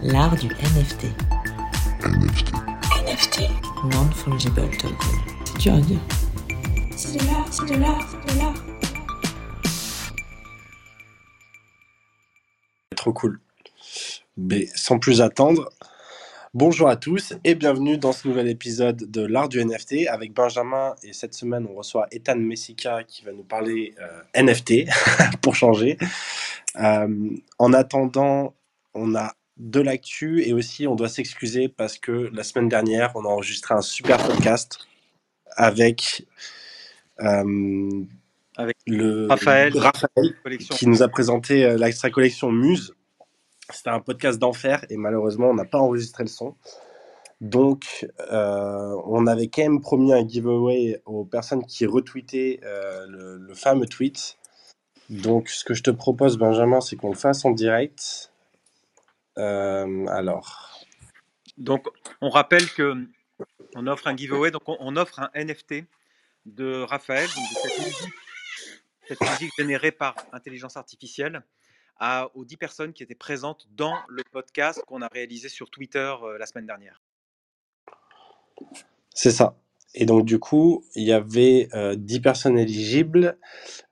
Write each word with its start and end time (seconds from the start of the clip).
L'art 0.00 0.36
du 0.36 0.46
NFT. 0.46 1.06
NFT. 2.04 2.52
NFT. 3.04 3.40
Non-fungible 3.92 4.70
token. 4.78 4.96
C'est 5.44 5.58
dur 5.58 5.74
à 5.74 5.80
dire. 5.80 5.98
C'est 6.96 7.18
de 7.18 7.26
l'art, 7.26 7.46
c'est 7.50 7.66
de 7.66 7.80
l'art, 7.80 8.08
c'est 8.08 8.34
de 8.34 8.38
l'art. 8.38 8.54
Trop 12.94 13.12
cool. 13.12 13.40
Mais 14.36 14.66
sans 14.76 15.00
plus 15.00 15.20
attendre, 15.20 15.68
bonjour 16.54 16.88
à 16.88 16.94
tous 16.94 17.34
et 17.42 17.56
bienvenue 17.56 17.98
dans 17.98 18.12
ce 18.12 18.28
nouvel 18.28 18.46
épisode 18.46 19.10
de 19.10 19.26
l'art 19.26 19.48
du 19.48 19.64
NFT 19.64 20.06
avec 20.08 20.32
Benjamin. 20.32 20.94
Et 21.02 21.12
cette 21.12 21.34
semaine, 21.34 21.66
on 21.68 21.74
reçoit 21.74 22.06
Ethan 22.12 22.36
Messica 22.36 23.02
qui 23.02 23.24
va 23.24 23.32
nous 23.32 23.42
parler 23.42 23.96
euh, 24.00 24.42
NFT 24.44 24.88
pour 25.42 25.56
changer. 25.56 25.98
Euh, 26.76 27.30
en 27.58 27.72
attendant, 27.72 28.54
on 28.94 29.16
a 29.16 29.32
de 29.58 29.80
l'actu 29.80 30.42
et 30.46 30.52
aussi 30.52 30.86
on 30.86 30.94
doit 30.94 31.08
s'excuser 31.08 31.68
parce 31.68 31.98
que 31.98 32.30
la 32.32 32.44
semaine 32.44 32.68
dernière, 32.68 33.12
on 33.16 33.24
a 33.24 33.28
enregistré 33.28 33.74
un 33.74 33.82
super 33.82 34.18
podcast 34.18 34.78
avec, 35.56 36.26
euh, 37.20 38.04
Avec 38.56 38.76
le 38.86 39.26
Raphaël, 39.26 39.76
Raphaël 39.76 40.36
qui 40.70 40.86
nous 40.86 41.02
a 41.02 41.08
présenté 41.08 41.64
euh, 41.64 41.76
l'extra 41.76 42.10
collection 42.10 42.52
Muse. 42.52 42.94
C'était 43.70 43.90
un 43.90 44.00
podcast 44.00 44.38
d'enfer 44.38 44.84
et 44.88 44.96
malheureusement 44.96 45.50
on 45.50 45.54
n'a 45.54 45.64
pas 45.64 45.78
enregistré 45.78 46.22
le 46.22 46.28
son. 46.28 46.54
Donc 47.40 48.06
euh, 48.32 48.96
on 49.06 49.26
avait 49.26 49.48
quand 49.48 49.62
même 49.62 49.80
promis 49.80 50.12
un 50.12 50.26
giveaway 50.26 51.02
aux 51.04 51.24
personnes 51.24 51.64
qui 51.64 51.84
retweetaient 51.86 52.60
euh, 52.64 53.06
le, 53.08 53.36
le 53.38 53.54
fameux 53.54 53.86
tweet. 53.86 54.38
Donc 55.10 55.48
ce 55.48 55.64
que 55.64 55.74
je 55.74 55.82
te 55.82 55.90
propose 55.90 56.38
Benjamin 56.38 56.80
c'est 56.80 56.96
qu'on 56.96 57.10
le 57.10 57.16
fasse 57.16 57.44
en 57.44 57.50
direct. 57.50 58.32
Euh, 59.38 60.06
alors, 60.08 60.84
Donc, 61.56 61.86
on 62.20 62.30
rappelle 62.30 62.68
que 62.70 62.94
on 63.74 63.86
offre 63.86 64.08
un 64.08 64.16
giveaway, 64.16 64.50
donc 64.50 64.68
on, 64.68 64.76
on 64.80 64.96
offre 64.96 65.20
un 65.20 65.30
NFT 65.34 65.84
de 66.46 66.82
Raphaël, 66.82 67.28
donc 67.28 67.44
de 67.44 67.68
cette 67.68 67.78
musique, 67.78 68.14
cette 69.06 69.20
musique 69.20 69.52
générée 69.58 69.92
par 69.92 70.16
intelligence 70.32 70.76
artificielle, 70.76 71.42
à, 71.98 72.30
aux 72.34 72.44
10 72.44 72.56
personnes 72.56 72.92
qui 72.92 73.02
étaient 73.02 73.14
présentes 73.14 73.68
dans 73.70 73.96
le 74.08 74.22
podcast 74.30 74.82
qu'on 74.86 75.02
a 75.02 75.08
réalisé 75.08 75.48
sur 75.48 75.70
Twitter 75.70 76.14
euh, 76.22 76.38
la 76.38 76.46
semaine 76.46 76.66
dernière. 76.66 77.02
c'est 79.14 79.30
ça. 79.30 79.56
Et 79.94 80.04
donc 80.04 80.24
du 80.24 80.38
coup, 80.38 80.84
il 80.94 81.04
y 81.04 81.12
avait 81.12 81.68
euh, 81.74 81.96
10 81.96 82.20
personnes 82.20 82.58
éligibles. 82.58 83.38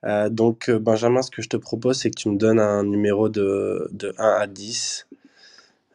Euh, 0.05 0.29
donc 0.29 0.69
Benjamin, 0.69 1.21
ce 1.21 1.31
que 1.31 1.41
je 1.41 1.49
te 1.49 1.57
propose, 1.57 1.99
c'est 1.99 2.11
que 2.11 2.19
tu 2.19 2.29
me 2.29 2.37
donnes 2.37 2.59
un 2.59 2.83
numéro 2.83 3.29
de, 3.29 3.89
de 3.91 4.13
1 4.17 4.23
à 4.23 4.47
10. 4.47 5.06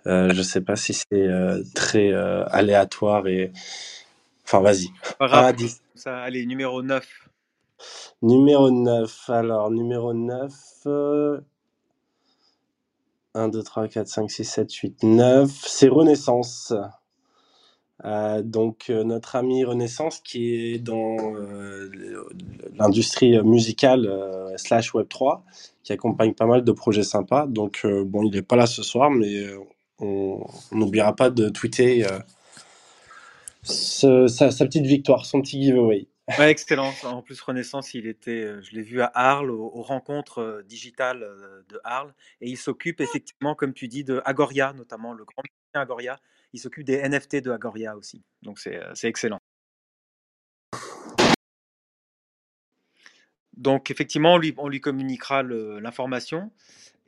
Euh, 0.07 0.33
je 0.35 0.43
sais 0.43 0.61
pas 0.61 0.77
si 0.77 0.95
c'est 0.95 1.07
euh, 1.13 1.63
très 1.75 2.13
euh, 2.13 2.45
aléatoire 2.49 3.27
et... 3.29 3.53
Enfin, 4.45 4.61
vas-y. 4.61 4.89
Pas 5.19 5.29
1 5.31 5.43
grave, 5.43 5.47
à 5.47 5.53
10. 5.53 5.83
ça, 5.95 6.19
allez, 6.23 6.47
numéro 6.47 6.83
9. 6.83 7.07
Numéro 8.23 8.71
9. 8.71 9.31
Alors, 9.31 9.71
numéro 9.71 10.15
9... 10.15 10.53
euh, 10.87 11.41
1, 13.35 13.49
2, 13.49 13.63
3, 13.63 13.89
4, 13.89 14.09
5, 14.09 14.31
6, 14.31 14.45
7, 14.45 14.73
8, 14.75 15.03
9. 15.05 15.51
C'est 15.51 15.89
Renaissance. 15.89 16.75
Euh, 18.05 18.43
donc, 18.43 18.87
euh, 18.91 19.05
notre 19.05 19.37
ami 19.37 19.65
Renaissance 19.65 20.21
qui 20.21 20.75
est 20.75 20.79
dans 20.79 21.17
l'industrie 22.77 23.41
musicale 23.43 24.11
slash 24.57 24.93
Web3, 24.95 25.41
qui 25.85 25.93
accompagne 25.93 26.35
pas 26.35 26.47
mal 26.47 26.65
de 26.65 26.73
projets 26.73 27.05
sympas. 27.05 27.47
Donc, 27.47 27.83
euh, 27.85 28.05
bon, 28.05 28.25
il 28.25 28.33
n'est 28.33 28.43
pas 28.43 28.57
là 28.57 28.67
ce 28.67 28.83
soir, 28.83 29.11
mais 29.11 29.45
on 30.03 30.45
n'oubliera 30.73 31.15
pas 31.15 31.31
de 31.31 31.49
tweeter 31.49 32.05
euh, 32.05 32.19
sa, 34.29 34.49
petite 34.49 34.87
victoire, 34.87 35.25
son 35.25 35.41
petit 35.41 35.63
giveaway. 35.63 36.09
Excellent. 36.39 36.93
En 37.05 37.23
plus, 37.23 37.41
Renaissance, 37.41 37.95
il 37.95 38.07
était, 38.07 38.43
euh, 38.43 38.63
je 38.63 38.75
l'ai 38.75 38.83
vu 38.83 39.01
à 39.01 39.11
Arles, 39.15 39.51
aux, 39.51 39.83
rencontres 39.83 40.39
euh, 40.39 40.63
digitales 40.63 41.27
de 41.69 41.81
Arles, 41.85 42.15
et 42.41 42.49
il 42.49 42.57
s'occupe 42.57 43.01
effectivement, 43.01 43.55
comme 43.55 43.75
tu 43.75 43.89
dis, 43.89 44.05
de 44.05 44.23
Agoria, 44.25 44.73
notamment 44.73 45.13
le 45.13 45.25
grand 45.25 45.43
Agoria. 45.75 46.19
Il 46.53 46.61
s'occupe 46.61 46.85
des 46.85 47.09
NFT 47.09 47.37
de 47.37 47.51
Agoria 47.51 47.97
aussi. 47.97 48.23
Donc, 48.43 48.59
c'est 48.59 49.05
excellent. 49.05 49.39
Donc, 53.57 53.91
effectivement, 53.91 54.35
on 54.35 54.69
lui, 54.69 54.81
communiquera 54.81 55.43
l'information. 55.43 56.51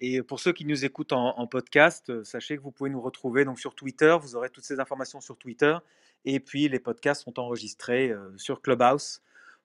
Et 0.01 0.23
pour 0.23 0.41
ceux 0.41 0.53
qui 0.53 0.65
nous 0.65 0.85
écoutent 0.85 1.13
en, 1.13 1.47
podcast, 1.47 2.11
euh, 2.11 2.25
sachez 2.25 2.57
que 2.57 2.63
vous 2.63 2.73
pouvez 2.73 2.91
nous 2.91 3.01
retrouver 3.01 3.45
donc 3.45 3.61
sur 3.61 3.75
Twitter. 3.75 4.17
Vous 4.21 4.35
aurez 4.37 4.51
toutes 4.51 4.65
ces 4.65 4.81
informations 4.81 5.21
sur 5.21 5.37
Twitter. 5.37 5.77
Et 6.25 6.41
puis, 6.41 6.69
les 6.69 6.81
podcasts 6.81 7.23
sont 7.23 7.39
enregistrés 7.39 8.11
euh, 8.11 8.37
sur 8.37 8.61
Clubhouse 8.61 9.23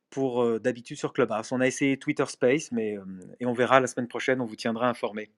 pour 0.10 0.44
euh, 0.44 0.60
d'habitude 0.60 0.98
sur 0.98 1.14
Clubhouse. 1.14 1.52
On 1.52 1.62
a 1.62 1.68
essayé 1.68 1.98
Twitter 1.98 2.26
Space, 2.28 2.72
mais 2.72 2.98
et 3.40 3.46
on 3.46 3.54
verra 3.54 3.80
la 3.80 3.88
semaine 3.88 4.08
prochaine. 4.08 4.40
On 4.42 4.46
vous 4.46 4.56
tiendra 4.56 4.88
informé. 4.88 5.32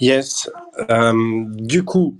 Yes. 0.00 0.50
Du 1.54 1.84
coup, 1.84 2.18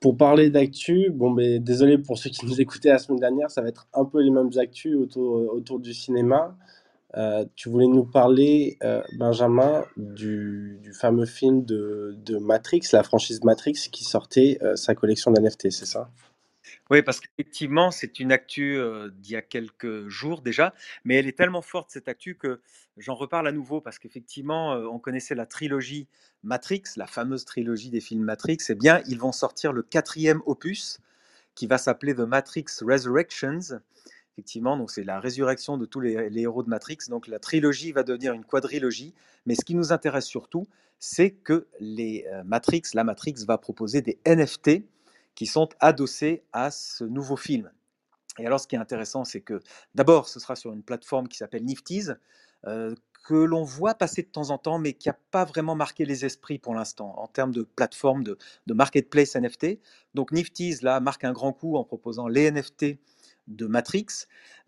pour 0.00 0.16
parler 0.16 0.50
d'actu, 0.50 1.10
bon, 1.10 1.30
ben, 1.30 1.62
désolé 1.62 1.96
pour 1.96 2.18
ceux 2.18 2.28
qui 2.28 2.44
nous 2.44 2.60
écoutaient 2.60 2.90
la 2.90 2.98
semaine 2.98 3.20
dernière, 3.20 3.50
ça 3.50 3.62
va 3.62 3.68
être 3.68 3.88
un 3.94 4.04
peu 4.04 4.20
les 4.20 4.30
mêmes 4.30 4.50
actus 4.58 4.96
autour, 4.96 5.54
autour 5.54 5.80
du 5.80 5.94
cinéma. 5.94 6.56
Euh, 7.16 7.46
tu 7.54 7.70
voulais 7.70 7.86
nous 7.86 8.04
parler, 8.04 8.76
euh, 8.82 9.02
Benjamin, 9.18 9.84
du, 9.96 10.78
fameux 10.92 11.24
film 11.24 11.64
de, 11.64 12.38
Matrix, 12.38 12.82
la 12.92 13.02
franchise 13.02 13.42
Matrix, 13.42 13.88
qui 13.90 14.04
sortait 14.04 14.58
euh, 14.62 14.76
sa 14.76 14.94
collection 14.94 15.30
d'NFT, 15.30 15.70
c'est 15.70 15.86
ça? 15.86 16.10
Oui, 16.90 17.02
parce 17.02 17.20
qu'effectivement, 17.20 17.90
c'est 17.90 18.20
une 18.20 18.30
actu 18.30 18.78
d'il 19.16 19.32
y 19.32 19.36
a 19.36 19.42
quelques 19.42 20.06
jours 20.08 20.40
déjà, 20.40 20.72
mais 21.04 21.16
elle 21.16 21.26
est 21.26 21.36
tellement 21.36 21.62
forte 21.62 21.90
cette 21.90 22.06
actu 22.06 22.36
que 22.36 22.60
j'en 22.96 23.14
reparle 23.14 23.48
à 23.48 23.52
nouveau 23.52 23.80
parce 23.80 23.98
qu'effectivement, 23.98 24.72
on 24.72 25.00
connaissait 25.00 25.34
la 25.34 25.46
trilogie 25.46 26.06
Matrix, 26.44 26.82
la 26.96 27.08
fameuse 27.08 27.44
trilogie 27.44 27.90
des 27.90 28.00
films 28.00 28.22
Matrix. 28.22 28.58
Eh 28.68 28.76
bien, 28.76 29.02
ils 29.08 29.18
vont 29.18 29.32
sortir 29.32 29.72
le 29.72 29.82
quatrième 29.82 30.42
opus 30.46 31.00
qui 31.56 31.66
va 31.66 31.78
s'appeler 31.78 32.14
The 32.14 32.20
Matrix 32.20 32.66
Resurrections. 32.82 33.80
Effectivement, 34.36 34.76
donc 34.76 34.90
c'est 34.90 35.02
la 35.02 35.18
résurrection 35.18 35.78
de 35.78 35.86
tous 35.86 36.00
les, 36.00 36.30
héros 36.38 36.62
de 36.62 36.68
Matrix. 36.68 36.98
Donc 37.08 37.26
la 37.26 37.38
trilogie 37.38 37.92
va 37.92 38.02
devenir 38.02 38.34
une 38.34 38.44
quadrilogie. 38.44 39.14
Mais 39.46 39.54
ce 39.54 39.64
qui 39.64 39.74
nous 39.74 39.94
intéresse 39.94 40.26
surtout, 40.26 40.66
c'est 40.98 41.30
que 41.30 41.66
les 41.80 42.26
euh, 42.30 42.44
Matrix, 42.44 42.82
la 42.92 43.02
Matrix 43.02 43.36
va 43.48 43.56
proposer 43.56 44.02
des 44.02 44.18
NFT 44.26 44.82
qui 45.34 45.46
sont 45.46 45.70
adossés 45.80 46.42
à 46.52 46.70
ce 46.70 47.04
nouveau 47.04 47.36
film. 47.36 47.70
Et 48.38 48.46
alors, 48.46 48.60
ce 48.60 48.66
qui 48.66 48.74
est 48.74 48.78
intéressant, 48.78 49.24
c'est 49.24 49.40
que 49.40 49.62
d'abord, 49.94 50.28
ce 50.28 50.38
sera 50.38 50.54
sur 50.54 50.70
une 50.74 50.82
plateforme 50.82 51.28
qui 51.28 51.38
s'appelle 51.38 51.64
Nifty's, 51.64 52.12
euh, 52.66 52.94
que 53.26 53.34
l'on 53.34 53.62
voit 53.62 53.94
passer 53.94 54.22
de 54.22 54.28
temps 54.28 54.50
en 54.50 54.58
temps, 54.58 54.78
mais 54.78 54.92
qui 54.92 55.08
n'a 55.08 55.16
pas 55.30 55.46
vraiment 55.46 55.74
marqué 55.74 56.04
les 56.04 56.26
esprits 56.26 56.58
pour 56.58 56.74
l'instant 56.74 57.14
en 57.18 57.26
termes 57.26 57.52
de 57.52 57.62
plateforme 57.62 58.22
de, 58.22 58.36
de 58.66 58.74
marketplace 58.74 59.34
NFT. 59.34 59.78
Donc, 60.12 60.30
Nifty's, 60.30 60.82
là, 60.82 61.00
marque 61.00 61.24
un 61.24 61.32
grand 61.32 61.54
coup 61.54 61.76
en 61.76 61.84
proposant 61.84 62.28
les 62.28 62.50
NFT 62.50 62.98
de 63.48 63.66
Matrix. 63.66 64.06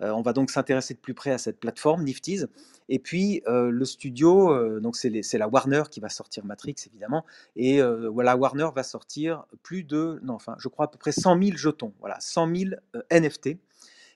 Euh, 0.01 0.11
on 0.11 0.23
va 0.23 0.33
donc 0.33 0.51
s'intéresser 0.51 0.95
de 0.95 0.99
plus 0.99 1.15
près 1.15 1.31
à 1.31 1.39
cette 1.39 1.61
plateforme, 1.61 2.05
Nifty's. 2.05 2.47
Et 2.89 2.99
puis, 2.99 3.43
euh, 3.47 3.71
le 3.71 3.85
studio, 3.85 4.51
euh, 4.51 4.81
donc 4.81 4.97
c'est 4.97 5.39
la 5.39 5.49
Warner 5.49 5.83
qui 5.91 6.01
va 6.01 6.09
sortir 6.09 6.45
Matrix, 6.45 6.77
évidemment. 6.87 7.25
Et 7.57 7.81
voilà, 7.83 8.37
Warner 8.37 8.69
va 8.75 8.83
sortir 8.83 9.45
plus 9.63 9.85
de, 9.85 10.21
enfin, 10.29 10.57
je 10.59 10.69
crois 10.69 10.87
à 10.87 10.89
peu 10.89 10.99
près 10.99 11.13
100 11.13 11.43
000 11.43 11.57
jetons, 11.57 11.93
voilà, 12.01 12.17
100 12.21 12.55
000 12.55 12.71
euh, 12.97 13.03
NFT 13.11 13.59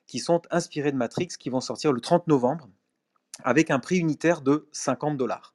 qui 0.06 0.18
sont 0.18 0.42
inspirés 0.50 0.92
de 0.92 0.96
Matrix, 0.96 1.28
qui 1.38 1.48
vont 1.50 1.60
sortir 1.60 1.92
le 1.92 2.00
30 2.00 2.26
novembre 2.28 2.68
avec 3.44 3.70
un 3.70 3.78
prix 3.78 3.98
unitaire 3.98 4.42
de 4.42 4.68
50 4.72 5.16
dollars. 5.16 5.51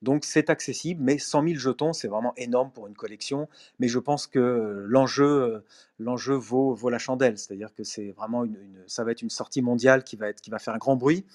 Donc 0.00 0.24
c'est 0.24 0.48
accessible, 0.48 1.02
mais 1.02 1.18
100 1.18 1.42
000 1.42 1.54
jetons, 1.56 1.92
c'est 1.92 2.08
vraiment 2.08 2.32
énorme 2.36 2.70
pour 2.70 2.86
une 2.86 2.94
collection. 2.94 3.48
Mais 3.80 3.88
je 3.88 3.98
pense 3.98 4.26
que 4.26 4.84
l'enjeu, 4.86 5.64
l'enjeu 5.98 6.34
vaut, 6.34 6.76
la 6.88 6.98
chandelle, 6.98 7.36
c'est-à-dire 7.36 7.74
que 7.74 7.82
c'est 7.82 8.12
vraiment 8.12 8.44
une, 8.44 8.56
ça 8.86 9.02
va 9.02 9.10
être 9.10 9.22
une 9.22 9.30
sortie 9.30 9.60
mondiale 9.60 10.04
qui 10.04 10.16
va 10.16 10.28
être, 10.28 10.40
qui 10.40 10.50
va 10.50 10.58
faire 10.58 10.74
un 10.74 10.78
grand 10.78 10.96
bruit. 10.96 11.26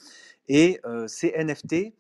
Et 0.48 0.82
ces 1.08 1.34
NFT 1.38 1.94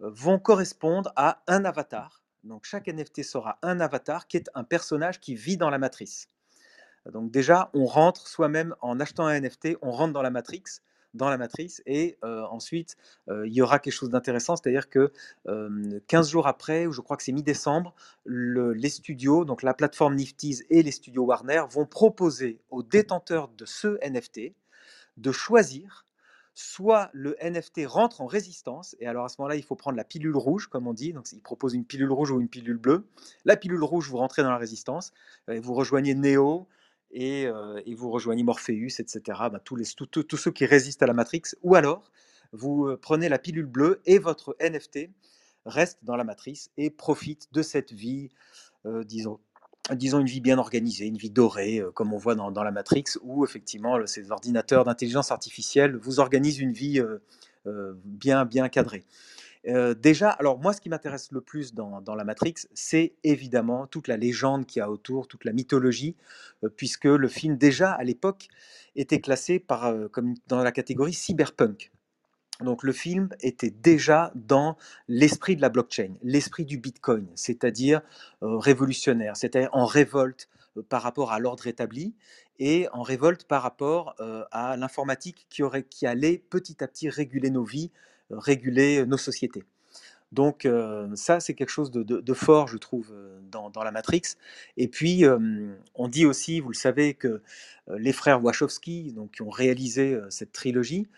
vont 0.00 0.38
correspondre 0.38 1.12
à 1.16 1.42
un 1.46 1.64
avatar. 1.64 2.22
Donc 2.44 2.64
chaque 2.64 2.86
NFT 2.86 3.22
sera 3.22 3.58
un 3.62 3.80
avatar 3.80 4.26
qui 4.26 4.36
est 4.36 4.50
un 4.54 4.64
personnage 4.64 5.20
qui 5.20 5.34
vit 5.34 5.56
dans 5.56 5.70
la 5.70 5.78
matrice. 5.78 6.28
Donc 7.10 7.30
déjà, 7.30 7.70
on 7.74 7.86
rentre 7.86 8.28
soi-même 8.28 8.74
en 8.80 9.00
achetant 9.00 9.26
un 9.26 9.40
NFT, 9.40 9.76
on 9.80 9.90
rentre 9.90 10.12
dans 10.12 10.22
la 10.22 10.30
matrix, 10.30 10.62
dans 11.14 11.28
la 11.28 11.38
matrice, 11.38 11.82
et 11.86 12.18
euh, 12.24 12.42
ensuite 12.50 12.96
euh, 13.28 13.46
il 13.46 13.52
y 13.52 13.62
aura 13.62 13.78
quelque 13.78 13.92
chose 13.92 14.10
d'intéressant, 14.10 14.56
c'est-à-dire 14.56 14.88
que 14.88 15.12
euh, 15.48 16.00
15 16.06 16.30
jours 16.30 16.46
après, 16.46 16.86
ou 16.86 16.92
je 16.92 17.00
crois 17.00 17.16
que 17.16 17.22
c'est 17.22 17.32
mi-décembre, 17.32 17.94
le- 18.24 18.72
les 18.72 18.90
studios, 18.90 19.44
donc 19.44 19.62
la 19.62 19.74
plateforme 19.74 20.14
Nifty's 20.14 20.64
et 20.70 20.82
les 20.82 20.92
studios 20.92 21.24
Warner 21.24 21.64
vont 21.70 21.86
proposer 21.86 22.60
aux 22.70 22.82
détenteurs 22.82 23.48
de 23.48 23.64
ce 23.64 23.98
NFT 24.08 24.54
de 25.16 25.32
choisir 25.32 26.06
soit 26.54 27.10
le 27.12 27.36
NFT 27.42 27.86
rentre 27.86 28.20
en 28.20 28.26
résistance, 28.26 28.96
et 29.00 29.06
alors 29.06 29.24
à 29.24 29.28
ce 29.28 29.36
moment-là, 29.38 29.56
il 29.56 29.62
faut 29.62 29.76
prendre 29.76 29.96
la 29.96 30.04
pilule 30.04 30.36
rouge, 30.36 30.66
comme 30.66 30.86
on 30.88 30.92
dit. 30.92 31.12
Donc, 31.12 31.32
il 31.32 31.40
propose 31.40 31.74
une 31.74 31.84
pilule 31.84 32.10
rouge 32.10 32.30
ou 32.32 32.40
une 32.40 32.48
pilule 32.48 32.76
bleue. 32.76 33.06
La 33.44 33.56
pilule 33.56 33.82
rouge, 33.82 34.08
vous 34.10 34.18
rentrez 34.18 34.42
dans 34.42 34.50
la 34.50 34.58
résistance, 34.58 35.12
vous 35.48 35.74
rejoignez 35.74 36.14
Neo, 36.14 36.66
et, 37.12 37.46
euh, 37.46 37.80
et 37.86 37.94
vous 37.94 38.10
rejoignez 38.10 38.42
Morpheus, 38.42 39.00
etc. 39.00 39.20
Ben, 39.52 39.60
tous, 39.64 40.36
ceux 40.36 40.50
qui 40.50 40.66
résistent 40.66 41.02
à 41.02 41.06
la 41.06 41.12
Matrix. 41.12 41.42
Ou 41.62 41.74
alors, 41.74 42.10
vous 42.52 42.86
euh, 42.86 42.98
prenez 43.00 43.28
la 43.28 43.38
pilule 43.38 43.66
bleue 43.66 44.00
et 44.06 44.18
votre 44.18 44.56
NFT 44.60 45.10
reste 45.66 45.98
dans 46.02 46.16
la 46.16 46.24
matrice 46.24 46.70
et 46.78 46.90
profite 46.90 47.48
de 47.52 47.62
cette 47.62 47.92
vie, 47.92 48.30
euh, 48.86 49.04
disons, 49.04 49.38
disons 49.92 50.20
une 50.20 50.26
vie 50.26 50.40
bien 50.40 50.58
organisée, 50.58 51.06
une 51.06 51.18
vie 51.18 51.30
dorée, 51.30 51.82
comme 51.94 52.14
on 52.14 52.16
voit 52.16 52.34
dans, 52.34 52.62
la 52.62 52.70
Matrix, 52.70 53.04
où 53.22 53.44
effectivement 53.44 54.06
ces 54.06 54.30
ordinateurs 54.30 54.84
d'intelligence 54.84 55.30
artificielle 55.30 55.96
vous 55.96 56.20
organisent 56.20 56.60
une 56.60 56.72
vie 56.72 57.02
bien, 58.04 58.44
bien 58.44 58.68
cadrée. 58.68 59.04
Déjà, 59.64 60.30
alors 60.30 60.58
moi, 60.58 60.72
ce 60.72 60.80
qui 60.80 60.88
m'intéresse 60.88 61.32
le 61.32 61.40
plus 61.40 61.74
dans, 61.74 62.14
la 62.14 62.24
Matrix, 62.24 62.54
c'est 62.72 63.12
évidemment 63.24 63.86
toute 63.86 64.08
la 64.08 64.16
légende 64.16 64.66
qu'il 64.66 64.80
y 64.80 64.82
a 64.82 64.90
autour, 64.90 65.28
toute 65.28 65.44
la 65.44 65.52
mythologie, 65.52 66.16
puisque 66.76 67.04
le 67.04 67.28
film 67.28 67.56
déjà 67.56 67.92
à 67.92 68.02
l'époque 68.02 68.48
était 68.96 69.20
classé 69.20 69.64
dans 70.48 70.62
la 70.62 70.72
catégorie 70.72 71.12
cyberpunk. 71.12 71.90
Donc 72.62 72.82
le 72.82 72.92
film 72.92 73.30
était 73.40 73.70
déjà 73.70 74.32
dans 74.34 74.76
l'esprit 75.08 75.56
de 75.56 75.62
la 75.62 75.68
blockchain, 75.68 76.14
l'esprit 76.22 76.64
du 76.64 76.78
Bitcoin, 76.78 77.26
c'est-à-dire 77.34 78.02
révolutionnaire, 78.42 79.36
c'était 79.36 79.68
en 79.72 79.86
révolte 79.86 80.48
par 80.88 81.02
rapport 81.02 81.32
à 81.32 81.38
l'ordre 81.38 81.66
établi 81.66 82.14
et 82.58 82.86
en 82.92 83.02
révolte 83.02 83.44
par 83.44 83.62
rapport 83.62 84.14
à 84.50 84.76
l'informatique 84.76 85.46
qui, 85.48 86.06
allait 86.06 86.38
petit 86.38 86.84
à 86.84 86.88
petit 86.88 87.08
réguler 87.08 87.50
nos 87.50 87.64
vies, 87.64 87.90
réguler 88.30 89.04
nos 89.06 89.16
sociétés. 89.16 89.64
Donc 90.32 90.64
euh, 90.64 91.08
ça, 91.16 91.40
c'est 91.40 91.54
quelque 91.54 91.70
chose 91.70 91.90
de, 91.90 92.34
fort, 92.34 92.68
je 92.68 92.76
trouve, 92.76 93.10
euh, 93.12 93.40
dans, 93.50 93.82
la 93.82 93.90
Matrix. 93.90 94.22
Et 94.76 94.86
puis, 94.86 95.24
euh, 95.24 95.74
on 95.94 96.06
dit 96.06 96.24
aussi, 96.24 96.60
vous 96.60 96.68
le 96.68 96.74
savez, 96.74 97.14
que 97.14 97.28
euh, 97.88 97.98
les 97.98 98.12
frères 98.12 98.42
Wachowski, 98.42 99.12
donc, 99.12 99.32
qui 99.32 99.42
ont 99.42 99.50
réalisé 99.50 100.14
euh, 100.14 100.30
cette 100.30 100.52
trilogie, 100.52 101.08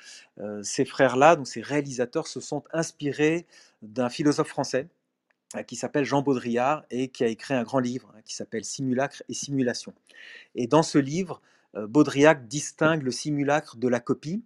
euh, 0.41 0.63
ces 0.63 0.87
frères-là, 0.87 1.37
donc 1.37 1.47
ces 1.47 1.61
réalisateurs, 1.61 2.27
se 2.27 2.41
sont 2.41 2.65
inspirés 2.73 3.47
d'un 3.83 4.09
philosophe 4.09 4.49
français 4.49 4.89
euh, 5.57 5.63
qui 5.63 5.77
s'appelle 5.77 6.05
Jean 6.05 6.23
Baudrillard 6.23 6.85
et 6.91 7.09
qui 7.09 7.23
a 7.23 7.27
écrit 7.27 7.53
un 7.53 7.65
grand 7.65 7.81
livre 7.81 8.11
hein, 8.17 8.21
qui 8.25 8.35
s'appelle 8.35 8.65
Simulacre 8.65 9.23
et 9.29 9.35
Simulation. 9.35 9.93
Et 10.55 10.67
dans 10.67 10.83
ce 10.83 10.97
livre, 10.97 11.43
euh, 11.77 11.87
Baudrillard 11.87 12.37
distingue 12.37 13.03
le 13.03 13.11
simulacre 13.11 13.77
de 13.77 13.89
la 13.89 14.01
copie 14.01 14.43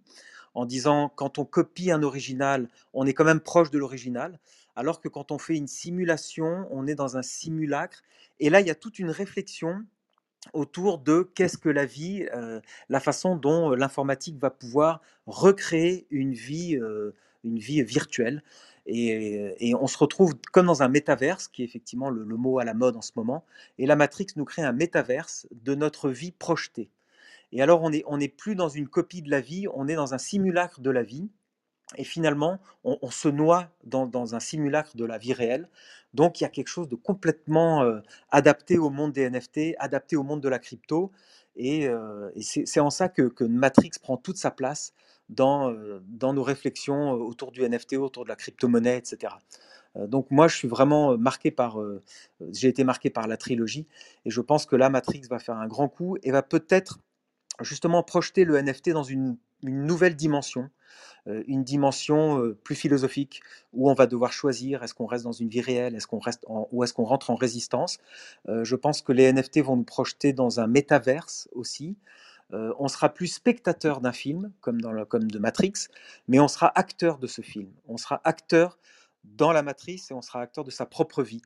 en 0.53 0.65
disant 0.65 1.11
quand 1.15 1.37
on 1.37 1.45
copie 1.45 1.91
un 1.91 2.03
original, 2.03 2.69
on 2.93 3.05
est 3.05 3.13
quand 3.13 3.25
même 3.25 3.39
proche 3.39 3.71
de 3.71 3.77
l'original, 3.77 4.39
alors 4.75 5.01
que 5.01 5.07
quand 5.07 5.31
on 5.31 5.37
fait 5.37 5.55
une 5.55 5.67
simulation, 5.67 6.67
on 6.71 6.87
est 6.87 6.95
dans 6.95 7.17
un 7.17 7.21
simulacre. 7.21 8.03
Et 8.39 8.49
là, 8.49 8.61
il 8.61 8.67
y 8.67 8.71
a 8.71 8.75
toute 8.75 8.99
une 8.99 9.09
réflexion 9.09 9.83
autour 10.53 10.99
de 10.99 11.29
qu'est-ce 11.35 11.57
que 11.57 11.69
la 11.69 11.85
vie, 11.85 12.27
euh, 12.33 12.61
la 12.89 12.99
façon 12.99 13.35
dont 13.35 13.71
l'informatique 13.71 14.37
va 14.37 14.49
pouvoir 14.49 15.01
recréer 15.25 16.07
une 16.09 16.33
vie, 16.33 16.77
euh, 16.77 17.13
une 17.43 17.59
vie 17.59 17.83
virtuelle. 17.83 18.43
Et, 18.85 19.53
et 19.59 19.75
on 19.75 19.87
se 19.87 19.97
retrouve 19.97 20.35
comme 20.53 20.67
dans 20.67 20.81
un 20.83 20.87
métaverse, 20.87 21.49
qui 21.49 21.61
est 21.61 21.65
effectivement 21.65 22.09
le, 22.09 22.23
le 22.23 22.37
mot 22.37 22.59
à 22.59 22.63
la 22.63 22.73
mode 22.73 22.95
en 22.95 23.01
ce 23.01 23.11
moment. 23.15 23.43
Et 23.77 23.85
la 23.85 23.97
Matrix 23.97 24.27
nous 24.37 24.45
crée 24.45 24.61
un 24.61 24.71
métaverse 24.71 25.47
de 25.51 25.75
notre 25.75 26.09
vie 26.09 26.31
projetée. 26.31 26.89
Et 27.51 27.61
alors, 27.61 27.81
on 27.81 27.89
n'est 27.89 28.03
on 28.07 28.17
n'est 28.17 28.27
plus 28.27 28.55
dans 28.55 28.69
une 28.69 28.87
copie 28.87 29.21
de 29.21 29.29
la 29.31 29.41
vie, 29.41 29.67
on 29.73 29.87
est 29.87 29.95
dans 29.95 30.13
un 30.13 30.17
simulacre 30.17 30.81
de 30.81 30.89
la 30.89 31.03
vie. 31.03 31.29
Et 31.95 32.03
finalement, 32.03 32.59
on, 32.83 33.09
se 33.09 33.29
noie 33.29 33.69
dans, 33.85 34.07
dans 34.07 34.35
un 34.35 34.41
simulacre 34.41 34.97
de 34.97 35.05
la 35.05 35.17
vie 35.17 35.31
réelle. 35.31 35.69
Donc, 36.13 36.41
il 36.41 36.43
y 36.43 36.45
a 36.45 36.49
quelque 36.49 36.67
chose 36.67 36.89
de 36.89 36.95
complètement 36.95 37.81
euh, 37.83 38.01
adapté 38.29 38.77
au 38.77 38.89
monde 38.89 39.13
des 39.13 39.29
NFT, 39.29 39.75
adapté 39.79 40.17
au 40.17 40.23
monde 40.23 40.41
de 40.41 40.49
la 40.49 40.59
crypto. 40.59 41.11
Et, 41.55 41.87
euh, 41.87 42.29
c'est 42.41 42.79
en 42.81 42.89
ça 42.89 43.07
que, 43.07 43.31
Matrix 43.45 43.91
prend 44.01 44.17
toute 44.17 44.35
sa 44.37 44.51
place 44.51 44.93
dans, 45.29 45.71
euh, 45.71 46.01
dans 46.07 46.33
nos 46.33 46.43
réflexions 46.43 47.11
autour 47.11 47.53
du 47.53 47.61
NFT, 47.63 47.93
autour 47.93 48.25
de 48.25 48.29
la 48.29 48.35
crypto-monnaie, 48.35 48.97
etc. 48.97 49.33
Donc 49.95 50.29
moi, 50.29 50.47
je 50.47 50.55
suis 50.55 50.67
vraiment 50.67 51.17
marqué 51.17 51.49
par, 51.49 51.79
j'ai 52.51 52.67
été 52.67 52.83
marqué 52.83 53.09
par 53.09 53.27
la 53.27 53.35
trilogie, 53.35 53.87
et 54.25 54.29
je 54.29 54.41
pense 54.41 54.67
que 54.67 54.75
là, 54.75 54.91
Matrix 54.91 55.21
va 55.27 55.39
faire 55.39 55.57
un 55.57 55.65
grand 55.65 55.89
coup 55.89 56.17
et 56.21 56.29
va 56.29 56.43
peut-être 56.43 56.99
justement 57.61 58.03
projeter 58.03 58.45
le 58.45 58.61
NFT 58.61 58.89
dans 58.91 59.03
une, 59.03 59.37
nouvelle 59.63 60.15
dimension, 60.15 60.69
euh, 61.27 61.43
une 61.47 61.63
dimension 61.63 62.39
euh, 62.39 62.53
plus 62.63 62.75
philosophique, 62.75 63.41
où 63.73 63.89
on 63.89 63.93
va 63.93 64.07
devoir 64.07 64.31
choisir 64.31 64.83
est-ce 64.83 64.93
qu'on 64.93 65.07
reste 65.07 65.23
dans 65.23 65.31
une 65.31 65.49
vie 65.49 65.61
réelle, 65.61 65.95
est-ce 65.95 66.07
qu'on 66.07 66.19
reste 66.19 66.45
ou 66.47 66.83
est-ce 66.83 66.93
qu'on 66.93 67.05
rentre 67.05 67.29
en 67.29 67.35
résistance. 67.35 67.97
Euh, 68.49 68.63
je 68.63 68.75
pense 68.75 69.01
que 69.01 69.11
les 69.11 69.31
NFT 69.33 69.61
vont 69.61 69.75
nous 69.75 69.83
projeter 69.83 70.33
dans 70.33 70.59
un 70.59 70.67
métaverse 70.67 71.49
aussi. 71.53 71.97
On 72.49 72.87
sera 72.87 73.09
plus 73.13 73.27
spectateur 73.27 73.99
d'un 73.99 74.13
film, 74.13 74.53
comme, 74.61 74.79
dans 74.79 74.93
le- 74.93 75.03
comme 75.03 75.29
de 75.29 75.37
Matrix, 75.37 75.73
mais 76.29 76.39
on 76.39 76.47
sera 76.47 76.71
acteur 76.79 77.19
de 77.19 77.27
ce 77.27 77.41
film. 77.41 77.69
On 77.89 77.97
sera 77.97 78.21
acteur 78.23 78.79
dans 79.25 79.51
la 79.51 79.63
matrice 79.63 80.11
et 80.11 80.13
on 80.13 80.21
sera 80.21 80.39
acteur 80.41 80.63
de 80.63 80.71
sa 80.71 80.85
propre 80.85 81.23
vie. 81.23 81.41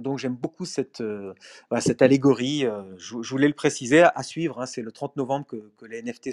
Donc 0.00 0.18
j'aime 0.18 0.34
beaucoup 0.34 0.64
cette, 0.64 1.00
euh, 1.00 1.34
cette 1.80 2.02
allégorie. 2.02 2.64
euh, 2.64 2.82
je, 2.96 3.16
voulais 3.16 3.48
le 3.48 3.54
préciser, 3.54 4.02
à 4.02 4.22
suivre. 4.22 4.60
hein, 4.60 4.66
c'est 4.66 4.82
le 4.82 4.92
30 4.92 5.16
novembre 5.16 5.46
que, 5.46 5.86
les 5.86 6.02
NFT 6.02 6.30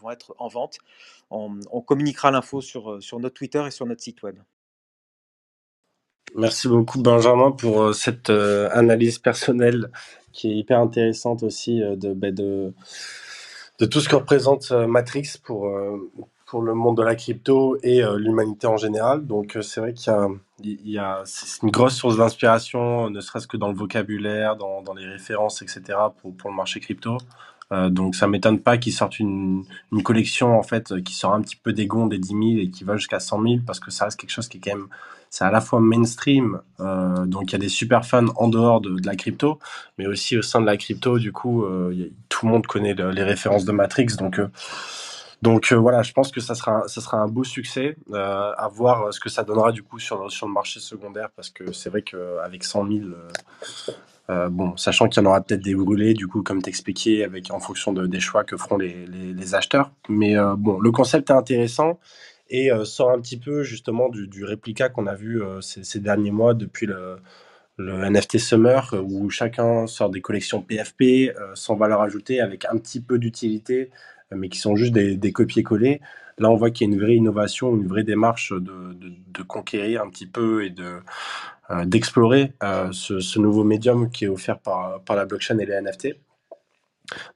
vont 0.00 0.10
être 0.10 0.34
en 0.38 0.48
vente. 0.48 0.78
On, 1.30 1.80
communiquera 1.80 2.30
l'info 2.30 2.60
sur, 2.60 2.92
euh, 2.92 3.00
sur 3.00 3.18
notre 3.20 3.34
Twitter 3.34 3.62
et 3.66 3.70
sur 3.70 3.86
notre 3.86 4.02
site 4.02 4.22
web. 4.22 4.38
Merci 6.34 6.68
beaucoup 6.68 7.02
Benjamin 7.02 7.50
pour 7.50 7.94
cette 7.94 8.30
analyse 8.30 9.18
personnelle 9.18 9.90
qui 10.32 10.50
est 10.50 10.56
hyper 10.56 10.78
intéressante 10.78 11.42
aussi 11.42 11.82
euh, 11.82 11.94
de, 11.94 12.14
de, 12.14 13.86
tout 13.86 14.00
ce 14.00 14.08
que 14.08 14.16
représente 14.16 14.70
Matrix 14.70 15.34
pour, 15.42 15.70
pour 16.46 16.62
le 16.62 16.72
monde 16.72 16.96
de 16.96 17.02
la 17.02 17.16
crypto 17.16 17.76
et 17.82 18.00
l'humanité 18.16 18.66
en 18.66 18.78
général. 18.78 19.26
Donc 19.26 19.58
c'est 19.60 19.80
vrai 19.80 19.92
qu'il 19.92 20.10
y 20.10 20.16
a, 20.16 20.28
il 20.64 20.90
y 20.90 20.98
a 20.98 21.22
c'est 21.24 21.62
une 21.62 21.70
grosse 21.70 21.96
source 21.96 22.16
d'inspiration, 22.16 23.10
ne 23.10 23.20
serait-ce 23.20 23.46
que 23.46 23.56
dans 23.56 23.68
le 23.68 23.74
vocabulaire, 23.74 24.56
dans, 24.56 24.94
les 24.94 25.06
références, 25.06 25.62
etc. 25.62 25.82
pour, 26.20 26.50
le 26.50 26.56
marché 26.56 26.80
crypto. 26.80 27.18
Euh, 27.72 27.88
donc 27.88 28.14
ça 28.14 28.26
m'étonne 28.26 28.60
pas 28.60 28.76
qu'ils 28.76 28.92
sortent 28.92 29.18
une, 29.18 29.64
collection 30.04 30.58
en 30.58 30.62
fait 30.62 31.02
qui 31.02 31.14
sort 31.14 31.32
un 31.32 31.40
petit 31.40 31.56
peu 31.56 31.72
des 31.72 31.86
gonds 31.86 32.06
des 32.06 32.18
10 32.18 32.28
000 32.28 32.42
et 32.58 32.70
qui 32.70 32.84
va 32.84 32.96
jusqu'à 32.96 33.20
100 33.20 33.42
000 33.42 33.54
parce 33.66 33.80
que 33.80 33.90
ça 33.90 34.04
reste 34.04 34.20
quelque 34.20 34.30
chose 34.30 34.48
qui 34.48 34.58
est 34.58 34.60
quand 34.60 34.76
même 34.76 34.88
c'est 35.30 35.44
à 35.44 35.50
la 35.50 35.62
fois 35.62 35.80
mainstream 35.80 36.60
euh, 36.80 37.24
donc 37.24 37.44
il 37.50 37.52
y 37.52 37.54
a 37.54 37.58
des 37.58 37.70
super 37.70 38.04
fans 38.04 38.26
en 38.36 38.48
dehors 38.48 38.80
de, 38.82 38.96
la 39.06 39.14
crypto 39.14 39.58
mais 39.96 40.06
aussi 40.06 40.36
au 40.36 40.42
sein 40.42 40.60
de 40.60 40.66
la 40.66 40.76
crypto 40.76 41.18
du 41.18 41.32
coup 41.32 41.64
euh, 41.64 42.10
tout 42.28 42.46
le 42.46 42.52
monde 42.52 42.66
connaît 42.66 42.94
le- 42.94 43.12
les 43.12 43.22
références 43.22 43.64
de 43.64 43.72
Matrix 43.72 44.16
donc 44.18 44.38
donc 45.42 45.72
euh, 45.72 45.76
voilà 45.76 46.02
je 46.02 46.12
pense 46.12 46.30
que 46.30 46.40
ça 46.40 46.54
sera 46.54 46.84
un- 47.12 47.26
beau 47.26 47.44
succès 47.44 47.96
euh, 48.12 48.52
à 48.56 48.68
voir 48.68 49.02
euh, 49.02 49.10
ce 49.10 49.18
que 49.18 49.28
ça 49.28 49.42
donnera 49.42 49.72
du 49.72 49.82
coup 49.82 49.98
sur, 49.98 50.24
le 50.24 50.52
marché 50.52 50.78
secondaire 50.78 51.30
parce 51.34 51.50
que 51.50 51.72
c'est 51.72 51.90
vrai 51.90 52.02
qu'avec 52.02 52.62
100 52.62 52.86
000 52.86 52.98
euh, 53.00 53.28
euh, 54.30 54.48
bon, 54.48 54.76
sachant 54.76 55.08
qu'il 55.08 55.20
y 55.20 55.26
en 55.26 55.28
aura 55.28 55.40
peut-être 55.40 55.60
des 55.60 55.74
brûlés, 55.74 56.14
du 56.14 56.28
coup, 56.28 56.42
comme 56.42 56.62
t'expliquais, 56.62 57.24
avec 57.24 57.50
en 57.50 57.58
fonction 57.58 57.92
de, 57.92 58.06
des 58.06 58.20
choix 58.20 58.44
que 58.44 58.56
feront 58.56 58.78
les, 58.78 59.54
acheteurs. 59.54 59.90
Mais 60.08 60.36
bon, 60.56 60.78
le 60.78 60.92
concept 60.92 61.30
est 61.30 61.34
intéressant 61.34 61.98
et 62.48 62.70
sort 62.84 63.10
un 63.10 63.20
petit 63.20 63.36
peu 63.36 63.64
justement 63.64 64.08
du, 64.08 64.28
du 64.28 64.44
réplica 64.44 64.88
qu'on 64.88 65.08
a 65.08 65.16
vu 65.16 65.42
ces, 65.60 65.98
derniers 65.98 66.30
mois 66.30 66.54
depuis 66.54 66.86
le, 66.86 67.18
NFT 67.78 68.38
Summer, 68.38 68.94
où 69.04 69.28
chacun 69.28 69.88
sort 69.88 70.08
des 70.08 70.20
collections 70.20 70.62
PFP 70.62 71.34
sans 71.54 71.74
valeur 71.74 72.00
ajoutée, 72.00 72.40
avec 72.40 72.64
un 72.64 72.78
petit 72.78 73.00
peu 73.00 73.18
d'utilité, 73.18 73.90
mais 74.36 74.48
qui 74.48 74.58
sont 74.58 74.76
juste 74.76 74.92
des, 74.92 75.16
des 75.16 75.32
copier-coller. 75.32 76.00
Là, 76.38 76.50
on 76.50 76.56
voit 76.56 76.70
qu'il 76.70 76.88
y 76.88 76.90
a 76.90 76.94
une 76.94 77.00
vraie 77.00 77.16
innovation, 77.16 77.76
une 77.76 77.86
vraie 77.86 78.04
démarche 78.04 78.52
de, 78.52 79.42
conquérir 79.44 80.02
un 80.02 80.08
petit 80.08 80.26
peu 80.26 80.64
et 80.64 80.70
de 80.70 81.00
euh, 81.70 81.84
d'explorer 81.84 82.52
euh, 82.62 82.90
ce, 82.92 83.38
nouveau 83.38 83.64
médium 83.64 84.10
qui 84.10 84.24
est 84.24 84.28
offert 84.28 84.58
par, 84.58 85.00
la 85.08 85.24
blockchain 85.24 85.58
et 85.58 85.66
les 85.66 85.80
NFT. 85.80 86.16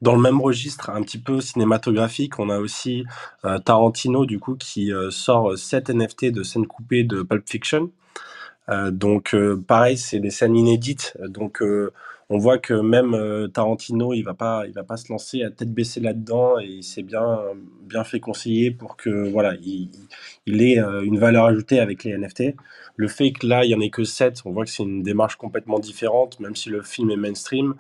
Dans 0.01 0.15
le 0.15 0.21
même 0.21 0.41
registre, 0.41 0.91
un 0.91 1.03
petit 1.03 1.19
peu 1.19 1.41
cinématographique, 1.41 2.39
on 2.39 2.49
a 2.49 2.59
aussi 2.59 3.05
euh, 3.45 3.59
Tarantino 3.59 4.25
du 4.25 4.39
coup 4.39 4.57
qui 4.57 4.91
sort 5.11 5.57
7 5.59 5.91
NFT 5.91 6.27
de 6.27 6.43
scènes 6.43 6.67
coupées 6.67 7.05
de 7.05 7.23
Pulp 7.23 7.49
Fiction. 7.49 7.91
Donc 8.91 9.37
pareil, 9.69 9.97
c'est 9.97 10.19
des 10.19 10.31
scènes 10.31 10.57
inédites. 10.57 11.17
Donc 11.21 11.63
on 12.29 12.39
voit 12.39 12.59
que 12.59 12.75
même 12.75 13.15
euh, 13.15 13.47
Tarantino, 13.47 14.13
il 14.13 14.23
va 14.23 14.35
pas, 14.35 14.67
il 14.67 14.73
va 14.73 14.83
pas 14.83 14.97
se 14.97 15.13
lancer 15.13 15.43
à 15.45 15.51
tête 15.51 15.73
baissée 15.73 16.01
là-dedans 16.01 16.59
et 16.59 16.67
il 16.67 16.83
s'est 16.83 17.05
bien, 17.05 17.39
bien 17.83 18.03
fait 18.03 18.19
conseiller 18.19 18.73
pour 18.73 18.97
que 18.97 19.31
voilà, 19.31 19.55
il, 19.63 19.91
il 20.47 20.63
ait 20.63 20.81
euh, 20.81 21.03
une 21.03 21.19
valeur 21.19 21.45
ajoutée 21.45 21.79
avec 21.79 22.03
les 22.03 22.17
NFT. 22.19 22.57
Le 22.97 23.09
fait 23.09 23.33
que 23.33 23.47
là, 23.47 23.65
il 23.65 23.71
y 23.71 23.75
en 23.75 23.81
ait 23.81 23.91
que 23.91 24.03
7, 24.03 24.43
on 24.45 24.51
voit 24.51 24.65
que 24.65 24.71
c'est 24.71 24.83
une 24.83 25.03
démarche 25.03 25.37
complètement 25.37 25.79
différente, 25.79 26.41
même 26.41 26.57
si 26.57 26.69
le 26.69 26.83
film 26.83 27.11
est 27.11 27.17
mainstream. 27.17 27.75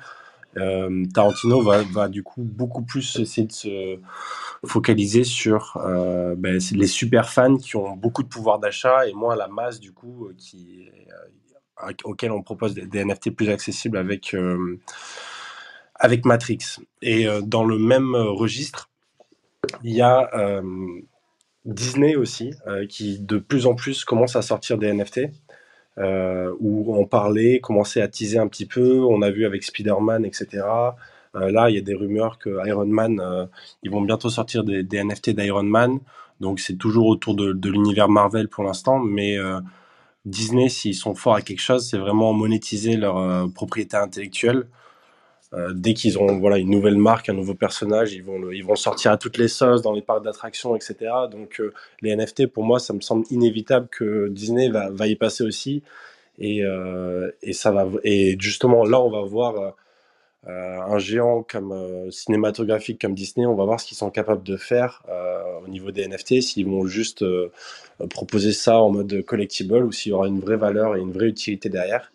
Euh, 0.58 1.04
Tarantino 1.12 1.60
va, 1.60 1.82
va, 1.82 2.08
du 2.08 2.22
coup 2.22 2.42
beaucoup 2.42 2.82
plus 2.82 3.18
essayer 3.18 3.46
de 3.46 3.52
se 3.52 3.98
focaliser 4.64 5.24
sur 5.24 5.78
ben, 6.38 6.58
les 6.72 6.86
super 6.86 7.28
fans 7.28 7.58
qui 7.58 7.76
ont 7.76 7.94
beaucoup 7.94 8.22
de 8.22 8.28
pouvoir 8.28 8.58
d'achat 8.58 9.06
et 9.06 9.12
moins 9.12 9.36
la 9.36 9.48
masse 9.48 9.80
du 9.80 9.92
coup 9.92 10.30
qui, 10.38 10.88
euh, 11.84 11.92
auquel 12.04 12.32
on 12.32 12.42
propose 12.42 12.74
des, 12.74 13.04
NFT 13.04 13.30
plus 13.30 13.48
accessibles 13.50 13.98
avec, 13.98 14.34
euh, 14.34 14.78
avec 15.94 16.24
Matrix. 16.24 16.58
Et 17.02 17.26
euh, 17.26 17.40
dans 17.42 17.64
le 17.64 17.78
même 17.78 18.14
registre, 18.14 18.90
il 19.82 19.94
y 19.94 20.02
a 20.02 20.30
Disney 21.64 22.14
aussi, 22.14 22.52
qui 22.88 23.18
de 23.18 23.38
plus 23.38 23.66
en 23.66 23.74
plus 23.74 24.04
commence 24.04 24.36
à 24.36 24.42
sortir 24.42 24.78
des 24.78 24.92
NFT 24.92 25.22
euh, 25.98 26.54
où 26.60 26.94
on 26.96 27.06
parlait, 27.06 27.60
commençait 27.60 28.02
à 28.02 28.08
teaser 28.08 28.38
un 28.38 28.48
petit 28.48 28.66
peu. 28.66 29.00
On 29.00 29.22
a 29.22 29.30
vu 29.30 29.46
avec 29.46 29.62
Spider-Man, 29.62 30.24
etc. 30.24 30.62
Euh, 31.34 31.50
là, 31.50 31.70
il 31.70 31.76
y 31.76 31.78
a 31.78 31.82
des 31.82 31.94
rumeurs 31.94 32.38
que 32.38 32.66
Iron 32.66 32.86
Man, 32.86 33.20
euh, 33.20 33.46
ils 33.82 33.90
vont 33.90 34.02
bientôt 34.02 34.30
sortir 34.30 34.64
des, 34.64 34.84
NFT 34.84 35.30
d'Iron 35.30 35.62
Man. 35.62 35.98
Donc 36.40 36.60
c'est 36.60 36.76
toujours 36.76 37.06
autour 37.06 37.34
de, 37.34 37.68
l'univers 37.68 38.08
Marvel 38.08 38.48
pour 38.48 38.64
l'instant, 38.64 38.98
mais 38.98 39.38
euh, 39.38 39.60
Disney, 40.26 40.68
s'ils 40.68 40.94
sont 40.94 41.14
forts 41.14 41.36
à 41.36 41.42
quelque 41.42 41.60
chose, 41.60 41.88
c'est 41.88 41.98
vraiment 41.98 42.32
monétiser 42.32 42.96
leur 42.96 43.16
euh, 43.16 43.46
propriété 43.46 43.96
intellectuelle. 43.96 44.66
Euh, 45.54 45.72
dès 45.72 45.94
qu'ils 45.94 46.18
ont 46.18 46.38
voilà 46.38 46.58
une 46.58 46.70
nouvelle 46.70 46.96
marque, 46.96 47.28
un 47.28 47.32
nouveau 47.32 47.54
personnage, 47.54 48.12
ils 48.12 48.24
vont 48.24 48.50
ils 48.50 48.64
vont 48.64 48.74
sortir 48.74 49.12
à 49.12 49.16
toutes 49.16 49.38
les 49.38 49.46
sauces 49.46 49.82
dans 49.82 49.92
les 49.92 50.02
parcs 50.02 50.24
d'attractions, 50.24 50.74
etc. 50.74 50.96
Donc 51.30 51.60
euh, 51.60 51.72
les 52.02 52.14
NFT, 52.16 52.48
pour 52.48 52.64
moi, 52.64 52.80
ça 52.80 52.92
me 52.92 53.00
semble 53.00 53.24
inévitable 53.30 53.88
que 53.88 54.28
Disney 54.28 54.68
va, 54.68 54.90
va 54.90 55.06
y 55.06 55.14
passer 55.14 55.44
aussi. 55.44 55.82
Et, 56.38 56.62
et 57.42 57.52
ça 57.54 57.72
va 57.72 57.86
et 58.04 58.36
justement 58.38 58.84
là, 58.84 59.00
on 59.00 59.08
va 59.08 59.22
voir 59.22 59.74
un 60.46 60.98
géant 60.98 61.42
comme 61.42 61.72
euh, 61.72 62.10
cinématographique 62.10 63.00
comme 63.00 63.14
Disney. 63.14 63.46
On 63.46 63.54
va 63.54 63.64
voir 63.64 63.80
ce 63.80 63.86
qu'ils 63.86 63.96
sont 63.96 64.10
capables 64.10 64.42
de 64.42 64.56
faire 64.56 65.02
euh, 65.08 65.42
au 65.64 65.68
niveau 65.68 65.90
des 65.90 66.06
NFT, 66.06 66.40
s'ils 66.40 66.66
vont 66.66 66.86
juste 66.86 67.24
proposer 68.10 68.52
ça 68.52 68.80
en 68.80 68.90
mode 68.90 69.22
collectible 69.24 69.84
ou 69.84 69.92
s'il 69.92 70.10
y 70.10 70.14
aura 70.14 70.28
une 70.28 70.40
vraie 70.40 70.56
valeur 70.56 70.96
et 70.96 71.00
une 71.00 71.12
vraie 71.12 71.28
utilité 71.28 71.68
derrière. 71.68 72.10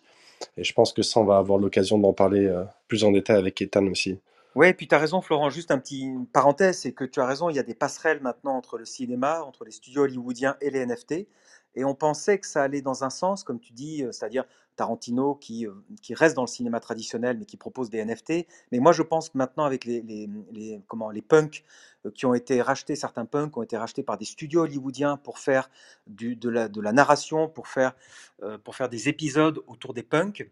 Et 0.56 0.64
je 0.64 0.72
pense 0.72 0.92
que 0.92 1.02
ça, 1.02 1.20
on 1.20 1.24
va 1.24 1.38
avoir 1.38 1.58
l'occasion 1.58 1.98
d'en 1.98 2.12
parler 2.12 2.46
euh, 2.46 2.64
plus 2.88 3.04
en 3.04 3.12
détail 3.12 3.36
avec 3.36 3.60
Ethan 3.60 3.86
aussi. 3.86 4.18
Oui, 4.54 4.68
et 4.68 4.74
puis 4.74 4.86
tu 4.86 4.94
as 4.94 4.98
raison, 4.98 5.20
Florent. 5.22 5.48
Juste 5.50 5.70
un 5.70 5.78
petit 5.78 6.10
parenthèse, 6.32 6.78
c'est 6.78 6.92
que 6.92 7.04
tu 7.04 7.20
as 7.20 7.26
raison, 7.26 7.48
il 7.48 7.56
y 7.56 7.58
a 7.58 7.62
des 7.62 7.74
passerelles 7.74 8.20
maintenant 8.20 8.54
entre 8.54 8.76
le 8.76 8.84
cinéma, 8.84 9.42
entre 9.42 9.64
les 9.64 9.70
studios 9.70 10.02
hollywoodiens 10.02 10.56
et 10.60 10.70
les 10.70 10.84
NFT. 10.84 11.26
Et 11.74 11.84
on 11.84 11.94
pensait 11.94 12.38
que 12.38 12.46
ça 12.46 12.62
allait 12.62 12.82
dans 12.82 13.02
un 13.02 13.08
sens, 13.08 13.44
comme 13.44 13.58
tu 13.58 13.72
dis, 13.72 14.02
euh, 14.02 14.12
c'est-à-dire 14.12 14.44
Tarantino 14.76 15.34
qui, 15.34 15.66
euh, 15.66 15.72
qui 16.02 16.14
reste 16.14 16.36
dans 16.36 16.42
le 16.42 16.48
cinéma 16.48 16.80
traditionnel 16.80 17.38
mais 17.38 17.44
qui 17.44 17.56
propose 17.56 17.90
des 17.90 18.04
NFT. 18.04 18.46
Mais 18.70 18.78
moi 18.78 18.92
je 18.92 19.02
pense 19.02 19.28
que 19.28 19.38
maintenant 19.38 19.64
avec 19.64 19.84
les, 19.84 20.00
les, 20.02 20.28
les, 20.50 20.80
comment, 20.88 21.10
les 21.10 21.22
punks 21.22 21.64
euh, 22.06 22.10
qui 22.10 22.26
ont 22.26 22.34
été 22.34 22.62
rachetés, 22.62 22.96
certains 22.96 23.24
punks 23.24 23.56
ont 23.56 23.62
été 23.62 23.76
rachetés 23.76 24.02
par 24.02 24.18
des 24.18 24.24
studios 24.24 24.62
hollywoodiens 24.62 25.16
pour 25.16 25.38
faire 25.38 25.70
du, 26.06 26.36
de, 26.36 26.48
la, 26.48 26.68
de 26.68 26.80
la 26.80 26.92
narration, 26.92 27.48
pour 27.48 27.68
faire, 27.68 27.94
euh, 28.42 28.58
pour 28.58 28.76
faire 28.76 28.88
des 28.88 29.08
épisodes 29.08 29.60
autour 29.66 29.94
des 29.94 30.02
punks, 30.02 30.48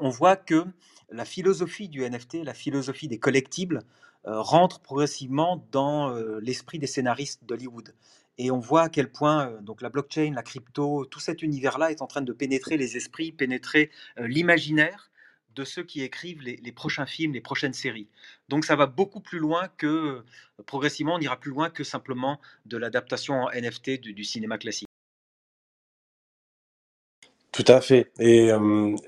on 0.00 0.08
voit 0.08 0.36
que 0.36 0.64
la 1.10 1.24
philosophie 1.24 1.88
du 1.88 2.08
NFT, 2.08 2.44
la 2.44 2.54
philosophie 2.54 3.08
des 3.08 3.18
collectibles, 3.18 3.82
rentre 4.24 4.78
progressivement 4.78 5.66
dans 5.72 6.14
l'esprit 6.40 6.78
des 6.78 6.86
scénaristes 6.86 7.44
d'Hollywood. 7.44 7.92
Et 8.38 8.50
on 8.50 8.58
voit 8.58 8.82
à 8.82 8.88
quel 8.88 9.10
point 9.10 9.48
euh, 9.48 9.60
donc 9.60 9.82
la 9.82 9.88
blockchain, 9.88 10.32
la 10.34 10.42
crypto, 10.42 11.04
tout 11.06 11.20
cet 11.20 11.42
univers-là 11.42 11.90
est 11.90 12.02
en 12.02 12.06
train 12.06 12.22
de 12.22 12.32
pénétrer 12.32 12.76
les 12.76 12.96
esprits, 12.96 13.32
pénétrer 13.32 13.90
euh, 14.18 14.26
l'imaginaire 14.26 15.10
de 15.54 15.64
ceux 15.64 15.82
qui 15.82 16.02
écrivent 16.02 16.40
les, 16.40 16.72
prochains 16.72 17.04
films, 17.04 17.34
les 17.34 17.42
prochaines 17.42 17.74
séries. 17.74 18.08
Donc 18.48 18.64
ça 18.64 18.74
va 18.74 18.86
beaucoup 18.86 19.20
plus 19.20 19.38
loin 19.38 19.68
que, 19.76 19.86
euh, 19.86 20.24
progressivement, 20.64 21.16
on 21.16 21.20
ira 21.20 21.38
plus 21.38 21.50
loin 21.50 21.68
que 21.68 21.84
simplement 21.84 22.40
de 22.64 22.78
l'adaptation 22.78 23.34
en 23.34 23.50
NFT 23.50 24.00
du, 24.00 24.24
cinéma 24.24 24.56
classique. 24.56 24.88
Tout 27.52 27.66
à 27.68 27.82
fait. 27.82 28.10
Et, 28.18 28.48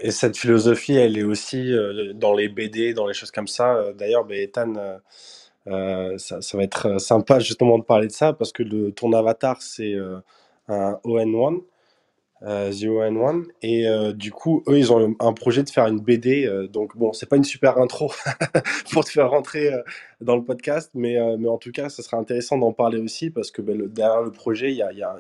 et, 0.01 0.11
cette 0.11 0.37
philosophie, 0.37 0.97
elle 0.97 1.17
est 1.17 1.23
aussi 1.23 1.73
dans 2.15 2.35
les 2.35 2.51
BD, 2.51 2.93
dans 2.93 3.07
les 3.07 3.15
choses 3.15 3.31
comme 3.31 3.49
ça. 3.49 3.95
D'ailleurs, 3.95 4.27
ben, 4.27 4.39
Ethan, 4.39 5.01
euh, 5.67 6.15
euh, 6.15 6.19
ça, 6.19 6.57
va 6.57 6.63
être 6.63 6.99
sympa 7.01 7.39
justement 7.39 7.79
de 7.79 7.85
parler 7.85 8.07
de 8.07 8.13
ça 8.13 8.33
parce 8.33 8.53
que 8.53 8.91
ton 8.91 9.13
avatar, 9.13 9.63
c'est 9.63 9.95
euh, 9.95 10.19
un 10.69 10.99
ON1, 11.05 11.63
euh, 12.43 12.71
The 12.71 12.85
ON1. 12.85 13.45
Et 13.63 13.87
du 14.15 14.33
coup, 14.33 14.63
eux, 14.69 14.79
ils 14.79 14.93
ont 14.93 15.15
un 15.21 15.33
projet 15.33 15.63
de 15.63 15.71
faire 15.71 15.87
une 15.87 16.01
BD. 16.01 16.49
donc, 16.71 16.97
bon, 16.97 17.13
c'est 17.13 17.29
pas 17.29 17.37
une 17.37 17.45
super 17.45 17.79
intro 17.79 18.13
pour 18.93 19.05
te 19.05 19.11
faire 19.11 19.31
rentrer 19.31 19.71
dans 20.21 20.37
le 20.37 20.45
podcast, 20.45 20.91
mais, 20.95 21.21
en 21.21 21.59
tout 21.59 21.73
cas, 21.73 21.89
ça 21.89 22.03
sera 22.03 22.17
intéressant 22.19 22.59
d'en 22.59 22.73
parler 22.73 22.99
aussi 22.99 23.31
parce 23.31 23.51
que 23.51 23.63
ben, 23.63 23.87
derrière 23.87 24.23
le 24.23 24.33
projet, 24.33 24.71
il 24.71 24.77
y 24.77 24.83
a 24.83 25.17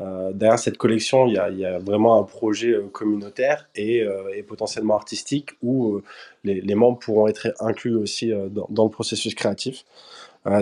euh, 0.00 0.32
derrière 0.32 0.58
cette 0.58 0.76
collection, 0.76 1.26
il 1.28 1.34
y, 1.34 1.38
a, 1.38 1.50
il 1.50 1.58
y, 1.58 1.64
a, 1.64 1.78
vraiment 1.78 2.18
un 2.18 2.24
projet 2.24 2.70
euh, 2.70 2.88
communautaire 2.88 3.68
et, 3.76 4.02
euh, 4.02 4.34
et, 4.34 4.42
potentiellement 4.42 4.96
artistique 4.96 5.50
où 5.62 6.00
les, 6.42 6.60
les, 6.60 6.74
membres 6.74 6.98
pourront 6.98 7.28
être 7.28 7.54
inclus 7.60 7.94
aussi 7.94 8.32
dans, 8.50 8.66
dans, 8.68 8.84
le 8.84 8.90
processus 8.90 9.34
créatif. 9.34 9.84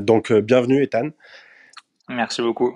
donc, 0.02 0.32
bienvenue, 0.32 0.82
Ethan. 0.82 1.08
Merci 2.08 2.42
beaucoup. 2.42 2.74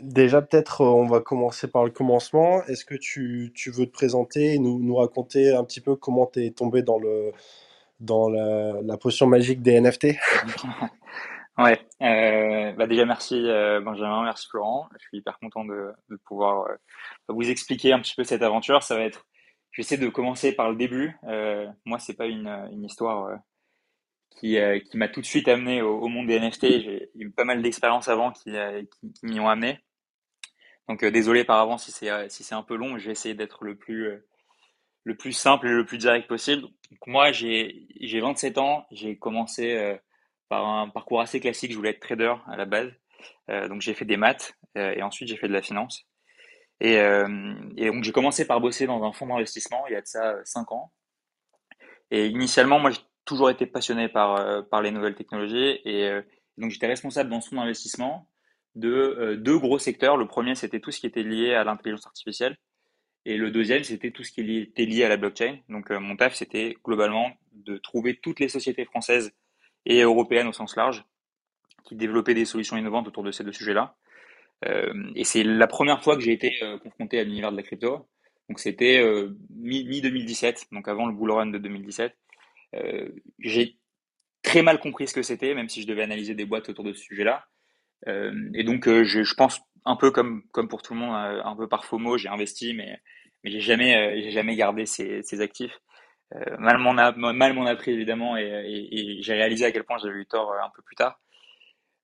déjà, 0.00 0.42
peut-être, 0.42 0.82
on 0.82 1.06
va 1.06 1.20
commencer 1.20 1.66
par 1.66 1.84
le 1.84 1.90
commencement. 1.90 2.64
Est-ce 2.66 2.84
que 2.84 2.94
tu, 2.94 3.50
tu, 3.54 3.70
veux 3.72 3.86
te 3.86 3.92
présenter 3.92 4.54
et 4.54 4.58
nous, 4.60 4.78
nous 4.78 4.94
raconter 4.94 5.52
un 5.52 5.64
petit 5.64 5.80
peu 5.80 5.96
comment 5.96 6.26
tu 6.26 6.46
es 6.46 6.50
tombé 6.50 6.82
dans, 6.82 6.98
le, 7.00 7.32
dans 7.98 8.28
la, 8.28 8.80
la 8.80 8.96
potion 8.96 9.26
magique 9.26 9.60
des 9.60 9.80
NFT 9.80 10.06
Ouais, 11.58 11.78
euh, 12.00 12.72
bah 12.72 12.86
déjà 12.86 13.04
merci 13.04 13.34
euh, 13.34 13.80
Benjamin, 13.82 14.22
merci 14.24 14.48
Florent. 14.48 14.88
Je 14.98 15.06
suis 15.06 15.18
hyper 15.18 15.38
content 15.38 15.66
de, 15.66 15.92
pouvoir 16.24 16.66
euh, 16.66 16.76
vous 17.28 17.50
expliquer 17.50 17.92
un 17.92 18.00
petit 18.00 18.14
peu 18.14 18.24
cette 18.24 18.42
aventure. 18.42 18.82
Ça 18.82 18.96
va 18.96 19.02
être, 19.02 19.26
je 19.70 19.78
vais 19.78 19.84
essayer 19.84 20.00
de 20.00 20.08
commencer 20.08 20.52
par 20.52 20.70
le 20.70 20.76
début. 20.76 21.14
Moi, 21.84 21.98
c'est 21.98 22.14
pas 22.14 22.26
une, 22.26 22.84
histoire 22.84 23.38
qui, 24.30 24.56
qui 24.90 24.96
m'a 24.96 25.08
tout 25.08 25.20
de 25.20 25.26
suite 25.26 25.46
amené 25.48 25.82
au, 25.82 26.08
monde 26.08 26.26
des 26.28 26.40
NFT. 26.40 26.62
J'ai 26.80 27.10
eu 27.16 27.30
pas 27.30 27.44
mal 27.44 27.60
d'expériences 27.62 28.08
avant 28.08 28.32
qui, 28.32 28.52
qui, 28.52 29.26
m'y 29.26 29.38
ont 29.38 29.48
amené. 29.48 29.78
Donc 30.88 31.04
désolé 31.04 31.44
par 31.44 31.58
avance 31.60 31.84
si 31.84 31.92
c'est 31.92 32.30
si 32.30 32.44
c'est 32.44 32.54
un 32.54 32.62
peu 32.62 32.76
long. 32.76 32.98
Je 32.98 33.06
vais 33.06 33.12
essayer 33.12 33.34
d'être 33.34 33.64
le 33.64 33.76
plus 33.76 34.22
le 35.04 35.16
plus 35.16 35.32
simple 35.32 35.68
et 35.68 35.72
le 35.72 35.84
plus 35.84 35.98
direct 35.98 36.28
possible. 36.28 36.66
Moi, 37.06 37.32
j'ai 37.32 37.86
j'ai 38.00 38.20
27 38.20 38.58
ans. 38.58 38.86
J'ai 38.90 39.18
commencé 39.18 39.98
par 40.52 40.68
un 40.68 40.90
parcours 40.90 41.22
assez 41.22 41.40
classique. 41.40 41.72
Je 41.72 41.78
voulais 41.78 41.92
être 41.96 42.00
trader 42.00 42.34
à 42.46 42.58
la 42.58 42.66
base. 42.66 42.92
Euh, 43.48 43.68
donc 43.68 43.80
j'ai 43.80 43.94
fait 43.94 44.04
des 44.04 44.18
maths 44.18 44.52
euh, 44.76 44.92
et 44.94 45.02
ensuite 45.02 45.26
j'ai 45.30 45.38
fait 45.38 45.48
de 45.48 45.54
la 45.54 45.62
finance. 45.62 46.04
Et, 46.78 46.98
euh, 46.98 47.54
et 47.78 47.86
donc 47.86 48.04
j'ai 48.04 48.12
commencé 48.12 48.46
par 48.46 48.60
bosser 48.60 48.86
dans 48.86 49.02
un 49.02 49.12
fonds 49.12 49.26
d'investissement 49.28 49.86
il 49.88 49.94
y 49.94 49.96
a 49.96 50.02
de 50.02 50.06
ça 50.06 50.36
5 50.44 50.70
ans. 50.72 50.92
Et 52.10 52.26
initialement, 52.26 52.78
moi 52.78 52.90
j'ai 52.90 53.00
toujours 53.24 53.48
été 53.48 53.64
passionné 53.64 54.10
par, 54.10 54.68
par 54.68 54.82
les 54.82 54.90
nouvelles 54.90 55.14
technologies 55.14 55.80
et 55.86 56.20
donc 56.58 56.70
j'étais 56.70 56.88
responsable 56.88 57.30
dans 57.30 57.40
ce 57.40 57.48
fonds 57.48 57.56
d'investissement 57.56 58.28
de 58.74 59.36
deux 59.36 59.58
gros 59.58 59.78
secteurs. 59.78 60.18
Le 60.18 60.28
premier 60.28 60.54
c'était 60.54 60.80
tout 60.80 60.90
ce 60.90 61.00
qui 61.00 61.06
était 61.06 61.22
lié 61.22 61.54
à 61.54 61.64
l'intelligence 61.64 62.06
artificielle 62.06 62.58
et 63.24 63.38
le 63.38 63.50
deuxième 63.50 63.84
c'était 63.84 64.10
tout 64.10 64.22
ce 64.22 64.32
qui 64.32 64.58
était 64.58 64.84
lié 64.84 65.04
à 65.04 65.08
la 65.08 65.16
blockchain. 65.16 65.60
Donc 65.70 65.88
mon 65.88 66.14
taf 66.14 66.34
c'était 66.34 66.76
globalement 66.84 67.32
de 67.52 67.78
trouver 67.78 68.18
toutes 68.20 68.40
les 68.40 68.50
sociétés 68.50 68.84
françaises 68.84 69.32
et 69.86 70.02
européenne 70.02 70.46
au 70.46 70.52
sens 70.52 70.76
large, 70.76 71.04
qui 71.84 71.96
développait 71.96 72.34
des 72.34 72.44
solutions 72.44 72.76
innovantes 72.76 73.08
autour 73.08 73.22
de 73.22 73.32
ces 73.32 73.44
deux 73.44 73.52
sujets-là. 73.52 73.96
Euh, 74.64 75.10
et 75.14 75.24
c'est 75.24 75.42
la 75.42 75.66
première 75.66 76.02
fois 76.02 76.16
que 76.16 76.22
j'ai 76.22 76.32
été 76.32 76.52
euh, 76.62 76.78
confronté 76.78 77.18
à 77.18 77.24
l'univers 77.24 77.50
de 77.50 77.56
la 77.56 77.62
crypto. 77.62 78.08
Donc 78.48 78.60
c'était 78.60 79.02
euh, 79.02 79.36
mi-2017, 79.50 80.66
donc 80.72 80.88
avant 80.88 81.06
le 81.06 81.14
bull 81.14 81.30
run 81.30 81.46
de 81.46 81.58
2017. 81.58 82.16
Euh, 82.76 83.08
j'ai 83.38 83.76
très 84.42 84.62
mal 84.62 84.80
compris 84.80 85.08
ce 85.08 85.14
que 85.14 85.22
c'était, 85.22 85.54
même 85.54 85.68
si 85.68 85.82
je 85.82 85.86
devais 85.86 86.02
analyser 86.02 86.34
des 86.34 86.44
boîtes 86.44 86.68
autour 86.68 86.84
de 86.84 86.92
ce 86.92 87.02
sujet-là. 87.02 87.44
Et 88.54 88.64
donc 88.64 88.88
je, 88.88 89.22
je, 89.22 89.34
pense 89.34 89.60
un 89.84 89.94
peu 89.94 90.10
comme, 90.10 90.42
comme 90.50 90.66
pour 90.66 90.82
tout 90.82 90.92
le 90.92 90.98
monde, 90.98 91.14
un 91.14 91.54
peu 91.54 91.68
par 91.68 91.84
FOMO, 91.84 92.18
j'ai 92.18 92.28
investi, 92.28 92.74
mais, 92.74 93.00
mais 93.44 93.52
j'ai 93.52 93.60
jamais, 93.60 94.28
jamais 94.32 94.56
gardé 94.56 94.86
ces, 94.86 95.22
ces 95.22 95.40
actifs. 95.40 95.78
Euh, 96.34 96.56
mal 96.58 96.78
m'en 96.78 96.96
a 96.96 97.12
mal 97.12 97.52
m'en 97.52 97.66
a 97.66 97.76
pris 97.76 97.92
évidemment 97.92 98.36
et, 98.36 98.88
et 98.90 99.22
j'ai 99.22 99.34
réalisé 99.34 99.66
à 99.66 99.72
quel 99.72 99.84
point 99.84 99.98
j'avais 99.98 100.20
eu 100.20 100.26
tort 100.26 100.52
euh, 100.52 100.64
un 100.64 100.70
peu 100.74 100.82
plus 100.82 100.96
tard. 100.96 101.20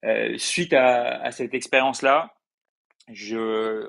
Euh, 0.05 0.37
suite 0.39 0.73
à, 0.75 1.31
cette 1.33 1.55
expérience 1.55 2.03
là, 2.03 2.35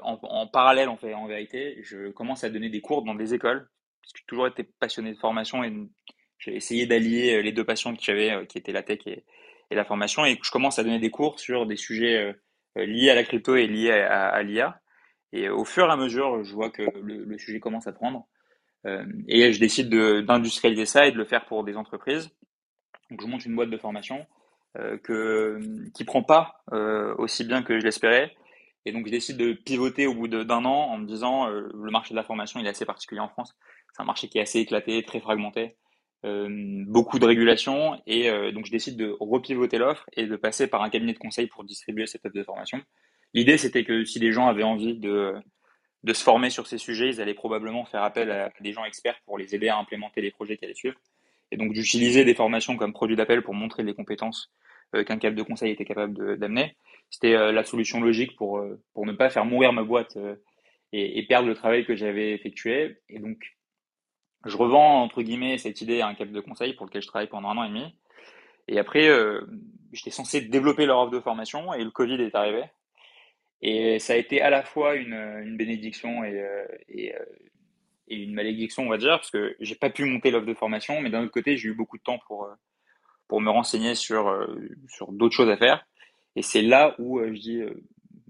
en, 0.04 0.48
parallèle 0.48 0.90
en 0.90 0.98
fait 0.98 1.14
en 1.14 1.28
vérité, 1.28 1.80
je 1.84 2.10
commence 2.10 2.44
à 2.44 2.50
donner 2.50 2.70
des 2.70 2.82
cours 2.82 3.04
dans 3.04 3.16
des 3.16 3.34
écoles 3.34 3.70
parce 4.02 4.14
j'ai 4.16 4.26
toujours 4.26 4.48
été 4.48 4.64
passionné 4.64 5.14
de 5.14 5.20
formation 5.20 5.64
et 5.64 5.74
j'ai 6.40 6.56
essayé 6.56 6.88
d'allier 6.88 7.44
les 7.44 7.52
deux 7.52 7.66
passions 7.66 7.96
que 7.96 8.02
j'avais 8.02 8.48
qui 8.48 8.58
étaient 8.58 8.72
la 8.72 8.82
tech 8.82 9.00
et, 9.06 9.26
la 9.72 9.86
formation 9.86 10.26
et 10.26 10.40
je 10.42 10.52
commence 10.52 10.80
à 10.80 10.84
donner 10.84 11.00
des 11.00 11.12
cours 11.12 11.40
sur 11.40 11.68
des 11.68 11.76
sujets 11.76 12.34
liés 12.76 13.12
à 13.12 13.16
la 13.16 13.24
crypto 13.24 13.56
et 13.56 13.68
liés 13.68 13.92
à, 13.92 14.42
l'IA 14.42 14.80
et 15.32 15.50
au 15.50 15.64
fur 15.64 15.88
et 15.88 15.92
à 15.92 15.96
mesure 15.96 16.44
je 16.44 16.56
vois 16.56 16.72
que 16.72 16.84
le 17.04 17.38
sujet 17.38 17.60
commence 17.60 17.86
à 17.86 17.92
prendre 17.92 18.28
et 18.86 19.52
je 19.52 19.60
décide 19.60 19.90
d'industrialiser 19.90 20.86
ça 20.86 21.06
et 21.06 21.12
de 21.12 21.18
le 21.18 21.26
faire 21.26 21.46
pour 21.46 21.64
des 21.64 21.76
entreprises. 21.76 22.30
Donc 23.10 23.22
je 23.22 23.28
monte 23.28 23.46
une 23.46 23.56
boîte 23.56 23.70
de 23.70 23.78
formation 23.78 24.26
que, 25.04 25.60
qui 25.94 26.06
prend 26.06 26.24
pas 26.24 26.64
aussi 27.18 27.44
bien 27.44 27.62
que 27.62 27.80
je 27.80 27.86
l'espérais. 27.86 28.36
Et 28.86 28.92
donc 28.94 29.06
je 29.06 29.12
décide 29.12 29.38
de 29.38 29.54
pivoter 29.54 30.08
au 30.08 30.14
bout 30.14 30.28
d'un 30.28 30.66
an 30.66 30.92
en 30.92 30.98
me 30.98 31.06
disant 31.06 31.48
le 31.48 31.92
marché 31.92 32.14
de 32.14 32.16
la 32.16 32.24
formation 32.24 32.60
il 32.60 32.66
est 32.66 32.70
assez 32.70 32.86
particulier 32.86 33.22
en 33.22 33.30
France. 33.30 33.56
C'est 33.94 34.02
un 34.02 34.06
marché 34.06 34.30
qui 34.30 34.38
est 34.38 34.42
assez 34.42 34.60
éclaté, 34.60 35.04
très 35.04 35.20
fragmenté. 35.20 35.76
Euh, 36.26 36.84
beaucoup 36.86 37.18
de 37.18 37.26
régulation 37.26 38.02
et 38.06 38.30
euh, 38.30 38.52
donc 38.52 38.66
je 38.66 38.72
décide 38.72 38.98
de 38.98 39.16
repivoter 39.22 39.78
l'offre 39.78 40.06
et 40.18 40.28
de 40.28 40.36
passer 40.36 40.68
par 40.68 40.84
un 40.84 40.90
cabinet 40.90 41.14
de 41.14 41.18
conseil 41.18 41.48
pour 41.48 41.64
distribuer 41.64 42.08
cette 42.08 42.26
offre 42.26 42.36
de 42.36 42.44
formation. 42.44 42.82
L'idée 43.34 43.58
c'était 43.58 43.86
que 43.86 44.04
si 44.04 44.20
des 44.20 44.34
gens 44.34 44.48
avaient 44.48 44.64
envie 44.64 45.00
de, 45.00 45.34
de 46.04 46.14
se 46.14 46.24
former 46.24 46.50
sur 46.50 46.68
ces 46.68 46.78
sujets, 46.78 47.10
ils 47.10 47.22
allaient 47.22 47.34
probablement 47.34 47.86
faire 47.86 48.04
appel 48.04 48.32
à 48.32 48.52
des 48.62 48.72
gens 48.72 48.86
experts 48.86 49.20
pour 49.26 49.38
les 49.38 49.56
aider 49.56 49.68
à 49.70 49.78
implémenter 49.78 50.22
les 50.22 50.32
projets 50.32 50.58
qui 50.58 50.66
allaient 50.66 50.74
suivre. 50.74 50.98
Et 51.52 51.58
donc 51.58 51.74
d'utiliser 51.74 52.26
des 52.26 52.36
formations 52.36 52.78
comme 52.78 52.94
produit 52.94 53.16
d'appel 53.16 53.42
pour 53.42 53.54
montrer 53.54 53.84
les 53.84 53.94
compétences 53.94 54.52
euh, 54.96 55.04
qu'un 55.04 55.18
cabinet 55.18 55.44
de 55.44 55.48
conseil 55.48 55.72
était 55.72 55.86
capable 55.86 56.38
d'amener. 56.38 56.76
C'était 57.10 57.52
la 57.52 57.64
solution 57.64 58.00
logique 58.02 58.36
pour, 58.36 58.64
pour 58.94 59.06
ne 59.08 59.14
pas 59.14 59.32
faire 59.32 59.44
mourir 59.44 59.74
ma 59.74 59.82
boîte 59.82 60.16
et, 60.94 61.26
perdre 61.28 61.48
le 61.48 61.56
travail 61.56 61.84
que 61.84 61.96
j'avais 61.96 62.34
effectué. 62.34 62.98
Et 63.10 63.20
donc 63.20 63.38
je 64.46 64.56
revends 64.56 65.02
entre 65.02 65.22
guillemets 65.22 65.58
cette 65.58 65.82
idée 65.82 66.02
à 66.02 66.08
un 66.08 66.14
cabinet 66.14 66.40
de 66.40 66.46
conseil 66.46 66.74
pour 66.74 66.86
lequel 66.86 67.02
je 67.02 67.08
travaille 67.08 67.28
pendant 67.28 67.50
un 67.50 67.58
an 67.58 67.64
et 67.64 67.70
demi. 67.70 67.96
Et 68.68 68.78
après, 68.78 69.08
euh, 69.10 69.42
j'étais 69.92 70.12
censé 70.12 70.42
développer 70.42 70.86
leur 70.86 71.00
offre 71.00 71.12
de 71.12 71.20
formation 71.20 71.74
et 71.74 71.84
le 71.84 71.92
Covid 71.92 72.22
est 72.22 72.36
arrivé. 72.36 72.64
Et 73.62 74.00
ça 74.00 74.14
a 74.14 74.16
été 74.16 74.42
à 74.42 74.50
la 74.50 74.64
fois 74.64 74.96
une, 74.96 75.14
une 75.14 75.58
bénédiction 75.58 76.24
et, 76.24 76.40
euh, 76.40 76.66
euh, 76.96 77.26
et, 78.08 78.16
une 78.16 78.34
malédiction, 78.34 78.84
on 78.84 78.90
va 78.90 78.98
dire, 78.98 79.18
parce 79.18 79.32
que 79.32 79.56
j'ai 79.60 79.76
pas 79.76 79.90
pu 79.90 80.06
monter 80.06 80.32
l'offre 80.32 80.46
de 80.46 80.54
formation, 80.54 81.02
mais 81.02 81.10
d'un 81.10 81.24
autre 81.24 81.32
côté, 81.32 81.58
j'ai 81.58 81.70
eu 81.70 81.74
beaucoup 81.74 81.98
de 81.98 82.04
temps 82.04 82.20
pour, 82.28 82.50
pour 83.28 83.42
me 83.42 83.50
renseigner 83.50 83.96
sur, 83.96 84.48
sur 84.88 85.12
d'autres 85.12 85.36
choses 85.36 85.50
à 85.50 85.58
faire. 85.58 85.86
Et 86.36 86.42
c'est 86.42 86.62
là 86.62 86.96
où 87.00 87.20
je 87.22 87.40
dis 87.40 87.62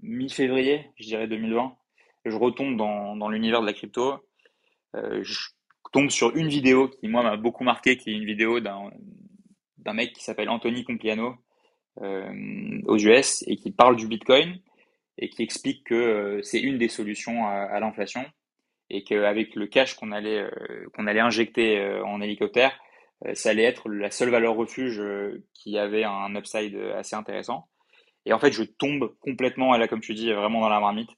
mi-février, 0.02 0.90
je 0.96 1.04
dirais 1.04 1.28
2020, 1.28 1.76
je 2.24 2.36
retombe 2.36 2.76
dans, 2.76 3.16
dans 3.16 3.28
l'univers 3.28 3.60
de 3.60 3.66
la 3.66 3.72
crypto. 3.72 4.16
je 4.94 5.50
tombe 5.92 6.10
sur 6.10 6.36
une 6.36 6.48
vidéo 6.48 6.88
qui, 6.88 7.08
moi, 7.08 7.22
m'a 7.22 7.36
beaucoup 7.36 7.64
marqué, 7.64 7.96
qui 7.96 8.10
est 8.10 8.14
une 8.14 8.26
vidéo 8.26 8.60
d'un, 8.60 8.90
d'un 9.78 9.92
mec 9.92 10.12
qui 10.12 10.22
s'appelle 10.22 10.48
Anthony 10.48 10.84
Compliano 10.84 11.36
euh, 12.00 12.80
aux 12.84 12.98
US 12.98 13.44
et 13.46 13.56
qui 13.56 13.70
parle 13.72 13.96
du 13.96 14.06
Bitcoin 14.06 14.58
et 15.18 15.28
qui 15.28 15.42
explique 15.42 15.84
que 15.84 15.94
euh, 15.94 16.42
c'est 16.42 16.60
une 16.60 16.78
des 16.78 16.88
solutions 16.88 17.46
à, 17.46 17.78
l'inflation 17.80 18.24
et 18.88 19.04
qu'avec 19.04 19.54
le 19.54 19.66
cash 19.66 19.94
qu'on 19.94 20.10
allait, 20.10 20.40
euh, 20.40 20.86
qu'on 20.94 21.06
allait 21.06 21.20
injecter 21.20 21.78
euh, 21.78 22.04
en 22.04 22.20
hélicoptère, 22.20 22.76
ça 23.34 23.50
allait 23.50 23.64
être 23.64 23.90
la 23.90 24.10
seule 24.10 24.30
valeur 24.30 24.56
refuge 24.56 24.98
qui 25.52 25.76
avait 25.76 26.04
un 26.04 26.34
upside 26.34 26.74
assez 26.94 27.14
intéressant. 27.14 27.68
Et 28.24 28.32
en 28.32 28.38
fait, 28.38 28.50
je 28.50 28.62
tombe 28.62 29.14
complètement, 29.20 29.76
là, 29.76 29.88
comme 29.88 30.00
tu 30.00 30.14
dis, 30.14 30.32
vraiment 30.32 30.62
dans 30.62 30.70
la 30.70 30.80
marmite. 30.80 31.10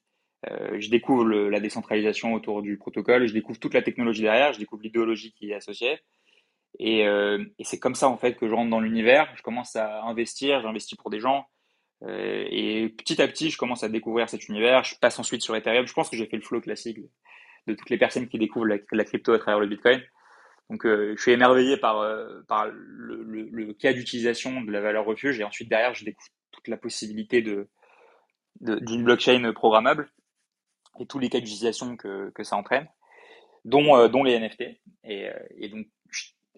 Je 0.51 0.91
découvre 0.91 1.25
la 1.25 1.61
décentralisation 1.61 2.35
autour 2.35 2.61
du 2.61 2.77
protocole, 2.77 3.29
je 3.29 3.33
découvre 3.33 3.61
toute 3.61 3.75
la 3.75 3.83
technologie 3.83 4.23
derrière, 4.23 4.53
je 4.53 4.59
découvre 4.59 4.83
l'idéologie 4.83 5.33
qui 5.33 5.53
est 5.53 5.55
associée. 5.55 6.01
Et, 6.81 7.03
et 7.03 7.65
c'est 7.65 7.79
comme 7.79 7.95
ça 7.95 8.09
en 8.09 8.17
fait 8.17 8.35
que 8.35 8.49
je 8.49 8.53
rentre 8.53 8.71
dans 8.71 8.81
l'univers. 8.81 9.33
Je 9.37 9.43
commence 9.43 9.77
à 9.77 10.03
investir, 10.03 10.61
j'investis 10.61 10.99
pour 10.99 11.09
des 11.09 11.21
gens. 11.21 11.47
Euh, 12.05 12.45
et 12.51 12.89
petit 12.89 13.21
à 13.23 13.29
petit, 13.29 13.51
je 13.51 13.57
commence 13.57 13.85
à 13.85 13.89
découvrir 13.89 14.29
cet 14.29 14.49
univers. 14.49 14.85
Je 14.85 14.97
passe 14.97 15.19
ensuite 15.19 15.43
sur 15.43 15.55
Ethereum. 15.55 15.87
Je 15.87 15.93
pense 15.93 16.11
que 16.11 16.17
j'ai 16.17 16.27
fait 16.27 16.37
le 16.37 16.43
flow 16.43 16.61
classique 16.61 16.99
de 17.67 17.75
toutes 17.75 17.91
les 17.91 17.99
personnes 17.99 18.29
qui 18.29 18.39
découvrent 18.39 18.67
la, 18.67 19.05
crypto 19.05 19.33
à 19.33 19.39
travers 19.39 19.61
le 19.61 19.67
Bitcoin. 19.67 20.03
Donc, 20.71 20.85
euh, 20.87 21.15
je 21.17 21.23
suis 21.23 21.33
émerveillé 21.33 21.77
par, 21.77 22.01
euh, 22.01 22.41
le, 22.49 23.73
cas 23.75 23.93
d'utilisation 23.93 24.63
de 24.63 24.73
la 24.73 24.81
valeur 24.81 25.05
refuge. 25.05 25.39
Et 25.39 25.45
ensuite, 25.45 25.69
derrière, 25.69 25.95
je 25.95 26.05
découvre 26.05 26.29
toute 26.51 26.69
la 26.69 26.77
possibilité 26.77 27.43
d'une 27.43 29.05
blockchain 29.05 29.53
programmable 29.53 30.11
et 31.01 31.07
tous 31.07 31.19
les 31.19 31.29
cas 31.29 31.39
d'utilisation 31.39 31.97
que, 31.97 32.33
ça 32.43 32.57
entraîne, 32.57 32.89
dont, 33.65 34.25
les 34.25 34.39
NFT. 34.39 34.65
Et, 35.05 35.69
donc, 35.69 35.87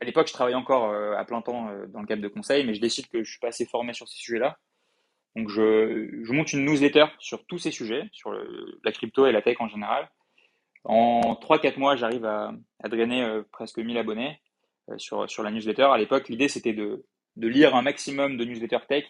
à 0.01 0.05
l'époque, 0.05 0.29
je 0.29 0.33
travaillais 0.33 0.57
encore 0.57 0.93
à 0.93 1.25
plein 1.25 1.43
temps 1.43 1.71
dans 1.89 2.01
le 2.01 2.07
cadre 2.07 2.23
de 2.23 2.29
conseil, 2.29 2.65
mais 2.65 2.75
je 2.75 2.81
décide 2.81 3.09
que 3.09 3.23
je 3.23 3.31
suis 3.31 3.41
pas 3.41 3.49
assez 3.49 3.67
formé 3.67 3.93
sur 3.93 4.09
ces 4.09 4.17
sujets-là. 4.17 4.59
Donc, 5.37 5.49
je, 5.49 6.09
je, 6.23 6.33
monte 6.33 6.53
une 6.53 6.65
newsletter 6.65 7.07
sur 7.19 7.45
tous 7.47 7.59
ces 7.59 7.71
sujets, 7.71 8.09
sur 8.13 8.31
le, 8.31 8.79
la 8.85 8.93
crypto 8.93 9.27
et 9.27 9.33
la 9.33 9.43
tech 9.43 9.57
en 9.61 9.69
général. 9.69 10.11
En 10.85 11.35
3-4 11.35 11.79
mois, 11.79 11.97
j'arrive 11.97 12.25
à, 12.25 12.53
à, 12.83 12.89
drainer 12.89 13.41
presque 13.53 13.79
1000 13.79 13.97
abonnés 13.99 14.41
sur, 14.97 15.29
sur 15.29 15.43
la 15.43 15.51
newsletter. 15.51 15.85
À 15.85 15.99
l'époque, 15.99 16.29
l'idée, 16.29 16.49
c'était 16.49 16.75
de, 16.75 17.05
de 17.37 17.49
lire 17.49 17.75
un 17.75 17.83
maximum 17.83 18.37
de 18.37 18.45
newsletters 18.45 18.87
tech, 18.89 19.05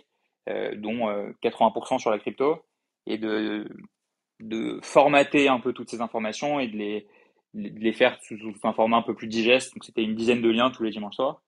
dont 0.77 1.09
80% 1.43 1.99
sur 1.99 2.11
la 2.11 2.19
crypto, 2.19 2.65
et 3.07 3.19
de 3.19 3.67
de 4.41 4.79
formater 4.83 5.49
un 5.49 5.61
peu 5.61 5.73
toutes 5.73 5.91
ces 5.91 6.01
informations 6.01 6.61
et 6.61 6.69
de 6.69 6.77
les, 6.77 7.07
de 7.55 7.81
les 7.81 7.93
faire 7.93 8.19
sous, 8.23 8.37
un 8.63 8.73
format 8.73 8.99
un 8.99 9.03
peu 9.03 9.15
plus 9.15 9.29
digeste. 9.29 9.75
Donc 9.75 9.85
c'était 9.85 10.03
une 10.03 10.15
dizaine 10.15 10.43
de 10.43 10.51
liens 10.51 10.71
tous 10.71 10.83
les 10.83 10.91
dimanches 10.91 11.17
soirs. 11.17 11.43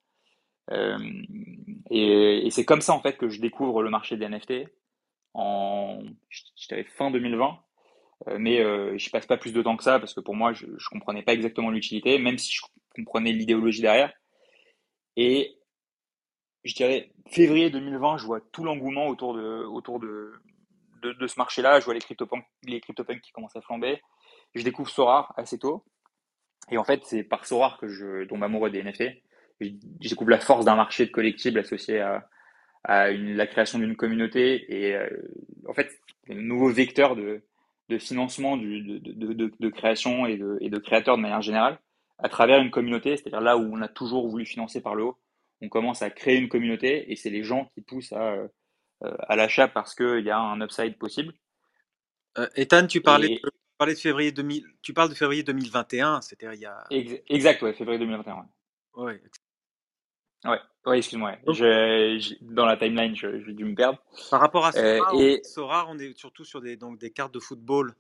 Euh, 0.71 0.99
et, 1.91 2.49
c'est 2.51 2.65
comme 2.65 2.81
ça 2.81 2.93
en 2.93 3.01
fait 3.01 3.17
que 3.17 3.29
je 3.29 3.41
découvre 3.41 3.83
le 3.83 3.91
marché 3.91 4.17
des 4.17 4.29
NFT 4.29 4.69
en 5.35 6.03
fin 6.97 7.11
2020. 7.11 7.59
Euh, 8.29 8.39
mais 8.39 8.61
euh, 8.61 8.97
je 8.97 9.11
passe 9.11 9.27
pas 9.27 9.37
plus 9.37 9.53
de 9.53 9.63
temps 9.63 9.77
que 9.77 9.85
ça 9.85 9.99
parce 9.99 10.15
que 10.15 10.21
pour 10.21 10.35
moi 10.35 10.55
je, 10.55 10.67
je 10.79 10.89
comprenais 10.89 11.23
pas 11.23 11.35
exactement 11.35 11.71
l'utilité, 11.71 12.19
même 12.19 12.39
si 12.39 12.53
je 12.55 12.63
comprenais 12.95 13.33
l'idéologie 13.33 13.83
derrière. 13.83 14.13
Et 15.17 15.59
je 16.65 16.75
dirais 16.75 17.13
février 17.29 17.71
2020, 17.71 18.19
je 18.19 18.27
vois 18.27 18.41
tout 18.53 18.65
l'engouement 18.65 19.09
autour 19.09 19.35
de 19.35 19.65
autour 19.65 20.01
de 20.01 20.33
de, 21.03 21.27
ce 21.27 21.39
marché-là. 21.39 21.81
Je 21.81 21.85
vois 21.85 21.95
les 21.95 22.01
CryptoPunks 22.01 22.45
les 22.65 22.81
qui 22.81 23.33
commencent 23.33 23.57
à 23.57 23.61
flamber. 23.61 24.03
Je 24.55 24.63
découvre 24.63 24.91
Sorar 24.91 25.33
assez 25.37 25.59
tôt. 25.59 25.85
Et 26.71 26.79
en 26.79 26.85
fait, 26.85 27.05
c'est 27.05 27.23
par 27.23 27.47
Sorar 27.47 27.79
que 27.79 27.89
je 27.89 28.25
tombe 28.25 28.43
amoureux 28.43 28.71
des 28.71 28.83
NFT. 28.83 29.05
Je, 29.61 29.71
découvre 30.01 30.31
la 30.31 30.41
force 30.41 30.65
d'un 30.65 30.77
marché 30.77 31.07
de 31.07 31.11
collectibles 31.11 31.59
associé 31.59 32.01
à, 32.01 32.29
à 32.85 33.11
la 33.11 33.47
création 33.47 33.79
d'une 33.79 33.97
communauté 33.97 34.65
et 34.69 34.95
euh, 34.95 35.09
en 35.67 35.75
fait, 35.75 35.91
un 36.31 36.35
nouveau 36.35 36.71
vecteur 36.71 37.17
de, 37.17 37.43
de 37.89 37.99
financement 37.99 38.57
du, 38.57 38.83
de, 38.83 39.13
de, 39.13 39.53
de, 39.59 39.69
création 39.69 40.27
et 40.27 40.37
de, 40.37 40.59
et 40.61 40.71
de 40.71 40.79
créateurs 40.79 41.17
de 41.17 41.23
manière 41.23 41.43
générale 41.43 41.79
à 42.19 42.29
travers 42.29 42.61
une 42.61 42.71
communauté, 42.71 43.17
c'est-à-dire 43.17 43.41
là 43.41 43.57
où 43.57 43.71
on 43.73 43.83
a 43.83 43.89
toujours 43.89 44.29
voulu 44.29 44.47
financer 44.47 44.81
par 44.81 44.95
le 44.95 45.05
haut, 45.05 45.19
on 45.61 45.69
commence 45.69 46.03
à 46.03 46.11
créer 46.11 46.37
une 46.37 46.49
communauté 46.49 47.11
et 47.11 47.17
c'est 47.17 47.31
les 47.31 47.43
gens 47.43 47.71
qui 47.75 47.81
poussent 47.81 48.13
à, 48.13 48.33
euh, 48.33 48.49
à 49.01 49.37
l'achat 49.37 49.69
parce 49.69 49.95
qu'il 49.95 50.25
y 50.25 50.31
a 50.31 50.39
un 50.39 50.61
upside 50.61 50.97
possible. 50.97 51.35
Euh, 52.39 52.49
Ethan, 52.55 52.87
tu 52.87 53.01
parlais, 53.01 53.29
de, 53.29 53.35
tu 53.35 53.51
parlais 53.79 53.95
de 53.95 53.99
février 53.99 54.33
2000, 54.33 54.65
tu 54.83 54.93
parles 54.93 55.09
de 55.09 55.15
février 55.15 55.43
2021, 55.43 56.21
c'était 56.21 56.47
il 56.55 56.61
y 56.61 56.67
a. 56.67 56.85
Exact, 56.91 57.63
ouais, 57.63 57.73
février 57.73 57.99
2021. 57.99 58.35
Ouais. 58.35 59.05
Ouais, 59.05 59.21
ouais, 60.87 60.99
excuse-moi. 60.99 61.37
dans 62.43 62.67
la 62.67 62.77
timeline, 62.77 63.15
j'ai 63.15 63.53
dû 63.53 63.65
me 63.65 63.75
perdre. 63.75 63.99
Par 64.31 64.41
rapport 64.41 64.67
à 64.67 64.73
Sora, 64.73 65.15
euh, 65.15 65.19
et... 65.19 65.41
Sora, 65.43 65.87
on 65.89 65.99
est 65.99 66.17
surtout 66.17 66.45
sur 66.45 66.61
des, 66.61 66.77
donc, 66.77 66.99
des 66.99 67.11
cartes 67.11 67.35
de 67.35 67.41
football 67.41 67.95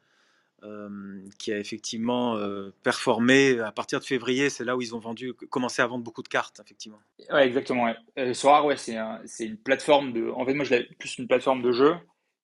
euh, 0.62 1.20
qui 1.38 1.52
a 1.52 1.58
effectivement 1.58 2.36
euh, 2.36 2.72
performé 2.82 3.60
à 3.60 3.72
partir 3.72 4.00
de 4.00 4.04
février. 4.04 4.48
C'est 4.48 4.64
là 4.64 4.76
où 4.76 4.80
ils 4.80 4.94
ont 4.94 4.98
vendu, 4.98 5.34
commencé 5.34 5.82
à 5.82 5.86
vendre 5.86 6.02
beaucoup 6.02 6.22
de 6.22 6.28
cartes, 6.28 6.60
effectivement. 6.64 6.98
Ouais, 7.30 7.46
exactement. 7.46 7.84
Ouais. 7.84 7.96
Euh, 8.18 8.32
Sorar, 8.32 8.64
ouais, 8.64 8.76
c'est 8.76 8.96
un, 8.96 9.20
une 9.40 9.58
plateforme 9.58 10.12
de. 10.12 10.30
En 10.30 10.46
fait, 10.46 10.54
moi, 10.54 10.64
je 10.64 10.74
l'ai 10.74 10.84
plus 10.98 11.18
une 11.18 11.28
plateforme 11.28 11.62
de 11.62 11.72
jeu 11.72 11.94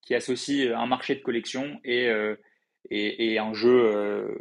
qui 0.02 0.14
associe 0.14 0.72
un 0.74 0.86
marché 0.86 1.14
de 1.14 1.22
collection 1.22 1.80
et, 1.84 2.10
et, 2.90 3.32
et, 3.32 3.38
un 3.38 3.54
jeu, 3.54 4.36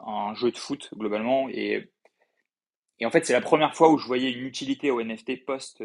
un 0.00 0.34
jeu 0.34 0.52
de 0.52 0.56
foot 0.56 0.88
globalement. 0.94 1.48
Et, 1.50 1.90
et 3.00 3.06
en 3.06 3.10
fait, 3.10 3.26
c'est 3.26 3.32
la 3.32 3.40
première 3.40 3.74
fois 3.74 3.90
où 3.90 3.98
je 3.98 4.06
voyais 4.06 4.30
une 4.30 4.44
utilité 4.44 4.90
au 4.90 5.02
NFT 5.02 5.44
post 5.44 5.82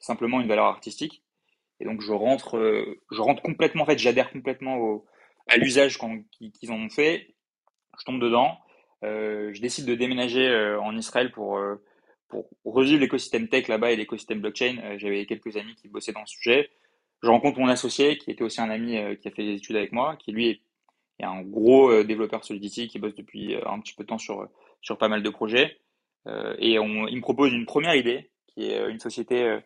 simplement 0.00 0.40
une 0.40 0.48
valeur 0.48 0.66
artistique. 0.66 1.22
Et 1.78 1.84
donc, 1.84 2.00
je 2.00 2.12
rentre, 2.12 2.58
je 3.10 3.20
rentre 3.20 3.42
complètement. 3.42 3.84
En 3.84 3.86
fait, 3.86 3.98
j'adhère 3.98 4.30
complètement 4.30 5.04
à 5.48 5.56
l'usage 5.56 5.98
qu'ils 5.98 6.72
en 6.72 6.76
ont 6.76 6.88
fait. 6.88 7.34
Je 7.98 8.04
tombe 8.04 8.20
dedans. 8.20 8.58
Euh, 9.04 9.52
je 9.52 9.60
décide 9.60 9.86
de 9.86 9.94
déménager 9.94 10.46
euh, 10.48 10.80
en 10.80 10.96
Israël 10.96 11.30
pour, 11.30 11.58
euh, 11.58 11.76
pour 12.28 12.48
revivre 12.64 13.00
l'écosystème 13.00 13.48
tech 13.48 13.68
là-bas 13.68 13.92
et 13.92 13.96
l'écosystème 13.96 14.40
blockchain. 14.40 14.78
Euh, 14.82 14.98
j'avais 14.98 15.26
quelques 15.26 15.56
amis 15.56 15.74
qui 15.74 15.88
bossaient 15.88 16.12
dans 16.12 16.20
le 16.20 16.26
sujet. 16.26 16.70
Je 17.22 17.28
rencontre 17.28 17.58
mon 17.58 17.68
associé 17.68 18.18
qui 18.18 18.30
était 18.30 18.44
aussi 18.44 18.60
un 18.60 18.70
ami 18.70 18.98
qui 19.20 19.26
a 19.26 19.30
fait 19.30 19.42
des 19.42 19.54
études 19.54 19.76
avec 19.76 19.92
moi, 19.92 20.16
qui 20.16 20.32
lui 20.32 20.48
est 21.18 21.24
un 21.24 21.40
gros 21.40 22.02
développeur 22.04 22.44
Solidity 22.44 22.88
qui 22.88 22.98
bosse 22.98 23.14
depuis 23.14 23.56
un 23.64 23.80
petit 23.80 23.94
peu 23.94 24.04
de 24.04 24.08
temps 24.08 24.18
sur, 24.18 24.46
sur 24.82 24.98
pas 24.98 25.08
mal 25.08 25.22
de 25.22 25.30
projets. 25.30 25.78
Et 26.58 26.78
on, 26.78 27.06
il 27.06 27.16
me 27.16 27.20
propose 27.20 27.52
une 27.52 27.66
première 27.66 27.94
idée 27.94 28.30
qui 28.48 28.70
est 28.70 28.90
une 28.90 28.98
société 28.98 29.58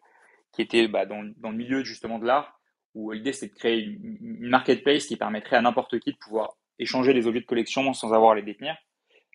qui 0.53 0.63
était 0.63 0.89
bah, 0.89 1.07
dans, 1.07 1.25
dans 1.37 1.51
le 1.51 1.57
milieu 1.57 1.85
justement 1.85 2.19
de 2.19 2.27
l'art 2.27 2.61
où 2.95 3.13
l'idée 3.13 3.33
c'est 3.33 3.49
de 3.49 3.55
créer 3.55 3.79
une, 3.81 4.49
marketplace 4.49 5.07
qui 5.07 5.17
permettrait 5.17 5.57
à 5.57 5.63
n'importe 5.63 5.99
qui 6.01 6.13
de 6.13 6.19
pouvoir 6.19 6.57
échanger 6.79 7.13
les 7.13 7.27
objets 7.27 7.41
de 7.41 7.47
collection 7.47 7.93
sans 7.95 8.13
avoir 8.13 8.33
à 8.33 8.35
les 8.35 8.43
détenir. 8.43 8.77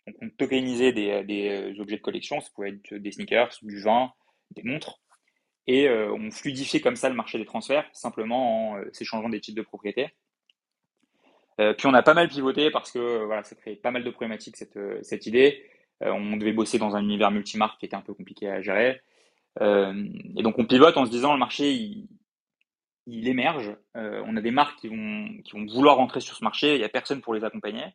Donc, 0.06 0.16
on 0.22 0.30
tokenisait 0.30 0.92
des, 0.92 1.24
des 1.24 1.80
objets 1.80 1.96
de 1.98 2.02
collection, 2.02 2.42
ça 2.42 2.50
pouvait 2.54 2.70
être 2.70 2.96
des 2.96 3.12
sneakers, 3.12 3.58
du 3.62 3.82
vin, 3.82 4.12
des 4.52 4.64
montres, 4.64 5.00
et 5.68 5.90
on 5.90 6.30
fluidifiait 6.32 6.82
comme 6.82 6.96
ça 6.96 7.10
le 7.10 7.16
marché 7.16 7.38
des 7.38 7.46
transferts, 7.46 7.90
simplement 7.94 8.72
en 8.72 8.82
s'échangeant 8.92 9.30
des 9.30 9.40
titres 9.40 9.58
de 9.58 9.64
propriété. 9.64 10.10
puis 11.58 11.86
on 11.88 11.94
a 11.94 12.04
pas 12.04 12.14
mal 12.14 12.28
pivoté 12.28 12.70
parce 12.70 12.92
que 12.92 13.24
voilà, 13.26 13.44
ça 13.44 13.56
crée 13.56 13.76
pas 13.76 13.92
mal 13.92 14.04
de 14.04 14.10
problématiques 14.12 14.58
cette, 14.58 14.78
cette 15.02 15.26
idée. 15.26 15.64
On 16.02 16.38
devait 16.38 16.54
bosser 16.54 16.78
dans 16.78 16.96
un 16.96 17.04
univers 17.04 17.32
multimarque 17.32 17.80
qui 17.80 17.86
était 17.86 17.96
un 17.96 18.02
peu 18.02 18.14
compliqué 18.14 18.50
à 18.50 18.62
gérer. 18.62 19.02
et 19.62 20.44
donc 20.44 20.60
on 20.60 20.66
pivote 20.66 20.98
en 20.98 21.06
se 21.06 21.12
disant 21.12 21.34
le 21.34 21.40
marché 21.40 21.72
il, 23.08 23.28
émerge. 23.28 23.76
Euh, 23.96 24.24
on 24.26 24.36
a 24.36 24.42
des 24.42 24.52
marques 24.52 24.80
qui 24.80 24.88
vont, 24.88 25.30
qui 25.44 25.52
vont 25.54 25.66
vouloir 25.66 25.98
rentrer 25.98 26.20
sur 26.20 26.36
ce 26.36 26.44
marché, 26.44 26.74
il 26.74 26.80
n'y 26.80 26.84
a 26.84 26.90
personne 26.90 27.22
pour 27.22 27.34
les 27.34 27.44
accompagner. 27.44 27.86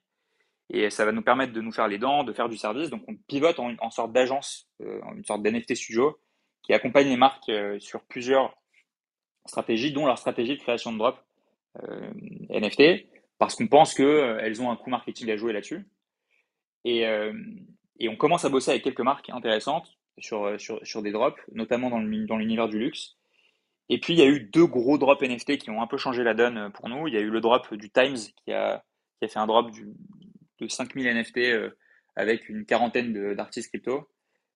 Et 0.72 0.88
ça 0.88 1.04
va 1.04 1.10
nous 1.10 1.22
permettre 1.22 1.52
de 1.52 1.60
nous 1.60 1.72
faire 1.72 1.88
les 1.88 1.98
dents, 1.98 2.22
de 2.22 2.32
faire 2.32 2.48
du 2.48 2.56
service. 2.56 2.90
Donc 2.90 3.02
on 3.08 3.16
pivote 3.16 3.58
en, 3.58 3.74
en 3.80 3.90
sorte 3.90 4.12
d'agence, 4.12 4.68
euh, 4.82 5.00
en 5.02 5.16
une 5.16 5.24
sorte 5.24 5.42
d'NFT 5.42 5.74
studio, 5.74 6.18
qui 6.62 6.72
accompagne 6.72 7.08
les 7.08 7.16
marques 7.16 7.48
euh, 7.48 7.78
sur 7.80 8.02
plusieurs 8.02 8.56
stratégies, 9.46 9.92
dont 9.92 10.06
leur 10.06 10.18
stratégie 10.18 10.56
de 10.56 10.62
création 10.62 10.92
de 10.92 10.98
drop 10.98 11.18
NFT, 12.50 13.06
parce 13.38 13.54
qu'on 13.54 13.68
pense 13.68 13.94
qu'elles 13.94 14.60
ont 14.60 14.70
un 14.70 14.76
coût 14.76 14.90
marketing 14.90 15.30
à 15.30 15.36
jouer 15.36 15.52
là-dessus. 15.52 15.88
Et, 16.84 17.06
et, 18.00 18.08
on 18.08 18.16
commence 18.16 18.44
à 18.44 18.48
bosser 18.48 18.70
avec 18.70 18.82
quelques 18.82 19.00
marques 19.00 19.30
intéressantes 19.30 19.96
sur, 20.18 20.58
sur, 20.60 20.84
sur 20.84 21.02
des 21.02 21.12
drops, 21.12 21.40
notamment 21.52 21.90
dans 21.90 21.98
l'univers 22.36 22.68
du 22.68 22.78
luxe. 22.78 23.16
Et 23.92 23.98
puis, 23.98 24.14
il 24.14 24.20
y 24.20 24.22
a 24.22 24.26
eu 24.26 24.38
deux 24.40 24.66
gros 24.66 24.98
drops 24.98 25.20
NFT 25.20 25.58
qui 25.58 25.70
ont 25.70 25.82
un 25.82 25.88
peu 25.88 25.98
changé 25.98 26.22
la 26.22 26.32
donne 26.32 26.56
euh, 26.56 26.70
pour 26.70 26.88
nous. 26.88 27.08
Il 27.08 27.14
y 27.14 27.16
a 27.16 27.20
eu 27.20 27.28
le 27.28 27.40
drop 27.40 27.74
du 27.74 27.90
Times 27.90 28.16
qui 28.16 28.52
a, 28.52 28.84
qui 29.18 29.24
a 29.24 29.28
fait 29.28 29.40
un 29.40 29.48
drop 29.48 29.72
de 30.60 30.68
5000 30.68 31.12
NFT 31.12 31.38
euh, 31.38 31.70
avec 32.14 32.48
une 32.48 32.64
quarantaine 32.64 33.34
d'artistes 33.34 33.68
crypto 33.70 34.08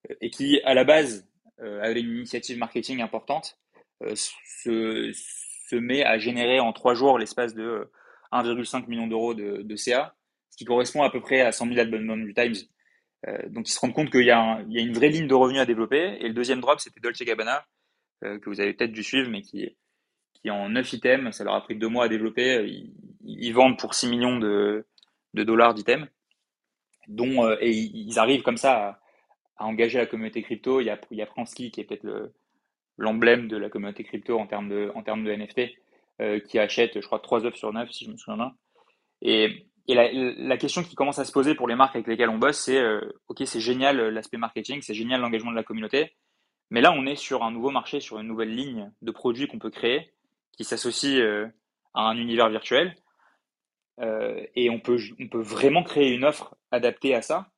euh, 0.08 0.14
et 0.20 0.30
qui, 0.30 0.60
à 0.62 0.72
la 0.72 0.84
base, 0.84 1.28
avait 1.58 2.00
une 2.00 2.16
initiative 2.16 2.58
marketing 2.58 3.00
importante, 3.00 3.58
se, 4.14 5.12
se 5.14 5.76
met 5.76 6.04
à 6.04 6.18
générer 6.18 6.58
en 6.58 6.72
trois 6.72 6.94
jours 6.94 7.16
l'espace 7.16 7.54
de 7.54 7.88
1,5 8.32 8.88
million 8.88 9.06
d'euros 9.06 9.34
de, 9.34 9.62
de, 9.62 9.76
CA, 9.76 10.16
ce 10.50 10.56
qui 10.56 10.64
correspond 10.64 11.04
à 11.04 11.10
peu 11.10 11.20
près 11.20 11.42
à 11.42 11.52
100 11.52 11.68
000 11.68 11.78
abonnements 11.78 12.16
du 12.16 12.34
Times. 12.34 12.56
Donc, 13.48 13.68
ils 13.68 13.72
se 13.72 13.80
rendent 13.80 13.94
compte 13.94 14.10
qu'il 14.10 14.24
y, 14.24 14.30
a 14.30 14.60
une 14.60 14.92
vraie 14.92 15.08
ligne 15.08 15.26
de 15.26 15.34
revenus 15.34 15.60
à 15.60 15.66
développer. 15.66 16.18
Et 16.20 16.28
le 16.28 16.34
deuxième 16.34 16.60
drop, 16.60 16.80
c'était 16.80 17.00
Dolce 17.00 17.22
Gabbana, 17.22 17.64
euh, 18.24 18.38
que 18.38 18.50
vous 18.50 18.60
avez 18.60 18.74
peut-être 18.74 18.92
dû 18.92 19.02
suivre, 19.02 19.30
mais 19.30 19.42
qui, 19.42 19.76
qui 20.34 20.50
en 20.50 20.68
9 20.68 20.92
items, 20.92 21.36
ça 21.36 21.44
leur 21.44 21.54
a 21.54 21.62
pris 21.62 21.76
deux 21.76 21.88
mois 21.88 22.04
à 22.04 22.08
développer. 22.08 22.66
Ils, 23.24 23.52
vendent 23.52 23.78
pour 23.78 23.94
6 23.94 24.08
millions 24.08 24.38
de, 24.38 24.86
dollars 25.32 25.74
d'items. 25.74 26.06
Dont, 27.08 27.44
euh, 27.44 27.56
et 27.60 27.70
ils 27.70 28.18
arrivent 28.18 28.42
comme 28.42 28.56
ça 28.56 29.00
à, 29.56 29.64
engager 29.66 29.98
la 29.98 30.06
communauté 30.06 30.42
crypto. 30.42 30.80
Il 30.80 30.84
y 30.84 30.90
a, 30.90 31.00
il 31.10 31.18
y 31.18 31.22
a 31.22 31.26
Pransky 31.26 31.70
qui 31.70 31.80
est 31.80 31.84
peut-être 31.84 32.32
l'emblème 32.98 33.48
de 33.48 33.56
la 33.56 33.70
communauté 33.70 34.04
crypto 34.04 34.38
en 34.38 34.46
termes 34.46 34.68
de, 34.68 34.90
en 34.94 35.02
termes 35.02 35.24
de 35.24 35.32
NFT, 35.32 35.60
euh, 36.20 36.40
qui 36.40 36.58
achète, 36.58 37.00
je 37.00 37.06
crois, 37.06 37.20
3 37.20 37.46
œufs 37.46 37.56
sur 37.56 37.72
9, 37.72 37.90
si 37.90 38.04
je 38.04 38.10
me 38.10 38.16
souviens 38.16 38.36
bien. 38.36 38.54
Et, 39.22 39.66
et 39.86 39.94
la, 39.94 40.56
question 40.56 40.82
qui 40.82 40.94
commence 40.94 41.18
à 41.18 41.24
se 41.24 41.32
poser 41.32 41.54
pour 41.54 41.68
les 41.68 41.74
marques 41.74 41.94
avec 41.94 42.06
lesquelles 42.06 42.30
on 42.30 42.38
bosse, 42.38 42.58
c'est 42.58 42.82
OK, 43.28 43.42
c'est 43.44 43.60
génial 43.60 44.00
l'aspect 44.08 44.38
marketing, 44.38 44.80
c'est 44.82 44.94
génial 44.94 45.20
l'engagement 45.20 45.50
de 45.50 45.56
la 45.56 45.62
communauté, 45.62 46.12
mais 46.70 46.80
là, 46.80 46.92
on 46.92 47.06
est 47.06 47.16
sur 47.16 47.42
un 47.44 47.50
nouveau 47.50 47.70
marché, 47.70 48.00
sur 48.00 48.18
une 48.18 48.26
nouvelle 48.26 48.54
ligne 48.54 48.90
de 49.02 49.10
produits 49.10 49.46
qu'on 49.46 49.58
peut 49.58 49.70
créer, 49.70 50.12
qui 50.52 50.64
s'associe 50.64 51.20
euh, 51.20 51.46
à 51.94 52.02
un 52.02 52.16
univers 52.16 52.48
virtuel. 52.48 52.96
Euh, 54.00 54.44
et 54.56 54.70
on 54.70 54.80
peut, 54.80 54.98
on 55.20 55.28
peut 55.28 55.40
vraiment 55.40 55.84
créer 55.84 56.12
une 56.12 56.24
offre 56.24 56.56
adaptée 56.72 57.14
à 57.14 57.22
ça 57.22 57.48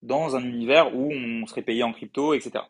dans 0.00 0.36
un 0.36 0.42
univers 0.42 0.96
où 0.96 1.12
on 1.12 1.46
serait 1.46 1.62
payé 1.62 1.82
en 1.82 1.92
crypto, 1.92 2.32
etc. 2.32 2.64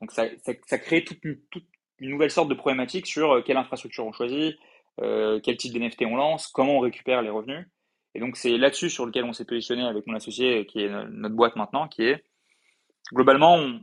Donc 0.00 0.12
ça, 0.12 0.26
ça, 0.38 0.78
crée 0.78 1.04
toute 1.04 1.24
une, 1.24 1.40
toute 1.50 1.66
une, 1.98 2.10
nouvelle 2.10 2.30
sorte 2.30 2.48
de 2.48 2.54
problématique 2.54 3.06
sur 3.06 3.32
euh, 3.32 3.42
quelle 3.42 3.56
infrastructure 3.56 4.06
on 4.06 4.12
choisit, 4.12 4.56
quel 4.98 5.56
type 5.56 5.72
d'NFT 5.72 6.02
on 6.04 6.14
lance, 6.14 6.46
comment 6.46 6.76
on 6.76 6.80
récupère 6.80 7.22
les 7.22 7.30
revenus. 7.30 7.66
Et 8.14 8.20
donc 8.20 8.36
c'est 8.36 8.56
là-dessus 8.56 8.90
sur 8.90 9.06
lequel 9.06 9.24
on 9.24 9.32
s'est 9.32 9.44
positionné 9.44 9.84
avec 9.84 10.06
mon 10.06 10.14
associé, 10.14 10.66
qui 10.66 10.82
est 10.82 10.88
notre 10.88 11.34
boîte 11.34 11.56
maintenant, 11.56 11.88
qui 11.88 12.02
est 12.02 12.24
globalement, 13.12 13.56
on, 13.56 13.80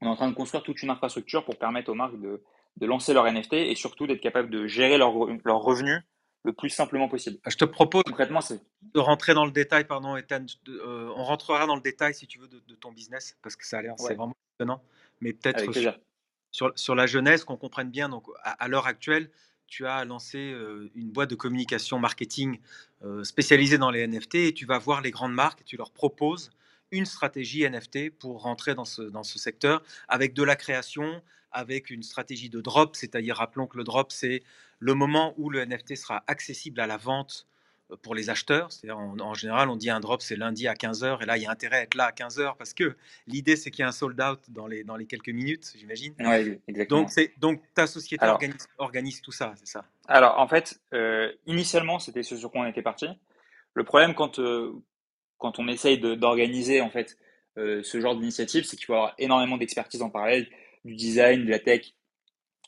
on 0.00 0.06
est 0.06 0.10
en 0.10 0.16
train 0.16 0.28
de 0.28 0.34
construire 0.34 0.62
toute 0.62 0.82
une 0.82 0.90
infrastructure 0.90 1.44
pour 1.44 1.56
permettre 1.56 1.90
aux 1.90 1.94
marques 1.94 2.20
de, 2.20 2.42
de 2.76 2.86
lancer 2.86 3.14
leur 3.14 3.30
NFT 3.30 3.54
et 3.54 3.74
surtout 3.74 4.06
d'être 4.06 4.20
capable 4.20 4.50
de 4.50 4.66
gérer 4.66 4.98
leurs 4.98 5.14
leur 5.44 5.60
revenus 5.60 6.02
le 6.44 6.52
plus 6.52 6.70
simplement 6.70 7.08
possible. 7.08 7.38
Je 7.46 7.56
te 7.56 7.64
propose 7.64 8.04
concrètement 8.04 8.40
de 8.82 9.00
rentrer 9.00 9.34
dans 9.34 9.44
le 9.44 9.50
détail, 9.50 9.84
pardon, 9.84 10.16
Ethan. 10.16 10.46
Euh, 10.68 11.12
on 11.16 11.24
rentrera 11.24 11.66
dans 11.66 11.74
le 11.74 11.82
détail 11.82 12.14
si 12.14 12.26
tu 12.26 12.38
veux 12.38 12.48
de, 12.48 12.74
ton 12.76 12.92
business 12.92 13.36
parce 13.42 13.56
que 13.56 13.66
ça 13.66 13.78
a 13.78 13.82
l'air, 13.82 13.94
c'est 13.98 14.14
vraiment 14.14 14.36
étonnant. 14.56 14.80
Mais 15.20 15.32
peut-être 15.32 15.72
sur, 16.52 16.72
sur, 16.76 16.94
la 16.94 17.06
jeunesse, 17.06 17.44
qu'on 17.44 17.56
comprenne 17.56 17.90
bien. 17.90 18.08
Donc, 18.08 18.24
à, 18.42 18.68
l'heure 18.68 18.86
actuelle, 18.86 19.30
tu 19.66 19.86
as 19.86 20.04
lancé 20.04 20.38
euh, 20.38 20.90
une 20.94 21.10
boîte 21.10 21.30
de 21.30 21.34
communication 21.34 21.98
marketing 21.98 22.58
euh, 23.04 23.24
spécialisée 23.24 23.78
dans 23.78 23.90
les 23.90 24.06
NFT 24.06 24.34
et 24.36 24.54
tu 24.54 24.66
vas 24.66 24.78
voir 24.78 25.00
les 25.00 25.10
grandes 25.10 25.34
marques 25.34 25.60
et 25.60 25.64
tu 25.64 25.76
leur 25.76 25.90
proposes 25.90 26.50
une 26.90 27.06
stratégie 27.06 27.68
NFT 27.68 28.10
pour 28.10 28.42
rentrer 28.42 28.74
dans 28.74 28.84
ce, 28.84 29.02
dans 29.02 29.24
ce 29.24 29.38
secteur 29.38 29.82
avec 30.08 30.34
de 30.34 30.42
la 30.42 30.56
création, 30.56 31.22
avec 31.50 31.90
une 31.90 32.02
stratégie 32.02 32.48
de 32.48 32.60
drop, 32.60 32.96
c'est-à-dire 32.96 33.36
rappelons 33.36 33.66
que 33.66 33.76
le 33.76 33.84
drop, 33.84 34.12
c'est 34.12 34.42
le 34.78 34.94
moment 34.94 35.34
où 35.36 35.50
le 35.50 35.64
NFT 35.64 35.96
sera 35.96 36.22
accessible 36.26 36.80
à 36.80 36.86
la 36.86 36.96
vente 36.96 37.46
pour 38.02 38.14
les 38.14 38.30
acheteurs. 38.30 38.72
C'est-à-dire, 38.72 38.98
en, 38.98 39.34
général, 39.34 39.68
on 39.68 39.76
dit 39.76 39.90
un 39.90 40.00
drop, 40.00 40.20
c'est 40.20 40.36
lundi 40.36 40.66
à 40.66 40.74
15h, 40.74 41.22
et 41.22 41.26
là, 41.26 41.36
il 41.36 41.44
y 41.44 41.46
a 41.46 41.50
intérêt 41.50 41.78
à 41.78 41.82
être 41.82 41.94
là 41.94 42.06
à 42.06 42.10
15h 42.10 42.56
parce 42.56 42.74
que 42.74 42.96
l'idée, 43.26 43.56
c'est 43.56 43.70
qu'il 43.70 43.82
y 43.82 43.84
a 43.84 43.88
un 43.88 43.92
sold 43.92 44.20
out 44.20 44.40
dans 44.48 44.66
les, 44.66 44.84
dans 44.84 44.96
les 44.96 45.06
quelques 45.06 45.28
minutes, 45.28 45.72
j'imagine. 45.76 46.14
Oui, 46.18 46.58
exactement. 46.66 47.00
Donc, 47.00 47.10
c'est, 47.10 47.32
donc, 47.38 47.62
ta 47.74 47.86
société 47.86 48.26
organise, 48.26 48.66
organise, 48.78 49.22
tout 49.22 49.32
ça, 49.32 49.54
c'est 49.56 49.68
ça? 49.68 49.84
Alors, 50.08 50.38
en 50.38 50.48
fait, 50.48 50.80
euh, 50.92 51.32
initialement, 51.46 51.98
c'était 51.98 52.22
ce 52.22 52.36
sur 52.36 52.50
quoi 52.50 52.62
on 52.62 52.66
était 52.66 52.82
parti. 52.82 53.06
Le 53.74 53.84
problème, 53.84 54.14
quand, 54.14 54.38
euh, 54.38 54.72
quand 55.38 55.58
on 55.58 55.68
essaye 55.68 55.98
d'organiser 55.98 56.80
en 56.80 56.90
fait 56.90 57.18
euh, 57.58 57.82
ce 57.82 58.00
genre 58.00 58.16
d'initiative, 58.16 58.64
c'est 58.64 58.76
qu'il 58.76 58.86
faut 58.86 58.94
avoir 58.94 59.14
énormément 59.18 59.56
d'expertise 59.56 60.02
en 60.02 60.10
parallèle, 60.10 60.48
du 60.84 60.94
design, 60.94 61.44
de 61.44 61.50
la 61.50 61.58
tech, 61.58 61.92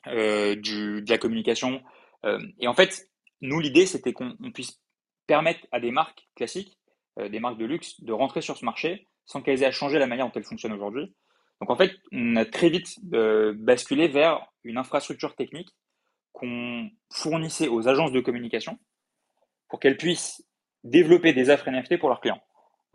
du, 0.05 1.01
de 1.01 1.09
la 1.09 1.17
communication. 1.17 1.81
Et 2.59 2.67
en 2.67 2.73
fait, 2.73 3.09
nous, 3.41 3.59
l'idée, 3.59 3.85
c'était 3.85 4.11
qu'on 4.11 4.35
puisse 4.53 4.79
permettre 5.29 5.67
à 5.71 5.79
des 5.79 5.91
marques 5.91 6.27
classiques, 6.35 6.79
des 7.17 7.39
marques 7.39 7.59
de 7.59 7.65
luxe, 7.65 8.01
de 8.01 8.11
rentrer 8.11 8.41
sur 8.41 8.57
ce 8.57 8.65
marché 8.65 9.05
sans 9.25 9.43
qu'elles 9.43 9.61
aient 9.61 9.67
à 9.67 9.71
changer 9.71 9.99
la 9.99 10.07
manière 10.07 10.25
dont 10.25 10.31
elles 10.35 10.43
fonctionnent 10.43 10.73
aujourd'hui. 10.73 11.13
Donc 11.61 11.69
en 11.69 11.75
fait, 11.75 11.91
on 12.11 12.35
a 12.35 12.45
très 12.45 12.69
vite 12.69 12.99
basculé 13.03 14.07
vers 14.07 14.47
une 14.63 14.77
infrastructure 14.77 15.35
technique 15.35 15.69
qu'on 16.33 16.89
fournissait 17.11 17.67
aux 17.67 17.87
agences 17.87 18.11
de 18.11 18.21
communication 18.21 18.79
pour 19.67 19.79
qu'elles 19.79 19.97
puissent 19.97 20.43
développer 20.83 21.31
des 21.33 21.51
offres 21.51 21.69
NFT 21.69 21.99
pour 21.99 22.09
leurs 22.09 22.21
clients. 22.21 22.41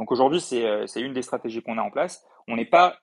Donc 0.00 0.10
aujourd'hui, 0.10 0.40
euh, 0.54 0.86
c'est 0.88 1.00
une 1.00 1.12
des 1.12 1.22
stratégies 1.22 1.62
qu'on 1.62 1.78
a 1.78 1.82
en 1.82 1.90
place. 1.90 2.24
On 2.48 2.56
n'est 2.56 2.64
pas 2.64 2.98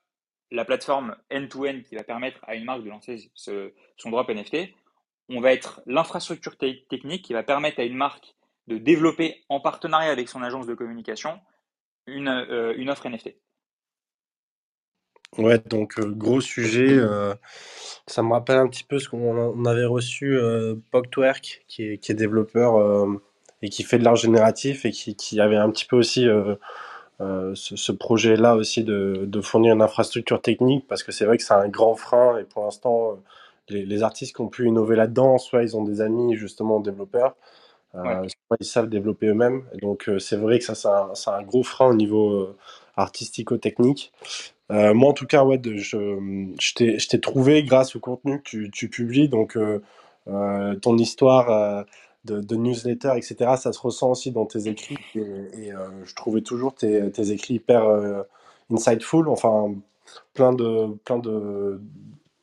la 0.51 0.65
plateforme 0.65 1.15
end-to-end 1.31 1.79
qui 1.87 1.95
va 1.95 2.03
permettre 2.03 2.39
à 2.43 2.55
une 2.55 2.65
marque 2.65 2.83
de 2.83 2.89
lancer 2.89 3.31
son 3.35 4.09
drop 4.09 4.29
NFT. 4.29 4.73
On 5.29 5.39
va 5.39 5.53
être 5.53 5.81
l'infrastructure 5.85 6.57
technique 6.57 7.23
qui 7.23 7.31
va 7.31 7.43
permettre 7.43 7.79
à 7.79 7.83
une 7.83 7.95
marque 7.95 8.35
de 8.71 8.77
développer 8.77 9.43
en 9.49 9.59
partenariat 9.59 10.11
avec 10.11 10.29
son 10.29 10.41
agence 10.41 10.67
de 10.67 10.73
communication 10.73 11.39
une, 12.07 12.27
euh, 12.27 12.91
offre 12.91 13.07
NFT. 13.07 13.35
Ouais, 15.37 15.59
donc 15.59 15.97
euh, 15.99 16.09
gros 16.09 16.41
sujet. 16.41 16.99
ça 18.07 18.23
me 18.23 18.31
rappelle 18.31 18.57
un 18.57 18.67
petit 18.67 18.83
peu 18.83 18.99
ce 18.99 19.07
qu'on 19.07 19.65
avait 19.65 19.85
reçu 19.85 20.37
euh, 20.37 20.75
Poctwork, 20.91 21.63
qui 21.67 21.83
est, 21.83 21.97
qui 21.99 22.11
est 22.11 22.15
développeur 22.15 22.75
et 23.61 23.69
qui 23.69 23.83
fait 23.83 23.99
de 23.99 24.03
l'art 24.03 24.15
génératif 24.15 24.85
et 24.85 24.91
qui, 24.91 25.39
avait 25.39 25.57
un 25.57 25.69
petit 25.69 25.85
peu 25.85 25.95
aussi 25.95 26.27
euh, 26.27 26.55
euh, 27.21 27.53
ce, 27.55 27.91
projet-là 27.91 28.55
aussi 28.55 28.83
de, 28.83 29.29
fournir 29.41 29.73
une 29.73 29.81
infrastructure 29.81 30.41
technique 30.41 30.87
parce 30.87 31.03
que 31.03 31.11
c'est 31.11 31.25
vrai 31.25 31.37
que 31.37 31.43
c'est 31.43 31.53
un 31.53 31.67
grand 31.67 31.95
frein 31.95 32.37
et 32.37 32.43
pour 32.43 32.63
l'instant, 32.63 33.11
euh, 33.11 33.15
les, 33.69 34.03
artistes 34.03 34.35
qui 34.35 34.41
ont 34.41 34.47
pu 34.47 34.67
innover 34.67 34.95
là-dedans, 34.95 35.37
soit 35.37 35.63
ils 35.63 35.77
ont 35.77 35.83
des 35.83 36.01
amis 36.01 36.35
justement 36.35 36.79
développeurs, 36.79 37.35
euh, 37.95 38.27
ils 38.59 38.65
savent 38.65 38.89
développer 38.89 39.27
eux-mêmes. 39.27 39.63
Donc 39.81 40.09
c'est 40.19 40.37
vrai 40.37 40.59
que 40.59 40.65
ça, 40.65 40.75
c'est 40.75 40.87
un, 41.29 41.33
un, 41.33 41.43
gros 41.43 41.63
frein 41.63 41.87
au 41.87 41.95
niveau 41.95 42.55
artistico-technique. 42.95 44.11
Euh, 44.71 44.93
moi, 44.93 45.09
en 45.09 45.13
tout 45.13 45.27
cas, 45.27 45.43
ouais, 45.43 45.57
de, 45.57 45.75
je, 45.75 45.97
je 46.59 47.07
t'ai 47.07 47.19
trouvé 47.19 47.63
grâce 47.63 47.95
au 47.95 47.99
contenu 47.99 48.37
que 48.37 48.49
tu, 48.49 48.71
tu 48.71 48.89
publies. 48.89 49.27
Donc, 49.27 49.57
euh, 49.57 50.75
ton 50.81 50.97
histoire 50.97 51.85
de, 52.25 52.55
newsletter, 52.55 53.13
etc. 53.17 53.55
Ça 53.57 53.73
se 53.73 53.79
ressent 53.79 54.11
aussi 54.11 54.31
dans 54.31 54.45
tes 54.45 54.67
écrits. 54.67 54.97
Et, 55.15 55.73
euh, 55.73 55.87
je 56.05 56.15
trouvais 56.15 56.41
toujours 56.41 56.73
tes, 56.73 57.31
écrits 57.31 57.55
hyper 57.55 57.85
euh, 57.85 58.23
insightful, 58.71 59.27
enfin 59.29 59.73
plein 60.33 60.53
de, 60.53 60.87
plein 61.05 61.19
de, 61.19 61.81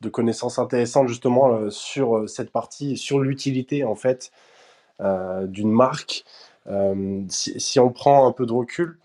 de 0.01 0.09
connaissances 0.09 0.59
intéressantes 0.59 1.07
justement 1.07 1.53
euh, 1.53 1.69
sur 1.69 2.27
cette 2.27 2.51
partie, 2.51 2.97
sur 2.97 3.19
l'utilité 3.19 3.83
en 3.83 3.95
fait 3.95 4.31
d'une 4.99 5.71
marque. 5.71 6.25
Si, 7.29 7.59
si, 7.59 7.79
on 7.79 7.91
prend 7.91 8.27
un 8.27 8.31
peu 8.31 8.45
de 8.45 8.53
recul, 8.53 8.99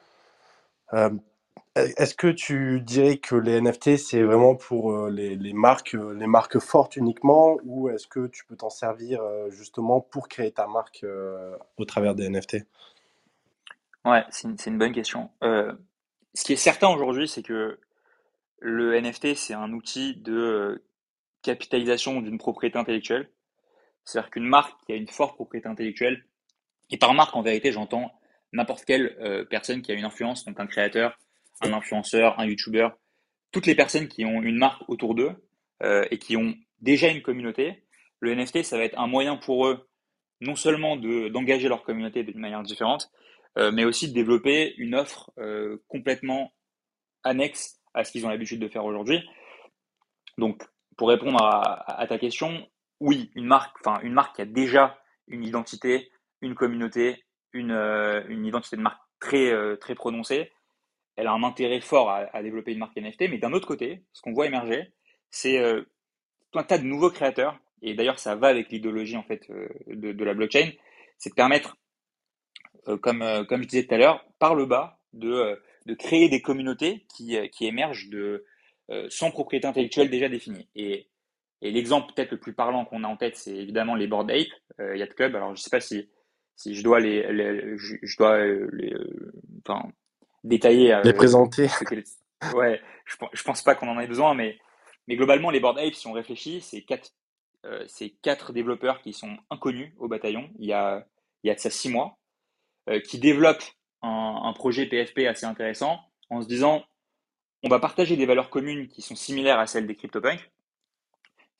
Est-ce 1.76 2.14
que 2.14 2.28
tu 2.28 2.80
dirais 2.80 3.16
que 3.16 3.34
les 3.34 3.60
NFT, 3.60 3.96
c'est 3.96 4.22
vraiment 4.22 4.54
pour 4.54 4.92
euh, 4.92 5.10
les, 5.10 5.52
marques, 5.52 5.96
euh, 5.96 6.14
les 6.14 6.28
marques 6.28 6.60
fortes 6.60 6.94
uniquement, 6.94 7.58
ou 7.64 7.88
est-ce 7.88 8.06
que 8.06 8.28
tu 8.28 8.44
peux 8.46 8.54
t'en 8.54 8.70
servir 8.70 9.20
euh, 9.20 9.50
justement 9.50 10.00
pour 10.00 10.28
créer 10.28 10.52
ta 10.52 10.68
marque 10.68 11.00
euh, 11.02 11.56
au 11.76 11.84
travers 11.84 12.14
des 12.14 12.28
NFT? 12.28 12.58
Ouais, 14.04 14.22
c'est 14.30 14.66
une, 14.66 14.78
bonne 14.78 14.92
question. 14.92 15.30
Euh, 15.42 15.72
ce 16.34 16.44
qui 16.44 16.52
est 16.52 16.56
certain 16.56 16.90
aujourd'hui, 16.90 17.26
c'est 17.26 17.42
que 17.42 17.80
le 18.60 19.00
NFT, 19.00 19.34
c'est 19.34 19.54
un 19.54 19.72
outil 19.72 20.14
de 20.14 20.32
euh, 20.32 20.84
capitalisation 21.42 22.20
d'une 22.20 22.38
propriété 22.38 22.78
intellectuelle. 22.78 23.28
C'est-à-dire 24.04 24.30
qu'une 24.30 24.46
marque 24.46 24.74
qui 24.84 24.92
a 24.92 24.96
une 24.96 25.08
forte 25.08 25.34
propriété 25.34 25.68
intellectuelle, 25.68 26.24
et 26.90 26.98
par 26.98 27.14
marque, 27.14 27.34
en 27.34 27.42
vérité, 27.42 27.72
j'entends 27.72 28.12
n'importe 28.52 28.84
quelle 28.84 29.16
euh, 29.20 29.44
personne 29.44 29.82
qui 29.82 29.90
a 29.92 29.94
une 29.94 30.04
influence, 30.04 30.44
donc 30.44 30.58
un 30.60 30.66
créateur, 30.66 31.18
un 31.60 31.72
influenceur, 31.72 32.38
un 32.38 32.46
YouTuber, 32.46 32.88
toutes 33.52 33.66
les 33.66 33.74
personnes 33.74 34.08
qui 34.08 34.24
ont 34.24 34.42
une 34.42 34.56
marque 34.56 34.82
autour 34.88 35.14
d'eux 35.14 35.32
euh, 35.82 36.06
et 36.10 36.18
qui 36.18 36.36
ont 36.36 36.54
déjà 36.80 37.08
une 37.08 37.22
communauté, 37.22 37.84
le 38.20 38.34
NFT, 38.34 38.62
ça 38.62 38.78
va 38.78 38.84
être 38.84 38.98
un 38.98 39.06
moyen 39.06 39.36
pour 39.36 39.66
eux 39.66 39.88
non 40.40 40.56
seulement 40.56 40.96
de, 40.96 41.28
d'engager 41.28 41.68
leur 41.68 41.84
communauté 41.84 42.22
d'une 42.22 42.38
manière 42.38 42.62
différente, 42.62 43.10
euh, 43.58 43.70
mais 43.72 43.84
aussi 43.84 44.08
de 44.08 44.14
développer 44.14 44.74
une 44.76 44.94
offre 44.94 45.32
complètement 45.88 46.52
annexe 47.22 47.80
à 47.94 48.04
ce 48.04 48.12
qu'ils 48.12 48.26
ont 48.26 48.28
l'habitude 48.28 48.60
de 48.60 48.68
faire 48.68 48.84
aujourd'hui. 48.84 49.20
Donc, 50.38 50.62
pour 50.96 51.08
répondre 51.08 51.42
à 51.42 52.06
ta 52.08 52.18
question, 52.18 52.68
oui, 53.04 53.30
une 53.34 53.44
marque, 53.44 53.76
enfin 53.80 54.00
une 54.02 54.14
marque 54.14 54.36
qui 54.36 54.42
a 54.42 54.46
déjà 54.46 54.98
une 55.28 55.44
identité, 55.44 56.10
une 56.40 56.54
communauté, 56.54 57.22
une, 57.52 57.70
euh, 57.70 58.22
une 58.28 58.46
identité 58.46 58.76
de 58.76 58.80
marque 58.80 59.00
très, 59.20 59.52
euh, 59.52 59.76
très 59.76 59.94
prononcée, 59.94 60.50
elle 61.16 61.26
a 61.26 61.32
un 61.32 61.42
intérêt 61.42 61.82
fort 61.82 62.10
à, 62.10 62.42
développer 62.42 62.72
une 62.72 62.78
marque 62.78 62.96
NFT. 62.96 63.28
Mais 63.28 63.36
d'un 63.36 63.52
autre 63.52 63.68
côté, 63.68 64.02
ce 64.14 64.22
qu'on 64.22 64.32
voit 64.32 64.46
émerger, 64.46 64.90
c'est 65.30 65.58
euh, 65.58 65.82
un 66.54 66.62
tas 66.62 66.78
de 66.78 66.84
nouveaux 66.84 67.10
créateurs. 67.10 67.58
Et 67.82 67.92
d'ailleurs, 67.92 68.18
ça 68.18 68.36
va 68.36 68.48
avec 68.48 68.70
l'idéologie 68.70 69.18
en 69.18 69.22
fait 69.22 69.46
de, 69.86 70.24
la 70.24 70.32
blockchain, 70.32 70.70
c'est 71.18 71.30
de 71.30 71.34
permettre 71.34 71.76
comme, 73.02 73.46
comme 73.46 73.62
je 73.62 73.68
disais 73.68 73.86
tout 73.86 73.94
à 73.94 73.98
l'heure, 73.98 74.24
par 74.38 74.54
le 74.54 74.64
bas, 74.64 74.98
de, 75.12 75.60
de 75.84 75.94
créer 75.94 76.30
des 76.30 76.40
communautés 76.40 77.04
qui, 77.14 77.36
qui 77.50 77.66
émergent 77.66 78.08
de, 78.08 78.46
sans 79.10 79.30
propriété 79.30 79.66
intellectuelle 79.66 80.08
déjà 80.08 80.30
définie. 80.30 80.66
Et, 80.74 81.08
et 81.64 81.72
l'exemple 81.72 82.12
peut-être 82.14 82.30
le 82.32 82.38
plus 82.38 82.52
parlant 82.54 82.84
qu'on 82.84 83.04
a 83.04 83.08
en 83.08 83.16
tête, 83.16 83.36
c'est 83.36 83.56
évidemment 83.56 83.96
les 83.96 84.06
Bored 84.06 84.30
Ape 84.30 84.46
euh, 84.80 84.96
Yacht 84.96 85.14
Club. 85.14 85.34
Alors 85.34 85.56
je 85.56 85.62
sais 85.62 85.70
pas 85.70 85.80
si, 85.80 86.08
si 86.56 86.74
je 86.76 86.84
dois 86.84 87.00
les, 87.00 87.32
les- 87.32 87.76
je, 87.78 87.96
je 88.02 88.16
dois 88.16 88.36
euh, 88.38 88.68
les, 88.72 88.92
euh, 88.94 89.32
enfin, 89.66 89.90
détailler 90.44 90.94
Les 91.04 91.10
euh, 91.10 91.12
présenter? 91.12 91.68
ce 91.68 91.84
qu'est 91.84 91.96
le- 91.96 92.04
Ouais, 92.54 92.80
je, 93.06 93.16
je 93.32 93.42
pense 93.42 93.62
pas 93.62 93.74
qu'on 93.74 93.88
en 93.88 93.98
ait 93.98 94.06
besoin, 94.06 94.34
mais, 94.34 94.58
mais 95.08 95.16
globalement 95.16 95.50
les 95.50 95.60
Bored 95.60 95.78
Ape, 95.78 95.94
si 95.94 96.06
on 96.06 96.12
réfléchit, 96.12 96.60
c'est 96.60 96.82
quatre, 96.82 97.10
euh, 97.64 97.84
c'est 97.88 98.10
quatre 98.22 98.52
développeurs 98.52 99.00
qui 99.00 99.14
sont 99.14 99.36
inconnus 99.50 99.92
au 99.98 100.08
bataillon. 100.08 100.50
Il 100.58 100.66
y 100.66 100.74
a, 100.74 101.06
il 101.42 101.48
y 101.48 101.50
a 101.50 101.54
de 101.54 101.60
ça 101.60 101.70
six 101.70 101.88
mois 101.88 102.18
qui 103.04 103.18
développent 103.18 103.64
un, 104.02 104.42
un 104.44 104.52
projet 104.52 104.84
PFP 104.86 105.20
assez 105.26 105.46
intéressant 105.46 106.00
en 106.28 106.42
se 106.42 106.46
disant 106.48 106.84
on 107.62 107.68
va 107.70 107.78
partager 107.80 108.16
des 108.16 108.26
valeurs 108.26 108.50
communes 108.50 108.88
qui 108.88 109.00
sont 109.00 109.16
similaires 109.16 109.58
à 109.58 109.66
celles 109.66 109.86
des 109.86 109.96
CryptoPunks, 109.96 110.50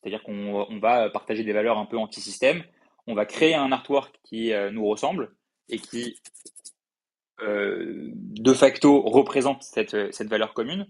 c'est-à-dire 0.05 0.23
qu'on 0.23 0.67
on 0.69 0.79
va 0.79 1.09
partager 1.09 1.45
des 1.45 1.53
valeurs 1.53 1.79
un 1.79 1.87
peu 1.87 1.97
anti-système, 1.97 2.62
on 3.07 3.14
va 3.14 3.25
créer 3.25 3.55
un 3.55 3.73
artwork 3.73 4.14
qui 4.23 4.53
euh, 4.53 4.71
nous 4.71 4.87
ressemble 4.87 5.35
et 5.71 5.79
qui 5.79 6.17
euh, 7.43 8.11
de 8.12 8.53
facto 8.53 9.01
représente 9.01 9.62
cette, 9.62 9.95
valeur 10.23 10.53
commune. 10.53 10.87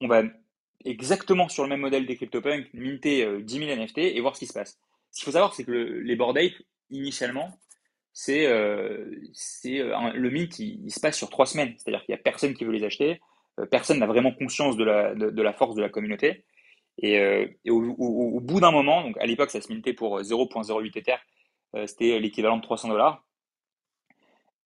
On 0.00 0.08
va 0.08 0.22
exactement 0.84 1.48
sur 1.50 1.62
le 1.62 1.68
même 1.68 1.80
modèle 1.80 2.06
des 2.06 2.16
CryptoPunks 2.16 2.72
minter 2.72 3.26
euh, 3.26 3.42
10 3.42 3.58
000 3.58 3.76
NFT 3.76 3.98
et 3.98 4.20
voir 4.20 4.34
ce 4.34 4.40
qui 4.40 4.46
se 4.46 4.54
passe. 4.54 4.78
Ce 5.10 5.18
qu'il 5.18 5.26
faut 5.26 5.32
savoir, 5.32 5.54
c'est 5.54 5.64
que 5.64 5.70
le- 5.72 6.00
les 6.00 6.16
Bored 6.16 6.38
Ape, 6.38 6.54
initialement, 6.90 7.58
c'est 8.12 8.46
euh, 8.46 9.06
euh, 9.66 10.12
le 10.14 10.30
mint 10.30 10.58
il, 10.58 10.90
se 10.90 11.00
passe 11.00 11.16
sur 11.16 11.30
trois 11.30 11.46
semaines, 11.46 11.74
c'est-à-dire 11.76 12.04
qu'il 12.04 12.12
y 12.12 12.18
a 12.18 12.20
personne 12.20 12.54
qui 12.54 12.64
veut 12.64 12.72
les 12.72 12.84
acheter, 12.84 13.20
euh, 13.58 13.66
personne 13.66 13.98
n'a 13.98 14.06
vraiment 14.06 14.32
conscience 14.32 14.76
de 14.76 14.84
la 14.84 15.14
de 15.14 15.42
la 15.42 15.52
force 15.52 15.76
de 15.76 15.82
la 15.82 15.88
communauté 15.88 16.44
et, 17.00 17.18
euh, 17.18 17.46
au, 17.68 18.40
bout 18.40 18.60
d'un 18.60 18.70
moment, 18.70 19.02
donc 19.02 19.16
à 19.18 19.26
l'époque 19.26 19.50
ça 19.50 19.60
se 19.60 19.72
mintait 19.72 19.94
pour 19.94 20.18
euh, 20.18 20.22
0.08 20.22 20.98
Ether, 20.98 21.16
euh, 21.74 21.86
c'était 21.86 22.18
l'équivalent 22.20 22.56
de 22.56 22.62
300 22.62 22.88
dollars 22.88 23.24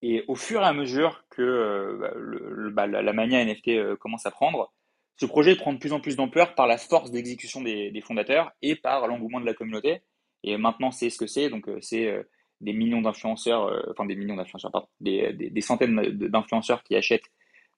et 0.07 0.23
au 0.29 0.35
fur 0.35 0.61
et 0.61 0.67
à 0.67 0.75
mesure 0.75 1.25
que 1.31 1.41
euh, 1.41 2.71
bah, 2.71 2.87
bah, 2.87 3.03
la, 3.03 3.13
mania 3.15 3.43
NFT 3.43 3.69
euh, 3.69 3.97
commence 3.97 4.27
à 4.27 4.31
prendre, 4.31 4.71
ce 5.17 5.25
projet 5.25 5.57
prend 5.57 5.73
de 5.73 5.79
plus 5.79 5.95
en 5.95 6.01
plus 6.01 6.17
d'ampleur 6.17 6.55
par 6.55 6.67
la 6.67 6.77
force 6.77 7.11
d'exécution 7.11 7.63
des, 7.63 8.03
fondateurs 8.05 8.53
et 8.61 8.77
par 8.77 9.07
l'engouement 9.09 9.41
de 9.41 9.47
la 9.47 9.55
communauté. 9.55 10.03
Et 10.43 10.59
maintenant, 10.59 10.91
c'est 10.91 11.09
ce 11.09 11.17
que 11.17 11.27
c'est. 11.27 11.49
Donc, 11.49 11.71
euh, 11.71 11.79
c'est 11.81 12.07
euh, 12.07 12.23
des 12.61 12.75
millions 12.75 13.01
d'influenceurs, 13.01 13.65
euh, 13.65 13.81
enfin 13.93 14.05
des 14.05 14.15
millions 14.15 14.37
d'influenceurs, 14.37 14.73
pardon, 14.73 14.89
des, 15.01 15.61
centaines 15.63 15.97
d'influenceurs 16.11 16.83
qui 16.83 16.97
achètent 16.97 17.31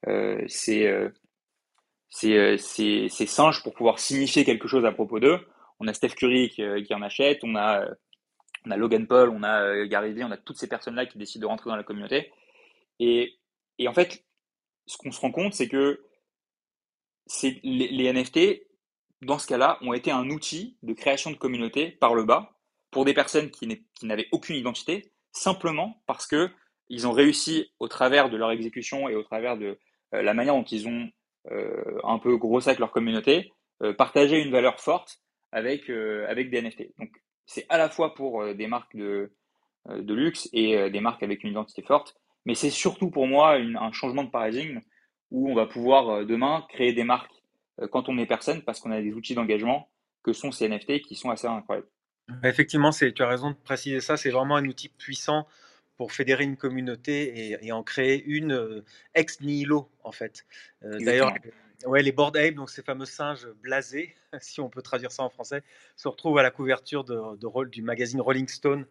euh, 0.08 0.42
ces, 0.48 0.84
euh, 0.84 1.10
ces, 2.08 2.36
euh, 2.36 2.56
ces, 2.56 3.08
ces 3.08 3.26
singes 3.26 3.62
pour 3.62 3.74
pouvoir 3.74 3.98
signifier 3.98 4.44
quelque 4.44 4.68
chose 4.68 4.84
à 4.84 4.92
propos 4.92 5.20
d'eux. 5.20 5.38
On 5.80 5.88
a 5.88 5.94
Steph 5.94 6.10
Curry 6.10 6.48
qui, 6.48 6.62
euh, 6.62 6.82
en 6.90 7.02
achète, 7.02 7.40
on 7.42 7.54
a, 7.54 7.82
euh, 7.82 7.94
on 8.64 8.70
a 8.70 8.76
Logan 8.76 9.06
Paul, 9.06 9.30
on 9.30 9.42
a 9.42 9.86
Gary 9.86 10.12
Vee, 10.12 10.24
on 10.24 10.30
a 10.30 10.36
toutes 10.36 10.58
ces 10.58 10.68
personnes-là 10.68 11.06
qui 11.06 11.18
décident 11.18 11.46
de 11.46 11.50
rentrer 11.50 11.70
dans 11.70 11.76
la 11.76 11.82
communauté. 11.82 12.32
Et, 12.98 13.38
et 13.78 13.88
en 13.88 13.94
fait, 13.94 14.24
ce 14.86 14.96
qu'on 14.96 15.12
se 15.12 15.20
rend 15.20 15.30
compte, 15.30 15.54
c'est 15.54 15.68
que 15.68 16.02
les, 17.42 17.88
les 17.88 18.12
NFT, 18.12 18.62
dans 19.22 19.38
ce 19.38 19.46
cas-là, 19.46 19.78
ont 19.82 19.92
été 19.92 20.10
un 20.10 20.30
outil 20.30 20.78
de 20.82 20.92
création 20.94 21.30
de 21.30 21.36
communauté 21.36 21.90
par 21.90 22.14
le 22.14 22.24
bas 22.24 22.56
pour 22.90 23.04
des 23.04 23.14
personnes 23.14 23.50
qui 23.50 23.84
n'avaient 24.02 24.28
aucune 24.32 24.56
identité, 24.56 25.12
simplement 25.32 26.02
parce 26.06 26.26
que 26.26 26.50
ils 26.88 27.06
ont 27.06 27.12
réussi, 27.12 27.72
au 27.80 27.88
travers 27.88 28.30
de 28.30 28.36
leur 28.36 28.52
exécution 28.52 29.08
et 29.08 29.16
au 29.16 29.24
travers 29.24 29.56
de 29.56 29.76
la 30.12 30.34
manière 30.34 30.54
dont 30.54 30.62
ils 30.62 30.86
ont 30.86 31.10
un 32.04 32.18
peu 32.18 32.36
grossac 32.36 32.78
leur 32.78 32.90
communauté, 32.90 33.52
euh, 33.82 33.92
partager 33.92 34.40
une 34.40 34.50
valeur 34.50 34.80
forte 34.80 35.20
avec, 35.52 35.90
euh, 35.90 36.26
avec 36.28 36.50
des 36.50 36.62
NFT. 36.62 36.94
Donc, 36.98 37.10
c'est 37.44 37.66
à 37.68 37.76
la 37.76 37.90
fois 37.90 38.14
pour 38.14 38.42
euh, 38.42 38.54
des 38.54 38.66
marques 38.66 38.96
de, 38.96 39.32
euh, 39.88 40.02
de 40.02 40.14
luxe 40.14 40.48
et 40.52 40.76
euh, 40.76 40.90
des 40.90 41.00
marques 41.00 41.22
avec 41.22 41.44
une 41.44 41.50
identité 41.50 41.82
forte, 41.82 42.16
mais 42.46 42.54
c'est 42.54 42.70
surtout 42.70 43.10
pour 43.10 43.26
moi 43.26 43.56
un 43.56 43.92
changement 43.92 44.24
de 44.24 44.30
paradigme 44.30 44.80
où 45.30 45.50
on 45.50 45.54
va 45.54 45.66
pouvoir 45.66 46.08
euh, 46.08 46.24
demain 46.24 46.64
créer 46.70 46.92
des 46.92 47.04
marques 47.04 47.42
euh, 47.80 47.88
quand 47.88 48.08
on 48.08 48.16
est 48.18 48.26
personne 48.26 48.62
parce 48.62 48.80
qu'on 48.80 48.92
a 48.92 49.02
des 49.02 49.12
outils 49.12 49.34
d'engagement 49.34 49.88
que 50.22 50.32
sont 50.32 50.52
ces 50.52 50.68
NFT 50.68 51.02
qui 51.02 51.14
sont 51.14 51.30
assez 51.30 51.46
incroyables. 51.46 51.88
Effectivement, 52.42 52.90
tu 52.90 53.22
as 53.22 53.28
raison 53.28 53.50
de 53.50 53.56
préciser 53.56 54.00
ça. 54.00 54.16
C'est 54.16 54.30
vraiment 54.30 54.56
un 54.56 54.64
outil 54.64 54.88
puissant 54.88 55.46
pour 55.96 56.12
fédérer 56.12 56.44
une 56.44 56.56
communauté 56.56 57.50
et, 57.50 57.66
et 57.66 57.72
en 57.72 57.82
créer 57.82 58.22
une 58.26 58.52
euh, 58.52 58.84
ex 59.14 59.40
nihilo, 59.40 59.88
en 60.04 60.12
fait. 60.12 60.44
Euh, 60.84 60.98
d'ailleurs, 61.00 61.34
ouais, 61.84 62.02
les 62.02 62.12
Bored 62.12 62.36
Ape, 62.36 62.54
donc 62.54 62.70
ces 62.70 62.82
fameux 62.82 63.06
singes 63.06 63.48
blasés, 63.62 64.14
si 64.40 64.60
on 64.60 64.68
peut 64.68 64.82
traduire 64.82 65.12
ça 65.12 65.22
en 65.22 65.30
français, 65.30 65.62
se 65.96 66.08
retrouvent 66.08 66.38
à 66.38 66.42
la 66.42 66.50
couverture 66.50 67.04
de, 67.04 67.36
de 67.36 67.46
rôle 67.46 67.70
du 67.70 67.82
magazine 67.82 68.20
Rolling 68.20 68.48
Stone. 68.48 68.86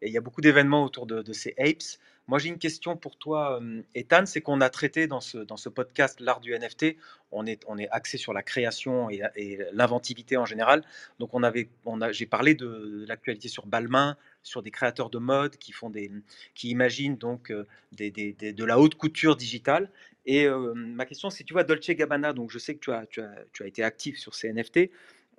Et 0.00 0.06
il 0.06 0.12
y 0.12 0.18
a 0.18 0.20
beaucoup 0.20 0.40
d'événements 0.40 0.84
autour 0.84 1.06
de, 1.06 1.22
de 1.22 1.32
ces 1.32 1.54
apes. 1.58 1.98
Moi, 2.28 2.38
j'ai 2.38 2.50
une 2.50 2.58
question 2.58 2.96
pour 2.96 3.16
toi, 3.16 3.60
euh, 3.60 3.82
Ethan. 3.94 4.26
C'est 4.26 4.40
qu'on 4.40 4.60
a 4.60 4.70
traité 4.70 5.08
dans 5.08 5.20
ce, 5.20 5.38
dans 5.38 5.56
ce 5.56 5.68
podcast 5.68 6.20
l'art 6.20 6.40
du 6.40 6.56
NFT. 6.56 6.96
On 7.32 7.46
est, 7.46 7.64
on 7.66 7.78
est 7.78 7.88
axé 7.88 8.16
sur 8.16 8.32
la 8.32 8.42
création 8.42 9.10
et, 9.10 9.22
et 9.34 9.58
l'inventivité 9.72 10.36
en 10.36 10.44
général. 10.44 10.84
Donc, 11.18 11.30
on 11.32 11.42
avait, 11.42 11.68
on 11.84 12.00
a, 12.00 12.12
j'ai 12.12 12.26
parlé 12.26 12.54
de, 12.54 12.66
de 12.66 13.06
l'actualité 13.08 13.48
sur 13.48 13.66
Balmain, 13.66 14.16
sur 14.42 14.62
des 14.62 14.70
créateurs 14.70 15.10
de 15.10 15.18
mode 15.18 15.56
qui 15.56 15.72
font 15.72 15.90
des, 15.90 16.10
qui 16.54 16.70
imaginent 16.70 17.16
donc 17.16 17.50
euh, 17.50 17.66
des, 17.92 18.10
de 18.10 18.64
la 18.64 18.78
haute 18.78 18.94
couture 18.94 19.36
digitale. 19.36 19.90
Et 20.26 20.46
euh, 20.46 20.72
ma 20.74 21.06
question, 21.06 21.30
c'est, 21.30 21.44
tu 21.44 21.52
vois, 21.52 21.64
Dolce 21.64 21.90
Gabbana. 21.90 22.32
Donc, 22.32 22.50
je 22.50 22.58
sais 22.58 22.74
que 22.74 22.80
tu 22.80 22.92
as, 22.92 23.06
tu 23.06 23.20
as, 23.20 23.30
tu 23.52 23.62
as 23.62 23.66
été 23.66 23.82
actif 23.82 24.18
sur 24.18 24.34
ces 24.34 24.52
NFT. 24.52 24.90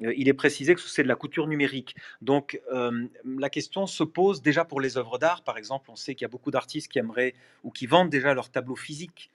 Euh, 0.02 0.14
il 0.16 0.28
est 0.28 0.34
précisé 0.34 0.76
que 0.76 0.82
c'est 0.82 1.04
de 1.04 1.08
la 1.08 1.16
couture 1.16 1.48
numérique. 1.48 1.96
Donc, 2.22 2.60
la 2.72 3.50
question 3.50 3.88
se 3.88 4.04
pose 4.04 4.42
déjà 4.42 4.66
pour 4.66 4.82
les 4.82 4.98
œuvres 4.98 5.18
d'art. 5.18 5.44
Par 5.44 5.58
exemple, 5.58 5.92
on 5.92 5.96
sait 5.96 6.16
qu'il 6.16 6.24
y 6.24 6.26
a 6.26 6.30
beaucoup 6.30 6.52
d'artistes 6.52 6.92
qui 6.92 7.00
aimeraient 7.00 7.36
ou 7.64 7.72
qui 7.72 7.86
vendent 7.86 8.10
déjà 8.10 8.34
leurs 8.34 8.50
tableaux 8.50 8.76
physiques 8.76 9.30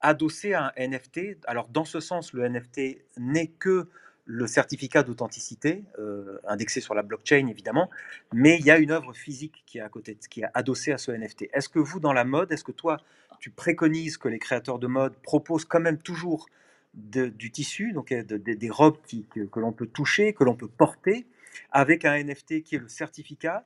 adossés 0.00 0.54
à 0.54 0.72
un 0.76 0.88
NFT. 0.88 1.38
Alors, 1.46 1.68
dans 1.68 1.84
ce 1.84 2.00
sens, 2.00 2.32
le 2.32 2.48
NFT 2.48 3.02
n'est 3.18 3.48
que 3.48 3.88
le 4.32 4.46
certificat 4.46 5.02
d'authenticité, 5.02 5.84
euh, 5.98 6.38
indexé 6.46 6.80
sur 6.80 6.94
la 6.94 7.02
blockchain 7.02 7.48
évidemment, 7.48 7.90
mais 8.32 8.58
il 8.60 8.64
y 8.64 8.70
a 8.70 8.78
une 8.78 8.92
œuvre 8.92 9.12
physique 9.12 9.64
qui 9.66 9.78
est 9.78 9.80
à 9.80 9.88
côté, 9.88 10.16
qui 10.30 10.42
est 10.42 10.46
adossée 10.54 10.92
à 10.92 10.98
ce 10.98 11.10
NFT. 11.10 11.48
Est-ce 11.52 11.68
que 11.68 11.80
vous, 11.80 11.98
dans 11.98 12.12
la 12.12 12.24
mode, 12.24 12.52
est-ce 12.52 12.62
que 12.64 12.72
toi, 12.72 12.98
tu 13.40 13.50
préconises 13.50 14.18
que 14.18 14.28
les 14.28 14.38
créateurs 14.38 14.78
de 14.78 14.86
mode 14.86 15.14
proposent 15.22 15.64
quand 15.64 15.80
même 15.80 15.98
toujours 15.98 16.46
du 16.94 17.50
tissu, 17.50 17.92
donc 17.92 18.12
euh, 18.12 18.22
de- 18.22 18.36
de- 18.36 18.54
des 18.54 18.70
robes 18.70 18.98
qui- 19.06 19.24
que, 19.26 19.40
que 19.40 19.60
l'on 19.60 19.72
peut 19.72 19.86
toucher, 19.86 20.32
que 20.32 20.44
l'on 20.44 20.54
peut 20.56 20.68
porter, 20.68 21.26
avec 21.72 22.04
un 22.04 22.14
NFT 22.14 22.62
qui 22.62 22.76
est 22.76 22.78
le 22.78 22.88
certificat, 22.88 23.64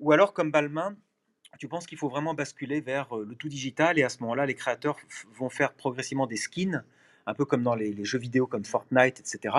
ou 0.00 0.12
alors 0.12 0.32
comme 0.32 0.50
Balmain, 0.50 0.96
tu 1.58 1.68
penses 1.68 1.86
qu'il 1.86 1.98
faut 1.98 2.08
vraiment 2.08 2.34
basculer 2.34 2.80
vers 2.80 3.16
euh, 3.16 3.24
le 3.28 3.34
tout 3.34 3.48
digital 3.48 3.98
et 3.98 4.02
à 4.04 4.08
ce 4.08 4.20
moment-là, 4.22 4.46
les 4.46 4.54
créateurs 4.54 4.96
vont 5.38 5.48
faire 5.50 5.72
progressivement 5.72 6.26
des 6.26 6.36
skins, 6.36 6.84
un 7.28 7.34
peu 7.34 7.44
comme 7.44 7.62
dans 7.62 7.74
les, 7.74 8.04
jeux 8.04 8.18
vidéo 8.18 8.46
comme 8.46 8.64
Fortnite, 8.64 9.20
etc. 9.20 9.54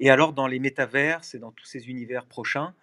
Et 0.00 0.10
alors 0.10 0.32
dans 0.32 0.48
les 0.48 0.58
métaverses 0.58 1.34
et 1.34 1.38
dans 1.38 1.52
tous 1.52 1.64
ces 1.64 1.88
univers 1.88 2.26
prochains, 2.26 2.74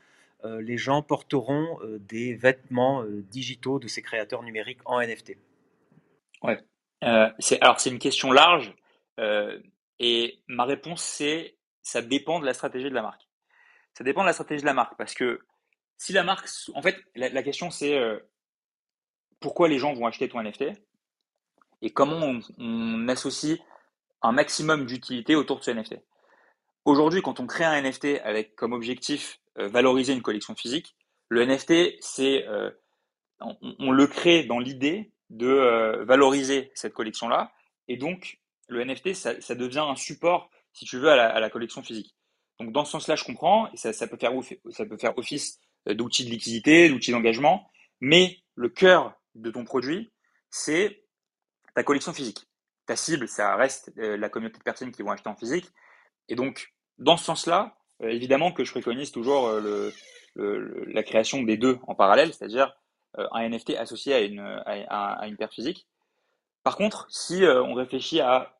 euh, 0.45 0.61
les 0.61 0.77
gens 0.77 1.01
porteront 1.01 1.77
euh, 1.81 1.99
des 1.99 2.35
vêtements 2.35 3.03
euh, 3.03 3.21
digitaux 3.29 3.79
de 3.79 3.89
ces 3.89 4.01
créateurs 4.01 4.41
numériques 4.43 4.79
en 4.85 5.01
NFT. 5.01 5.35
Ouais. 6.41 6.57
Alors 7.01 7.79
c'est 7.79 7.89
une 7.89 7.99
question 7.99 8.31
large 8.31 8.73
et 9.99 10.39
ma 10.47 10.63
réponse 10.63 11.01
c'est 11.01 11.55
ça 11.81 12.01
dépend 12.01 12.39
de 12.39 12.45
la 12.45 12.53
stratégie 12.53 12.89
de 12.89 12.95
la 12.95 13.01
marque. 13.01 13.27
Ça 13.93 14.03
dépend 14.05 14.21
de 14.21 14.27
la 14.27 14.33
stratégie 14.33 14.61
de 14.61 14.65
la 14.65 14.73
marque 14.73 14.97
parce 14.97 15.13
que 15.13 15.41
si 15.97 16.13
la 16.13 16.23
marque, 16.23 16.47
en 16.73 16.81
fait, 16.81 16.97
la, 17.15 17.43
question 17.43 17.71
c'est 17.71 17.97
pourquoi 19.41 19.67
les 19.67 19.79
gens 19.79 19.93
vont 19.93 20.07
acheter 20.07 20.29
ton 20.29 20.41
NFT 20.41 20.65
et 21.81 21.89
comment 21.91 22.39
on 22.57 23.07
associe 23.09 23.59
un 24.21 24.31
maximum 24.31 24.85
d'utilité 24.85 25.35
autour 25.35 25.59
de 25.59 25.63
ce 25.63 25.71
NFT. 25.71 25.95
Aujourd'hui, 26.85 27.21
quand 27.21 27.39
on 27.39 27.47
crée 27.47 27.65
un 27.65 27.81
NFT 27.81 28.21
avec 28.23 28.55
comme 28.55 28.73
objectif 28.73 29.39
euh, 29.57 29.67
valoriser 29.67 30.13
une 30.13 30.21
collection 30.21 30.55
physique, 30.55 30.95
le 31.29 31.45
NFT, 31.45 31.97
c'est 32.01 32.47
euh, 32.47 32.71
on, 33.39 33.91
le 33.91 34.07
crée 34.07 34.43
dans 34.43 34.59
l'idée 34.59 35.11
de 35.29 35.47
euh, 35.47 36.03
valoriser 36.05 36.71
cette 36.73 36.93
collection-là, 36.93 37.51
et 37.87 37.97
donc 37.97 38.39
le 38.67 38.83
NFT, 38.83 39.13
ça, 39.13 39.55
devient 39.55 39.85
un 39.87 39.95
support, 39.95 40.49
si 40.73 40.85
tu 40.85 40.97
veux, 40.97 41.09
à 41.09 41.39
la, 41.39 41.49
collection 41.49 41.81
physique. 41.81 42.15
Donc 42.59 42.71
dans 42.71 42.85
ce 42.85 42.91
sens-là, 42.91 43.15
je 43.15 43.23
comprends, 43.23 43.69
ça, 43.75 44.07
peut 44.07 44.17
faire 44.17 44.31
ça 44.71 44.85
peut 44.85 44.97
faire 44.97 45.17
office 45.17 45.59
d'outil 45.87 46.25
de 46.25 46.29
liquidité, 46.29 46.89
d'outil 46.89 47.11
d'engagement, 47.11 47.69
mais 47.99 48.37
le 48.55 48.69
cœur 48.69 49.13
de 49.33 49.49
ton 49.49 49.63
produit, 49.63 50.11
c'est 50.49 51.03
ta 51.73 51.83
collection 51.83 52.13
physique. 52.13 52.48
Ta 52.89 52.95
cible, 52.95 53.27
ça 53.27 53.55
reste 53.55 53.91
euh, 53.99 54.17
la 54.17 54.29
communauté 54.29 54.57
de 54.57 54.63
personnes 54.63 54.91
qui 54.91 55.03
vont 55.03 55.11
acheter 55.11 55.29
en 55.29 55.35
physique. 55.35 55.69
Et 56.27 56.33
donc, 56.33 56.73
dans 56.97 57.17
ce 57.17 57.25
sens-là, 57.25 57.77
euh, 58.01 58.07
évidemment 58.07 58.51
que 58.51 58.63
je 58.63 58.71
préconise 58.71 59.11
toujours 59.11 59.47
euh, 59.47 59.91
la 60.35 61.03
création 61.03 61.43
des 61.43 61.55
deux 61.55 61.77
en 61.85 61.93
parallèle, 61.93 62.33
c'est-à-dire 62.33 62.75
un 63.15 63.47
NFT 63.47 63.75
associé 63.75 64.15
à 64.15 64.21
une, 64.21 64.39
à, 64.39 65.27
paire 65.37 65.53
physique. 65.53 65.85
Par 66.63 66.77
contre, 66.77 67.05
si 67.11 67.43
on 67.43 67.73
réfléchit 67.73 68.21
à 68.21 68.57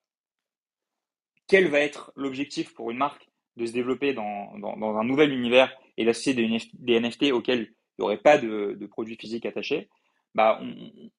quel 1.47 1.67
va 1.69 1.79
être 1.79 2.11
l'objectif 2.15 2.73
pour 2.75 2.91
une 2.91 2.97
marque 2.97 3.29
de 3.55 3.65
se 3.65 3.71
développer 3.71 4.13
dans, 4.13 4.51
un 4.53 5.03
nouvel 5.05 5.31
univers 5.31 5.71
et 5.97 6.05
d'associer 6.05 6.33
des 6.33 6.99
NFT 6.99 7.31
auxquels 7.31 7.61
il 7.61 8.01
n'y 8.01 8.05
aurait 8.05 8.17
pas 8.17 8.37
de, 8.37 8.75
de 8.79 8.85
produits 8.87 9.17
physiques 9.17 9.45
attachés, 9.45 9.89
bah, 10.35 10.59
on- 10.61 11.09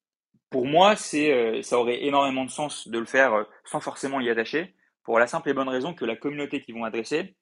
pour 0.51 0.65
moi, 0.67 0.95
c'est, 0.97 1.31
euh, 1.31 1.61
ça 1.63 1.79
aurait 1.79 2.03
énormément 2.03 2.45
de 2.45 2.51
sens 2.51 2.87
de 2.87 2.99
le 2.99 3.05
faire 3.05 3.33
euh, 3.33 3.43
sans 3.65 3.79
forcément 3.79 4.19
y 4.19 4.29
attacher, 4.29 4.75
pour 5.03 5.17
la 5.17 5.25
simple 5.25 5.49
et 5.49 5.53
bonne 5.53 5.69
raison 5.69 5.93
que 5.95 6.05
la 6.05 6.15
communauté 6.15 6.61
qu'ils 6.61 6.75
vont 6.75 6.83
adresser 6.83 7.35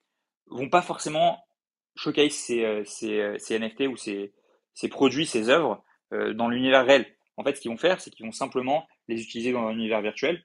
vont 0.48 0.70
pas 0.70 0.82
forcément 0.82 1.44
showcase 1.96 2.32
ces, 2.32 2.64
euh, 2.64 2.84
ces, 2.86 3.60
NFT 3.60 3.88
ou 3.88 3.98
ces, 3.98 4.32
ces 4.74 4.88
produits, 4.88 5.26
ces 5.26 5.50
œuvres 5.50 5.84
dans 6.12 6.48
l'univers 6.48 6.86
réel. 6.86 7.06
En 7.38 7.44
fait, 7.44 7.56
ce 7.56 7.62
qu'ils 7.62 7.70
vont 7.70 7.78
faire, 7.78 8.02
c'est 8.02 8.10
qu'ils 8.10 8.26
vont 8.26 8.32
simplement 8.32 8.88
les 9.08 9.22
utiliser 9.22 9.52
dans 9.52 9.68
un 9.68 9.74
univers 9.74 10.02
virtuel 10.02 10.44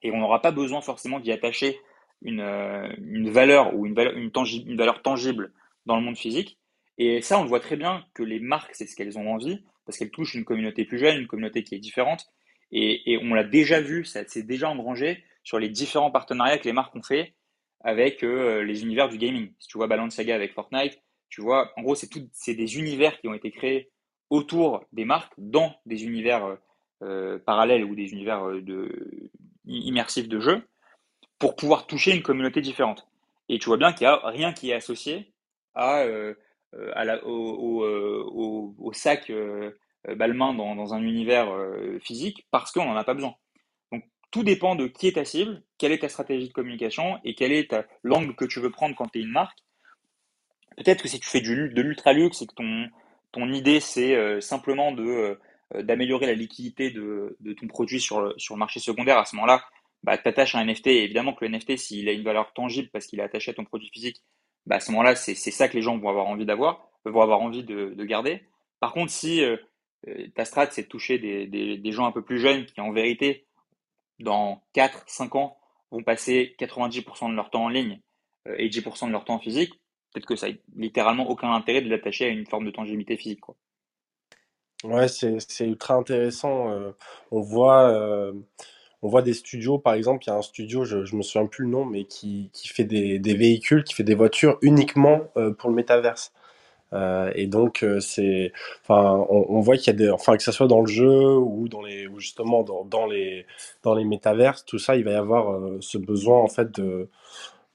et 0.00 0.10
on 0.10 0.18
n'aura 0.18 0.40
pas 0.40 0.52
besoin 0.52 0.80
forcément 0.80 1.20
d'y 1.20 1.32
attacher 1.32 1.78
une, 2.22 2.40
une 2.40 3.28
valeur 3.28 3.74
ou 3.74 3.84
une 3.84 3.94
valeur, 3.94 4.14
une 4.16 4.76
valeur 4.76 5.02
tangible 5.02 5.52
dans 5.84 5.96
le 5.96 6.02
monde 6.02 6.16
physique. 6.16 6.58
Et 6.96 7.20
ça, 7.20 7.38
on 7.38 7.42
le 7.42 7.48
voit 7.50 7.60
très 7.60 7.76
bien 7.76 8.06
que 8.14 8.22
les 8.22 8.40
marques, 8.40 8.74
c'est 8.74 8.86
ce 8.86 8.96
qu'elles 8.96 9.18
ont 9.18 9.30
envie, 9.30 9.62
parce 9.90 9.98
qu'elles 9.98 10.12
touchent 10.12 10.34
une 10.34 10.44
communauté 10.44 10.84
plus 10.84 10.98
jeune, 10.98 11.18
une 11.18 11.26
communauté 11.26 11.64
qui 11.64 11.74
est 11.74 11.80
différente. 11.80 12.30
Et, 12.70 13.18
on 13.22 13.34
l'a 13.34 13.42
déjà 13.42 13.80
vu, 13.80 14.04
ça 14.04 14.24
s'est 14.28 14.44
déjà 14.44 14.70
engrangé 14.70 15.24
sur 15.42 15.58
les 15.58 15.68
différents 15.68 16.12
partenariats 16.12 16.58
que 16.58 16.64
les 16.64 16.72
marques 16.72 16.94
ont 16.94 17.02
fait 17.02 17.34
avec 17.80 18.22
euh, 18.22 18.62
les 18.62 18.82
univers 18.82 19.08
du 19.08 19.18
gaming. 19.18 19.52
Si 19.58 19.66
tu 19.66 19.78
vois 19.78 19.88
Balenciaga 19.88 20.32
avec 20.32 20.52
Fortnite, 20.52 21.00
tu 21.28 21.40
vois, 21.40 21.72
en 21.76 21.82
gros, 21.82 21.96
c'est 21.96 22.54
des 22.54 22.78
univers 22.78 23.18
qui 23.18 23.26
ont 23.26 23.34
été 23.34 23.50
créés 23.50 23.90
autour 24.28 24.84
des 24.92 25.04
marques, 25.04 25.32
dans 25.38 25.74
des 25.86 26.04
univers 26.04 26.44
euh, 26.44 26.56
euh, 27.02 27.38
parallèles 27.40 27.84
ou 27.84 27.96
des 27.96 28.12
univers 28.12 28.48
immersifs 29.66 30.28
de 30.28 30.38
jeu, 30.38 30.62
pour 31.40 31.56
pouvoir 31.56 31.88
toucher 31.88 32.14
une 32.14 32.22
communauté 32.22 32.60
différente. 32.60 33.08
Et 33.48 33.58
tu 33.58 33.66
vois 33.66 33.78
bien 33.78 33.92
qu'il 33.92 34.06
n'y 34.06 34.12
a 34.12 34.20
rien 34.28 34.52
qui 34.52 34.70
est 34.70 34.74
associé 34.74 35.32
à, 35.74 36.04
au, 36.72 37.84
euh, 37.84 38.24
au, 38.78 38.92
sac 38.92 39.30
euh, 39.30 39.72
euh, 40.08 40.14
Balmain 40.14 40.54
dans, 40.54 40.74
dans 40.74 40.94
un 40.94 41.02
univers 41.02 41.50
euh, 41.50 41.98
physique 42.00 42.46
parce 42.50 42.72
qu'on 42.72 42.84
n'en 42.84 42.96
a 42.96 43.04
pas 43.04 43.14
besoin. 43.14 43.34
Donc 43.92 44.04
tout 44.30 44.44
dépend 44.44 44.74
de 44.74 44.86
qui 44.86 45.08
est 45.08 45.12
ta 45.12 45.24
cible, 45.24 45.62
quelle 45.78 45.92
est 45.92 45.98
ta 45.98 46.08
stratégie 46.08 46.48
de 46.48 46.52
communication 46.52 47.18
et 47.24 47.34
quel 47.34 47.52
est 47.52 47.74
l'angle 48.02 48.34
que 48.34 48.44
tu 48.44 48.60
veux 48.60 48.70
prendre 48.70 48.94
quand 48.96 49.08
tu 49.08 49.18
es 49.18 49.22
une 49.22 49.32
marque. 49.32 49.58
Peut-être 50.76 51.02
que 51.02 51.08
si 51.08 51.20
tu 51.20 51.28
fais 51.28 51.40
du, 51.40 51.70
de 51.70 51.82
l'ultra 51.82 52.12
luxe 52.12 52.42
et 52.42 52.46
que 52.46 52.54
ton, 52.54 52.88
ton 53.32 53.52
idée 53.52 53.80
c'est 53.80 54.14
euh, 54.14 54.40
simplement 54.40 54.92
de 54.92 55.02
euh, 55.74 55.82
d'améliorer 55.82 56.26
la 56.26 56.34
liquidité 56.34 56.90
de, 56.90 57.36
de 57.40 57.52
ton 57.52 57.66
produit 57.68 58.00
sur 58.00 58.20
le, 58.20 58.34
sur 58.38 58.54
le 58.54 58.58
marché 58.58 58.80
secondaire, 58.80 59.18
à 59.18 59.24
ce 59.24 59.36
moment-là, 59.36 59.64
bah, 60.02 60.18
tu 60.18 60.26
attaches 60.28 60.56
un 60.56 60.64
NFT. 60.64 60.88
Et 60.88 61.04
évidemment 61.04 61.32
que 61.32 61.44
le 61.44 61.50
NFT, 61.56 61.76
s'il 61.76 62.08
a 62.08 62.12
une 62.12 62.24
valeur 62.24 62.52
tangible 62.52 62.88
parce 62.92 63.06
qu'il 63.06 63.20
est 63.20 63.22
attaché 63.22 63.52
à 63.52 63.54
ton 63.54 63.64
produit 63.64 63.88
physique, 63.92 64.20
bah, 64.66 64.76
à 64.76 64.80
ce 64.80 64.90
moment-là, 64.92 65.14
c'est 65.14 65.34
ça 65.34 65.68
que 65.68 65.76
les 65.76 65.82
gens 65.82 65.98
vont 65.98 66.08
avoir 66.08 66.26
envie 66.26 66.46
d'avoir, 66.46 66.88
vont 67.04 67.22
avoir 67.22 67.40
envie 67.40 67.64
de, 67.64 67.94
de 67.94 68.04
garder. 68.04 68.42
Par 68.78 68.92
contre, 68.92 69.10
si 69.10 69.42
euh, 69.42 69.56
euh, 70.08 70.28
ta 70.34 70.44
strat, 70.44 70.70
c'est 70.70 70.82
de 70.82 70.88
toucher 70.88 71.18
des, 71.18 71.46
des, 71.46 71.76
des 71.76 71.92
gens 71.92 72.06
un 72.06 72.12
peu 72.12 72.22
plus 72.22 72.38
jeunes 72.38 72.66
qui, 72.66 72.80
en 72.80 72.92
vérité, 72.92 73.46
dans 74.18 74.62
4, 74.74 75.04
5 75.06 75.34
ans, 75.34 75.58
vont 75.90 76.02
passer 76.02 76.54
90% 76.58 77.30
de 77.30 77.36
leur 77.36 77.50
temps 77.50 77.64
en 77.64 77.68
ligne 77.68 78.00
euh, 78.48 78.54
et 78.58 78.68
10% 78.68 79.06
de 79.06 79.12
leur 79.12 79.24
temps 79.24 79.34
en 79.34 79.40
physique, 79.40 79.74
peut-être 80.12 80.26
que 80.26 80.36
ça 80.36 80.48
n'a 80.48 80.54
littéralement 80.76 81.28
aucun 81.28 81.52
intérêt 81.52 81.82
de 81.82 81.88
l'attacher 81.88 82.26
à 82.26 82.28
une 82.28 82.46
forme 82.46 82.64
de 82.64 82.70
tangibilité 82.70 83.16
physique, 83.16 83.40
quoi. 83.40 83.56
Ouais, 84.82 85.08
c'est 85.08 85.66
ultra 85.66 85.92
intéressant. 85.92 86.94
on 87.30 87.40
voit, 87.42 88.32
on 89.02 89.08
voit 89.08 89.22
des 89.22 89.34
studios, 89.34 89.78
par 89.78 89.94
exemple, 89.94 90.24
il 90.26 90.30
y 90.30 90.32
a 90.32 90.36
un 90.36 90.42
studio, 90.42 90.84
je, 90.84 91.04
je 91.04 91.16
me 91.16 91.22
souviens 91.22 91.46
plus 91.46 91.64
le 91.64 91.70
nom, 91.70 91.84
mais 91.84 92.04
qui, 92.04 92.50
qui 92.52 92.68
fait 92.68 92.84
des, 92.84 93.18
des 93.18 93.34
véhicules, 93.34 93.84
qui 93.84 93.94
fait 93.94 94.04
des 94.04 94.14
voitures 94.14 94.58
uniquement 94.62 95.22
euh, 95.36 95.52
pour 95.52 95.70
le 95.70 95.76
métaverse. 95.76 96.32
Euh, 96.92 97.30
et 97.36 97.46
donc, 97.46 97.84
euh, 97.84 98.00
c'est, 98.00 98.52
enfin, 98.82 99.24
on, 99.30 99.46
on 99.48 99.60
voit 99.60 99.76
qu'il 99.76 99.86
y 99.88 99.90
a 99.90 99.98
des, 99.98 100.10
enfin, 100.10 100.36
que 100.36 100.42
ça 100.42 100.52
soit 100.52 100.66
dans 100.66 100.80
le 100.80 100.88
jeu 100.88 101.36
ou 101.36 101.68
dans 101.68 101.82
les, 101.82 102.08
ou 102.08 102.18
justement 102.20 102.62
dans, 102.62 102.84
dans 102.84 103.06
les, 103.06 103.46
dans 103.82 103.94
les 103.94 104.04
métaverses, 104.04 104.64
tout 104.64 104.78
ça, 104.78 104.96
il 104.96 105.04
va 105.04 105.12
y 105.12 105.14
avoir 105.14 105.60
ce 105.80 105.98
besoin 105.98 106.38
en 106.38 106.48
fait 106.48 106.70
de 106.72 107.08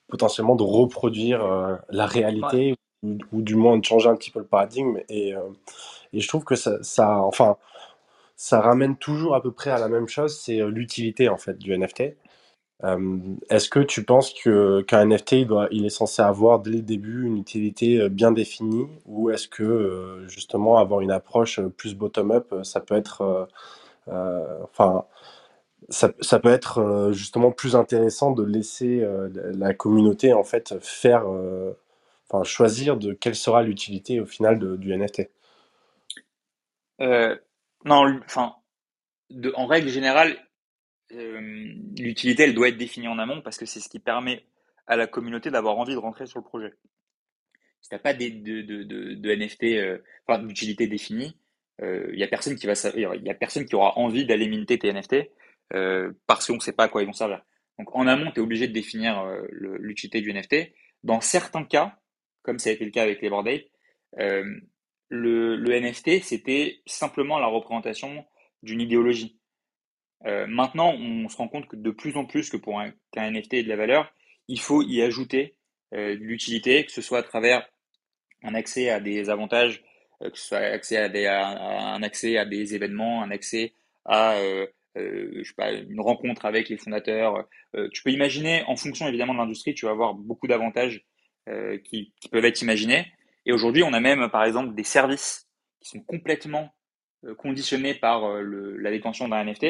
potentiellement 0.08 0.56
de 0.56 0.64
reproduire 0.64 1.80
la 1.90 2.06
Ouais. 2.42 2.52
réalité 2.52 2.76
ou, 3.04 3.18
ou 3.32 3.42
du 3.42 3.56
moins 3.56 3.78
de 3.78 3.86
changer 3.86 4.10
un 4.10 4.16
petit 4.16 4.32
peu 4.32 4.40
le 4.40 4.46
paradigme. 4.46 5.00
Et, 5.10 5.34
et 6.14 6.20
je 6.20 6.28
trouve 6.28 6.44
que 6.44 6.56
ça, 6.56 6.82
ça, 6.84 7.18
enfin, 7.20 7.58
ça 8.36 8.62
ramène 8.62 8.98
toujours 8.98 9.36
à 9.36 9.42
peu 9.42 9.52
près 9.52 9.72
à 9.72 9.80
la 9.80 9.88
même 9.90 10.08
chose, 10.08 10.38
c'est 10.38 10.62
euh, 10.62 10.70
l'utilité 10.70 11.30
en 11.30 11.38
fait 11.38 11.58
du 11.58 11.78
NFT. 11.78 12.16
Euh, 12.84 13.20
est-ce 13.50 13.70
que 13.70 13.80
tu 13.80 14.04
penses 14.04 14.34
qu'un 14.34 15.06
NFT 15.06 15.32
il 15.34 15.48
doit, 15.48 15.68
il 15.72 15.86
est 15.86 15.90
censé 15.90 16.22
avoir 16.22 16.60
dès 16.60 16.72
le 16.72 16.82
début 16.82 17.26
une 17.26 17.38
utilité 17.38 18.02
euh, 18.02 18.10
bien 18.10 18.32
définie, 18.32 18.88
ou 19.06 19.30
est-ce 19.32 19.48
que 19.48 20.26
justement 20.28 20.78
avoir 20.78 21.02
une 21.02 21.12
approche 21.12 21.62
plus 21.78 21.96
bottom-up, 21.96 22.54
ça 22.64 22.82
peut 22.82 22.96
être, 22.96 23.48
enfin, 24.08 25.06
ça, 25.90 26.10
peut 26.40 26.50
être 26.50 27.12
justement 27.14 27.52
plus 27.52 27.76
intéressant 27.76 28.32
de 28.32 28.44
laisser 28.44 29.08
la 29.34 29.74
communauté 29.74 30.34
en 30.34 30.44
fait 30.44 30.76
faire, 30.82 31.26
enfin 32.30 32.44
choisir 32.44 32.98
de 32.98 33.14
quelle 33.14 33.36
sera 33.36 33.64
l'utilité 33.64 34.20
au 34.20 34.26
final 34.26 34.78
du 34.78 34.96
NFT. 34.96 35.30
Euh, 37.86 38.20
non, 38.36 38.62
en 39.56 39.66
règle 39.66 39.90
générale, 39.90 40.38
euh, 41.12 41.40
l'utilité, 41.98 42.52
doit 42.54 42.70
être 42.70 42.78
définie 42.78 43.08
en 43.08 43.20
amont 43.20 43.42
parce 43.42 43.58
que 43.58 43.66
c'est 43.66 43.80
ce 43.80 43.90
qui 43.90 44.00
permet 44.00 44.44
à 44.88 44.96
la 44.96 45.08
communauté 45.08 45.52
d'avoir 45.52 45.78
envie 45.78 45.94
de 45.94 46.00
rentrer 46.00 46.26
sur 46.28 46.40
le 46.40 46.46
projet. 46.46 46.74
Si 47.82 47.90
t'as 47.90 48.00
pas 48.00 48.14
des, 48.14 48.32
de, 48.32 49.36
NFT, 49.36 49.64
euh, 49.64 50.00
enfin, 50.28 50.42
d'utilité 50.42 50.88
définie, 50.88 51.38
il 51.82 52.18
y 52.18 52.24
a 52.24 52.28
personne 52.28 52.56
qui 52.56 52.68
va, 52.68 52.74
y 52.96 53.30
a 53.30 53.34
personne 53.34 53.66
qui 53.66 53.76
aura 53.76 53.98
envie 53.98 54.26
d'aller 54.26 54.48
minter 54.48 54.80
tes 54.80 54.94
NFT 54.94 55.30
euh, 55.74 56.12
parce 56.28 56.48
qu'on 56.48 56.56
ne 56.56 56.60
sait 56.60 56.74
pas 56.74 56.86
à 56.86 56.88
quoi 56.90 57.02
ils 57.02 57.06
vont 57.06 57.14
servir. 57.14 57.42
Donc 57.80 57.94
en 57.96 58.08
amont, 58.08 58.32
tu 58.32 58.40
es 58.40 58.44
obligé 58.44 58.68
de 58.68 58.74
définir 58.74 59.20
euh, 59.20 59.42
l'utilité 59.52 60.22
du 60.22 60.32
NFT. 60.32 60.74
Dans 61.04 61.22
certains 61.22 61.64
cas, 61.64 61.98
comme 62.44 62.60
ça 62.60 62.70
a 62.70 62.74
été 62.74 62.86
le 62.86 62.92
cas 62.92 63.04
avec 63.04 63.22
les 63.22 63.30
Bored 63.30 63.64
euh, 64.20 64.60
le, 65.10 65.80
NFT, 65.80 66.24
c'était 66.24 66.82
simplement 66.86 67.40
la 67.40 67.48
représentation 67.48 68.26
d'une 68.64 68.82
idéologie. 68.82 69.40
Euh, 70.26 70.48
maintenant, 70.48 70.94
on 70.94 71.30
se 71.30 71.38
rend 71.38 71.48
compte 71.48 71.68
que 71.68 71.76
de 71.76 71.92
plus 71.92 72.18
en 72.18 72.26
plus 72.26 72.50
que 72.50 72.58
pour 72.58 72.80
un, 72.80 72.92
qu'un 73.12 73.30
NFT 73.32 73.56
ait 73.56 73.64
de 73.64 73.70
la 73.70 73.76
valeur, 73.76 74.12
il 74.48 74.60
faut 74.60 74.82
y 74.82 75.02
ajouter 75.02 75.56
euh, 75.94 76.16
de 76.16 76.24
l'utilité, 76.24 76.86
que 76.86 76.92
ce 76.92 77.02
soit 77.02 77.20
à 77.20 77.24
travers 77.24 77.68
un 78.44 78.56
accès 78.56 78.90
à 78.90 79.00
des 79.00 79.30
avantages, 79.30 79.84
euh, 80.22 80.30
que 80.30 80.38
ce 80.38 80.48
soit 80.48 80.60
accès 80.60 80.98
à, 80.98 81.94
un 81.94 82.02
accès 82.02 82.38
à 82.38 82.46
des 82.46 82.74
événements, 82.74 83.22
un 83.22 83.32
accès 83.32 83.74
à 84.06 84.38
une 84.96 86.00
rencontre 86.00 86.46
avec 86.46 86.70
les 86.70 86.78
fondateurs. 86.78 87.48
Tu 87.92 88.04
peux 88.04 88.12
imaginer, 88.12 88.64
en 88.68 88.76
fonction 88.78 89.08
évidemment 89.08 89.34
de 89.34 89.40
l'industrie, 89.40 89.74
tu 89.74 89.86
vas 89.86 89.92
avoir 89.92 90.14
beaucoup 90.14 90.48
d'avantages 90.48 91.04
qui 91.84 92.14
peuvent 92.32 92.46
être 92.46 92.62
imaginés. 92.62 93.06
Et 93.46 93.54
aujourd'hui, 93.54 93.84
on 93.84 93.94
a 93.94 94.00
même, 94.00 94.30
par 94.30 94.44
exemple, 94.44 94.74
des 94.74 94.84
services 94.84 95.48
qui 95.80 95.90
sont 95.90 96.02
complètement 96.02 96.74
euh, 97.26 97.36
conditionnés 97.36 97.94
par 97.94 98.26
euh, 98.26 98.76
la 98.80 98.92
détention 98.92 99.28
d'un 99.28 99.44
NFT. 99.44 99.66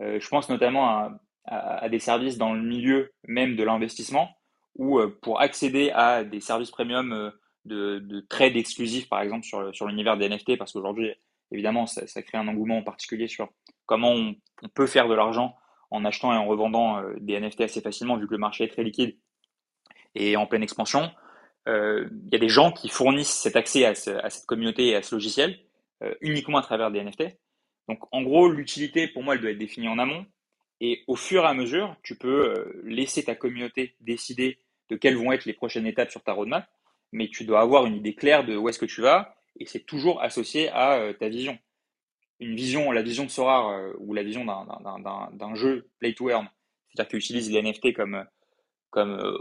Euh, 0.00 0.18
je 0.18 0.28
pense 0.28 0.48
notamment 0.48 1.10
à, 1.46 1.88
des 1.88 1.98
services 1.98 2.38
dans 2.38 2.54
le 2.54 2.62
milieu 2.62 3.12
même 3.26 3.56
de 3.56 3.64
l'investissement, 3.64 4.30
où 4.76 5.00
pour 5.22 5.40
accéder 5.40 5.90
à 5.90 6.22
des 6.22 6.40
services 6.40 6.70
premium 6.70 7.32
de, 7.64 7.98
de 7.98 8.20
trade 8.20 8.56
exclusif, 8.56 9.08
par 9.08 9.20
exemple, 9.20 9.44
sur, 9.44 9.86
l'univers 9.86 10.16
des 10.16 10.28
NFT, 10.28 10.56
parce 10.56 10.72
qu'aujourd'hui, 10.72 11.12
évidemment, 11.50 11.86
ça, 11.86 12.22
crée 12.22 12.38
un 12.38 12.46
engouement 12.46 12.78
en 12.78 12.82
particulier 12.84 13.26
sur 13.26 13.48
comment 13.86 14.12
on, 14.12 14.36
peut 14.72 14.86
faire 14.86 15.08
de 15.08 15.14
l'argent 15.14 15.56
en 15.90 16.04
achetant 16.04 16.32
et 16.32 16.36
en 16.36 16.46
revendant 16.46 17.02
des 17.20 17.40
NFT 17.40 17.62
assez 17.62 17.80
facilement, 17.80 18.16
vu 18.16 18.28
que 18.28 18.32
le 18.32 18.38
marché 18.38 18.64
est 18.64 18.68
très 18.68 18.84
liquide 18.84 19.18
et 20.14 20.36
en 20.36 20.46
pleine 20.46 20.62
expansion. 20.62 21.10
Euh, 21.68 22.08
Il 22.26 22.32
y 22.32 22.36
a 22.36 22.38
des 22.38 22.48
gens 22.48 22.72
qui 22.72 22.88
fournissent 22.88 23.34
cet 23.34 23.56
accès 23.56 23.84
à, 23.84 23.94
ce- 23.94 24.10
à 24.10 24.30
cette 24.30 24.46
communauté 24.46 24.88
et 24.88 24.96
à 24.96 25.02
ce 25.02 25.14
logiciel 25.14 25.58
euh, 26.02 26.14
uniquement 26.20 26.58
à 26.58 26.62
travers 26.62 26.90
des 26.90 27.00
NFT. 27.02 27.24
Donc, 27.88 28.00
en 28.12 28.22
gros, 28.22 28.48
l'utilité, 28.50 29.06
pour 29.08 29.22
moi, 29.22 29.34
elle 29.34 29.40
doit 29.40 29.50
être 29.50 29.58
définie 29.58 29.88
en 29.88 29.98
amont. 29.98 30.26
Et 30.80 31.04
au 31.06 31.14
fur 31.16 31.44
et 31.44 31.46
à 31.46 31.54
mesure, 31.54 31.94
tu 32.02 32.16
peux 32.16 32.50
euh, 32.50 32.80
laisser 32.84 33.22
ta 33.24 33.34
communauté 33.36 33.94
décider 34.00 34.58
de 34.90 34.96
quelles 34.96 35.16
vont 35.16 35.30
être 35.32 35.44
les 35.44 35.52
prochaines 35.52 35.86
étapes 35.86 36.10
sur 36.10 36.22
ta 36.22 36.32
roadmap, 36.32 36.68
mais 37.12 37.28
tu 37.28 37.44
dois 37.44 37.60
avoir 37.60 37.86
une 37.86 37.94
idée 37.96 38.14
claire 38.14 38.44
de 38.44 38.56
où 38.56 38.68
est-ce 38.68 38.78
que 38.80 38.86
tu 38.86 39.00
vas, 39.00 39.36
et 39.60 39.66
c'est 39.66 39.84
toujours 39.86 40.20
associé 40.22 40.68
à 40.70 40.94
euh, 40.98 41.12
ta 41.12 41.28
vision. 41.28 41.56
Une 42.40 42.56
vision, 42.56 42.90
la 42.90 43.02
vision 43.02 43.24
de 43.24 43.30
Sora 43.30 43.78
euh, 43.78 43.92
ou 43.98 44.12
la 44.14 44.24
vision 44.24 44.44
d'un- 44.44 45.54
jeu 45.54 45.88
play 46.00 46.14
to 46.14 46.28
earn, 46.30 46.48
c'est-à-dire 46.88 47.10
qu'il 47.10 47.18
utilise 47.20 47.50
les 47.52 47.62
NFT 47.62 47.92
comme, 47.94 48.24
comme 48.90 49.12
euh, 49.12 49.36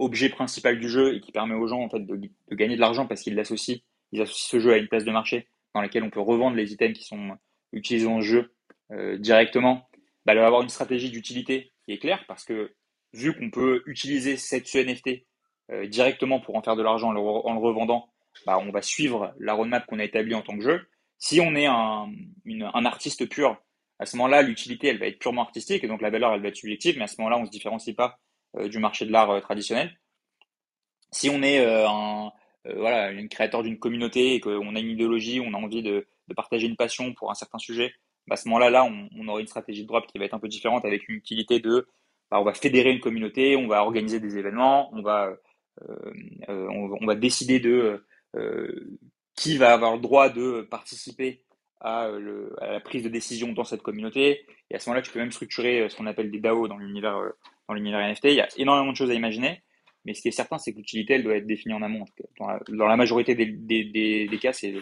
objet 0.00 0.28
principal 0.28 0.78
du 0.78 0.88
jeu 0.88 1.14
et 1.14 1.20
qui 1.20 1.32
permet 1.32 1.54
aux 1.54 1.66
gens 1.68 1.80
en 1.80 1.88
fait 1.88 2.00
de, 2.00 2.20
gagner 2.52 2.74
de 2.76 2.80
l'argent 2.80 3.06
parce 3.06 3.22
qu'ils 3.22 3.34
l'associent, 3.34 3.76
ils 4.12 4.20
associent 4.20 4.58
ce 4.58 4.60
jeu 4.60 4.72
à 4.72 4.78
une 4.78 4.88
place 4.88 5.04
de 5.04 5.12
marché 5.12 5.48
dans 5.74 5.80
laquelle 5.80 6.02
on 6.02 6.10
peut 6.10 6.20
revendre 6.20 6.56
les 6.56 6.72
items 6.72 6.98
qui 6.98 7.04
sont 7.04 7.36
utilisés 7.72 8.06
dans 8.06 8.16
le 8.16 8.22
jeu 8.22 8.52
euh, 8.90 9.16
directement, 9.18 9.88
bah, 10.26 10.32
elle 10.32 10.38
va 10.38 10.46
avoir 10.46 10.62
une 10.62 10.68
stratégie 10.68 11.10
d'utilité 11.10 11.70
qui 11.84 11.92
est 11.92 11.98
claire 11.98 12.24
parce 12.26 12.44
que 12.44 12.74
vu 13.12 13.34
qu'on 13.36 13.50
peut 13.50 13.82
utiliser 13.86 14.36
cette, 14.36 14.66
ce 14.66 14.78
NFT 14.78 15.24
euh, 15.70 15.86
directement 15.86 16.40
pour 16.40 16.56
en 16.56 16.62
faire 16.62 16.76
de 16.76 16.82
l'argent 16.82 17.08
en 17.08 17.12
le, 17.12 17.20
re- 17.20 17.46
en 17.46 17.54
le 17.54 17.60
revendant, 17.60 18.08
bah, 18.46 18.58
on 18.58 18.70
va 18.70 18.82
suivre 18.82 19.32
la 19.38 19.54
roadmap 19.54 19.86
qu'on 19.86 19.98
a 20.00 20.04
établie 20.04 20.34
en 20.34 20.42
tant 20.42 20.56
que 20.56 20.64
jeu. 20.64 20.86
Si 21.18 21.40
on 21.40 21.54
est 21.54 21.66
un, 21.66 22.08
un 22.46 22.84
artiste 22.84 23.28
pur, 23.28 23.62
à 23.98 24.06
ce 24.06 24.16
moment-là, 24.16 24.42
l'utilité, 24.42 24.88
elle 24.88 24.98
va 24.98 25.06
être 25.06 25.18
purement 25.18 25.42
artistique 25.42 25.84
et 25.84 25.86
donc 25.88 26.00
la 26.00 26.10
valeur, 26.10 26.32
elle 26.32 26.40
va 26.40 26.48
être 26.48 26.56
subjective, 26.56 26.96
mais 26.96 27.04
à 27.04 27.06
ce 27.06 27.16
moment-là, 27.18 27.36
on 27.36 27.42
ne 27.42 27.46
se 27.46 27.50
différencie 27.50 27.94
pas 27.94 28.18
du 28.58 28.78
marché 28.78 29.06
de 29.06 29.12
l'art 29.12 29.30
euh, 29.30 29.40
traditionnel. 29.40 29.96
Si 31.12 31.28
on 31.28 31.42
est 31.42 31.60
euh, 31.60 31.88
un, 31.88 32.32
euh, 32.66 33.28
créateur 33.28 33.62
d'une 33.62 33.78
communauté 33.78 34.34
et 34.34 34.40
qu'on 34.40 34.74
a 34.74 34.80
une 34.80 34.90
idéologie, 34.90 35.40
on 35.40 35.54
a 35.54 35.56
envie 35.56 35.82
de, 35.82 36.06
partager 36.36 36.68
une 36.68 36.76
passion 36.76 37.12
pour 37.14 37.32
un 37.32 37.34
certain 37.34 37.58
sujet, 37.58 37.92
bah, 38.28 38.34
à 38.34 38.36
ce 38.36 38.48
moment-là, 38.48 38.70
là, 38.70 38.84
on, 38.84 39.08
on 39.16 39.26
aura 39.26 39.40
une 39.40 39.48
stratégie 39.48 39.82
de 39.82 39.88
drop 39.88 40.06
qui 40.06 40.16
va 40.18 40.24
être 40.24 40.34
un 40.34 40.38
peu 40.38 40.46
différente 40.46 40.84
avec 40.84 41.08
une 41.08 41.16
utilité 41.16 41.58
de, 41.58 41.88
bah, 42.30 42.40
on 42.40 42.44
va 42.44 42.54
fédérer 42.54 42.92
une 42.92 43.00
communauté, 43.00 43.56
on 43.56 43.66
va 43.66 43.82
organiser 43.82 44.20
des 44.20 44.38
événements, 44.38 44.94
on 44.94 45.02
va, 45.02 45.36
euh, 45.82 46.12
euh, 46.48 46.68
on, 47.00 47.06
va 47.06 47.16
décider 47.16 47.58
de 47.58 48.06
euh, 48.36 48.98
qui 49.34 49.56
va 49.56 49.72
avoir 49.72 49.94
le 49.94 50.00
droit 50.00 50.28
de 50.28 50.62
participer 50.62 51.44
à, 51.80 52.06
euh, 52.06 52.54
à 52.60 52.72
la 52.72 52.80
prise 52.80 53.02
de 53.02 53.08
décision 53.08 53.52
dans 53.52 53.64
cette 53.64 53.82
communauté. 53.82 54.46
Et 54.70 54.76
à 54.76 54.78
ce 54.78 54.88
moment-là, 54.88 55.02
tu 55.02 55.10
peux 55.10 55.18
même 55.18 55.32
structurer 55.32 55.80
euh, 55.80 55.88
ce 55.88 55.96
qu'on 55.96 56.06
appelle 56.06 56.30
des 56.30 56.38
DAO 56.38 56.68
dans 56.68 56.76
l'univers 56.76 57.16
euh, 57.16 57.30
dans 57.70 57.74
l'univers 57.74 58.00
NFT. 58.00 58.24
Il 58.24 58.34
y 58.34 58.40
a 58.40 58.48
énormément 58.56 58.90
de 58.90 58.96
choses 58.96 59.10
à 59.10 59.14
imaginer. 59.14 59.62
Mais 60.04 60.14
ce 60.14 60.22
qui 60.22 60.28
est 60.28 60.32
certain, 60.32 60.58
c'est 60.58 60.72
que 60.72 60.78
l'utilité, 60.78 61.14
elle 61.14 61.22
doit 61.22 61.36
être 61.36 61.46
définie 61.46 61.74
en 61.74 61.82
amont. 61.82 62.04
Dans, 62.38 62.48
la, 62.48 62.60
dans 62.68 62.86
la 62.86 62.96
majorité 62.96 63.34
des, 63.34 63.46
des, 63.46 63.84
des, 63.84 64.26
des 64.28 64.38
cas, 64.38 64.52
c'est 64.52 64.74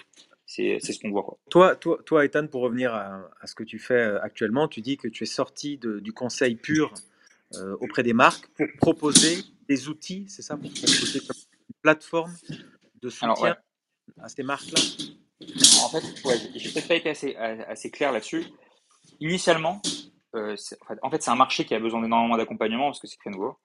c'est 0.47 0.80
ce 0.80 0.99
qu'on 1.01 1.11
voit. 1.11 1.22
Quoi. 1.24 1.39
Toi, 1.51 1.76
toi, 1.76 1.99
toi, 2.07 2.24
Ethan, 2.24 2.47
pour 2.47 2.62
revenir 2.62 2.95
à, 2.95 3.28
à 3.41 3.47
ce 3.47 3.55
que 3.55 3.64
tu 3.64 3.78
fais 3.78 3.95
euh, 3.95 4.22
actuellement, 4.22 4.66
tu 4.68 4.80
dis 4.80 4.97
que 4.97 5.07
tu 5.09 5.24
es 5.24 5.26
sorti 5.26 5.76
de- 5.76 6.01
du 6.01 6.14
conseil 6.14 6.55
pur 6.55 6.95
euh, 7.57 7.76
auprès 7.80 8.03
des 8.03 8.14
marques 8.14 8.47
pour 8.57 8.66
proposer 8.78 9.43
des 9.68 9.89
outils, 9.91 10.24
c'est 10.28 10.41
ça, 10.41 10.57
pour 10.57 10.70
proposer 10.72 11.18
une 11.18 11.74
plateforme 11.82 12.34
de 13.03 13.11
soutien 13.11 13.28
Alors, 13.28 13.43
ouais. 13.43 13.53
à 14.22 14.28
ces 14.30 14.43
marques-là? 14.43 14.80
En 15.84 15.89
fait, 15.91 16.24
ouais, 16.24 16.36
j'ai 16.55 16.70
peut-être 16.70 16.89
pas 16.89 16.95
été 16.95 17.11
assez, 17.11 17.36
assez 17.36 17.91
clair 17.91 18.12
là-dessus. 18.12 18.45
Initialement, 19.20 19.82
euh, 20.35 20.57
en 21.03 21.11
fait, 21.11 21.22
c'est 21.22 21.31
un 21.31 21.37
marché 21.37 21.64
qui 21.64 21.74
a 21.74 21.81
besoin 21.81 22.03
d'énormément 22.03 22.37
d'accompagnement 22.37 22.87
parce 22.87 23.01
que 23.01 23.07
c'est 23.07 23.16
très 23.18 23.31
nouveau. 23.31 23.57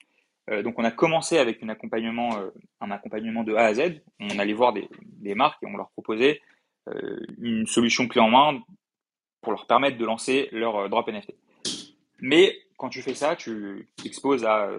Euh, 0.49 0.61
donc, 0.61 0.75
on 0.77 0.83
a 0.83 0.91
commencé 0.91 1.37
avec 1.37 1.61
euh, 1.61 1.65
un 2.81 2.91
accompagnement 2.91 3.43
de 3.43 3.55
A 3.55 3.65
à 3.65 3.73
Z. 3.73 4.01
On 4.19 4.39
allait 4.39 4.53
voir 4.53 4.73
des, 4.73 5.35
marques 5.35 5.61
et 5.63 5.67
on 5.67 5.77
leur 5.77 5.89
proposait 5.91 6.41
une 7.37 7.65
solution 7.65 8.09
clé 8.09 8.19
en 8.19 8.27
main 8.27 8.61
pour 9.41 9.53
leur 9.53 9.67
permettre 9.67 9.97
de 9.97 10.05
lancer 10.05 10.49
leur 10.51 10.89
drop 10.89 11.07
NFT. 11.07 11.33
Mais 12.19 12.57
quand 12.77 12.89
tu 12.89 13.01
fais 13.01 13.13
ça, 13.13 13.37
tu 13.37 13.87
t'exposes 13.95 14.43
à, 14.43 14.69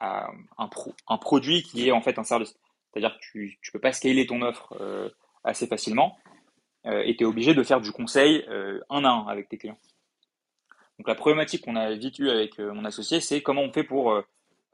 un, 0.00 0.28
un 0.58 1.16
produit 1.16 1.62
qui 1.62 1.88
est 1.88 1.92
en 1.92 2.02
fait 2.02 2.18
un 2.18 2.24
service. 2.24 2.54
C'est-à-dire 2.92 3.16
que 3.16 3.22
tu 3.32 3.58
ne 3.66 3.72
peux 3.72 3.78
pas 3.78 3.92
scaler 3.92 4.26
ton 4.26 4.42
offre 4.42 4.78
assez 5.42 5.66
facilement 5.66 6.18
et 6.84 7.16
tu 7.16 7.24
es 7.24 7.26
obligé 7.26 7.54
de 7.54 7.62
faire 7.62 7.80
du 7.80 7.90
conseil 7.90 8.44
un 8.90 9.04
à 9.04 9.08
un 9.08 9.26
avec 9.26 9.48
tes 9.48 9.56
clients. 9.56 9.78
Donc 10.98 11.08
la 11.08 11.14
problématique 11.14 11.64
qu'on 11.64 11.76
a 11.76 11.92
vite 11.94 12.18
eue 12.18 12.30
avec 12.30 12.58
euh, 12.60 12.72
mon 12.72 12.84
associé, 12.84 13.20
c'est 13.20 13.42
comment 13.42 13.62
on 13.62 13.72
fait 13.72 13.84
pour 13.84 14.12
euh, 14.12 14.22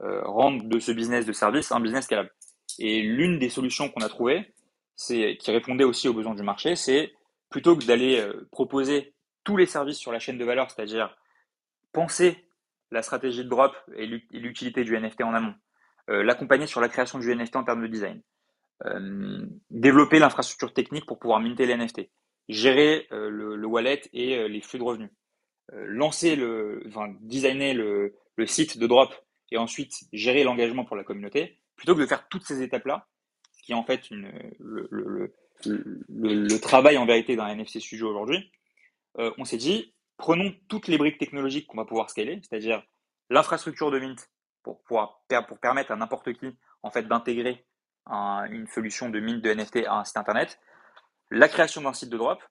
euh, 0.01 0.21
rendre 0.23 0.63
de 0.63 0.79
ce 0.79 0.91
business 0.91 1.25
de 1.25 1.33
service 1.33 1.71
un 1.71 1.79
business 1.79 2.05
scalable. 2.05 2.31
Et 2.79 3.01
l'une 3.01 3.39
des 3.39 3.49
solutions 3.49 3.89
qu'on 3.89 4.01
a 4.01 4.09
trouvées, 4.09 4.53
qui 4.97 5.51
répondait 5.51 5.83
aussi 5.83 6.07
aux 6.07 6.13
besoins 6.13 6.35
du 6.35 6.43
marché, 6.43 6.75
c'est 6.75 7.11
plutôt 7.49 7.75
que 7.75 7.83
d'aller 7.85 8.23
proposer 8.51 9.13
tous 9.43 9.57
les 9.57 9.65
services 9.65 9.97
sur 9.97 10.11
la 10.11 10.19
chaîne 10.19 10.37
de 10.37 10.45
valeur, 10.45 10.69
c'est-à-dire 10.71 11.17
penser 11.91 12.45
la 12.91 13.01
stratégie 13.01 13.43
de 13.43 13.49
drop 13.49 13.75
et 13.97 14.05
l'ut- 14.05 14.27
et 14.31 14.39
l'utilité 14.39 14.83
du 14.83 14.95
NFT 14.95 15.23
en 15.23 15.33
amont, 15.33 15.55
l'accompagner 16.07 16.67
sur 16.67 16.79
la 16.81 16.87
création 16.87 17.19
du 17.19 17.29
NFT 17.35 17.55
en 17.57 17.63
termes 17.63 17.81
de 17.81 17.87
design, 17.87 18.21
développer 19.69 20.19
l'infrastructure 20.19 20.73
technique 20.73 21.05
pour 21.07 21.19
pouvoir 21.19 21.39
minter 21.39 21.65
les 21.65 21.75
NFT, 21.75 22.09
gérer 22.47 23.07
le, 23.11 23.55
le 23.55 23.67
wallet 23.67 24.01
et 24.13 24.47
les 24.47 24.61
flux 24.61 24.79
de 24.79 24.83
revenus, 24.83 25.09
lancer 25.71 26.35
le, 26.35 26.83
enfin, 26.87 27.13
designer 27.21 27.73
le, 27.73 28.15
le 28.35 28.45
site 28.47 28.77
de 28.77 28.87
drop 28.87 29.13
et 29.51 29.57
ensuite 29.57 29.93
gérer 30.13 30.43
l'engagement 30.43 30.85
pour 30.85 30.95
la 30.95 31.03
communauté, 31.03 31.57
plutôt 31.75 31.95
que 31.95 32.01
de 32.01 32.05
faire 32.05 32.27
toutes 32.29 32.45
ces 32.45 32.61
étapes-là, 32.61 33.07
qui 33.63 33.71
est 33.73 33.75
en 33.75 33.83
fait 33.83 34.09
une, 34.09 34.31
le, 34.59 34.87
le, 34.91 35.33
le, 36.09 36.59
travail 36.59 36.97
en 36.97 37.05
vérité 37.05 37.35
d'un 37.35 37.47
NFC 37.47 37.79
studio 37.79 38.09
aujourd'hui, 38.09 38.51
euh, 39.19 39.31
on 39.37 39.45
s'est 39.45 39.57
dit, 39.57 39.93
prenons 40.17 40.53
toutes 40.67 40.87
les 40.87 40.97
briques 40.97 41.17
technologiques 41.17 41.67
qu'on 41.67 41.77
va 41.77 41.85
pouvoir 41.85 42.09
scaler, 42.09 42.41
c'est-à-dire 42.43 42.83
l'infrastructure 43.29 43.91
de 43.91 43.99
Mint 43.99 44.29
pour 44.63 44.81
pouvoir 44.83 45.21
pour 45.47 45.59
permettre 45.59 45.91
à 45.91 45.95
n'importe 45.95 46.33
qui 46.33 46.55
en 46.83 46.91
fait 46.91 47.03
d'intégrer 47.07 47.65
un- 48.05 48.45
une 48.49 48.67
solution 48.67 49.09
de 49.09 49.19
Mint 49.19 49.41
de 49.43 49.49
NFT 49.53 49.85
à 49.85 49.99
un 49.99 50.03
site 50.03 50.17
internet, 50.17 50.59
la 51.29 51.47
création 51.47 51.81
d'un 51.81 51.93
site 51.93 52.09
de 52.09 52.17
drop 52.17 52.43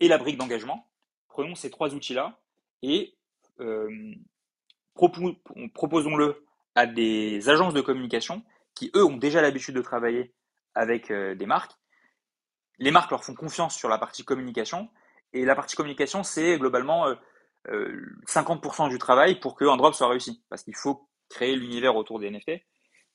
et 0.00 0.08
la 0.08 0.18
brique 0.18 0.38
d'engagement. 0.38 0.88
Prenons 1.34 1.56
ces 1.56 1.68
trois 1.68 1.92
outils-là 1.92 2.38
et 2.82 3.16
euh, 3.58 3.90
propo- 4.94 5.36
proposons-le 5.74 6.46
à 6.76 6.86
des 6.86 7.48
agences 7.48 7.74
de 7.74 7.80
communication 7.80 8.44
qui, 8.76 8.92
eux, 8.94 9.04
ont 9.04 9.16
déjà 9.16 9.42
l'habitude 9.42 9.74
de 9.74 9.82
travailler 9.82 10.32
avec 10.76 11.10
euh, 11.10 11.34
des 11.34 11.46
marques. 11.46 11.72
Les 12.78 12.92
marques 12.92 13.10
leur 13.10 13.24
font 13.24 13.34
confiance 13.34 13.74
sur 13.74 13.88
la 13.88 13.98
partie 13.98 14.24
communication. 14.24 14.88
Et 15.32 15.44
la 15.44 15.56
partie 15.56 15.74
communication, 15.74 16.22
c'est 16.22 16.56
globalement 16.56 17.08
euh, 17.08 17.16
euh, 17.66 18.16
50% 18.28 18.88
du 18.88 18.98
travail 18.98 19.40
pour 19.40 19.58
qu'un 19.58 19.76
drop 19.76 19.92
soit 19.92 20.06
réussi. 20.08 20.40
Parce 20.48 20.62
qu'il 20.62 20.76
faut 20.76 21.08
créer 21.30 21.56
l'univers 21.56 21.96
autour 21.96 22.20
des 22.20 22.30
NFT. 22.30 22.62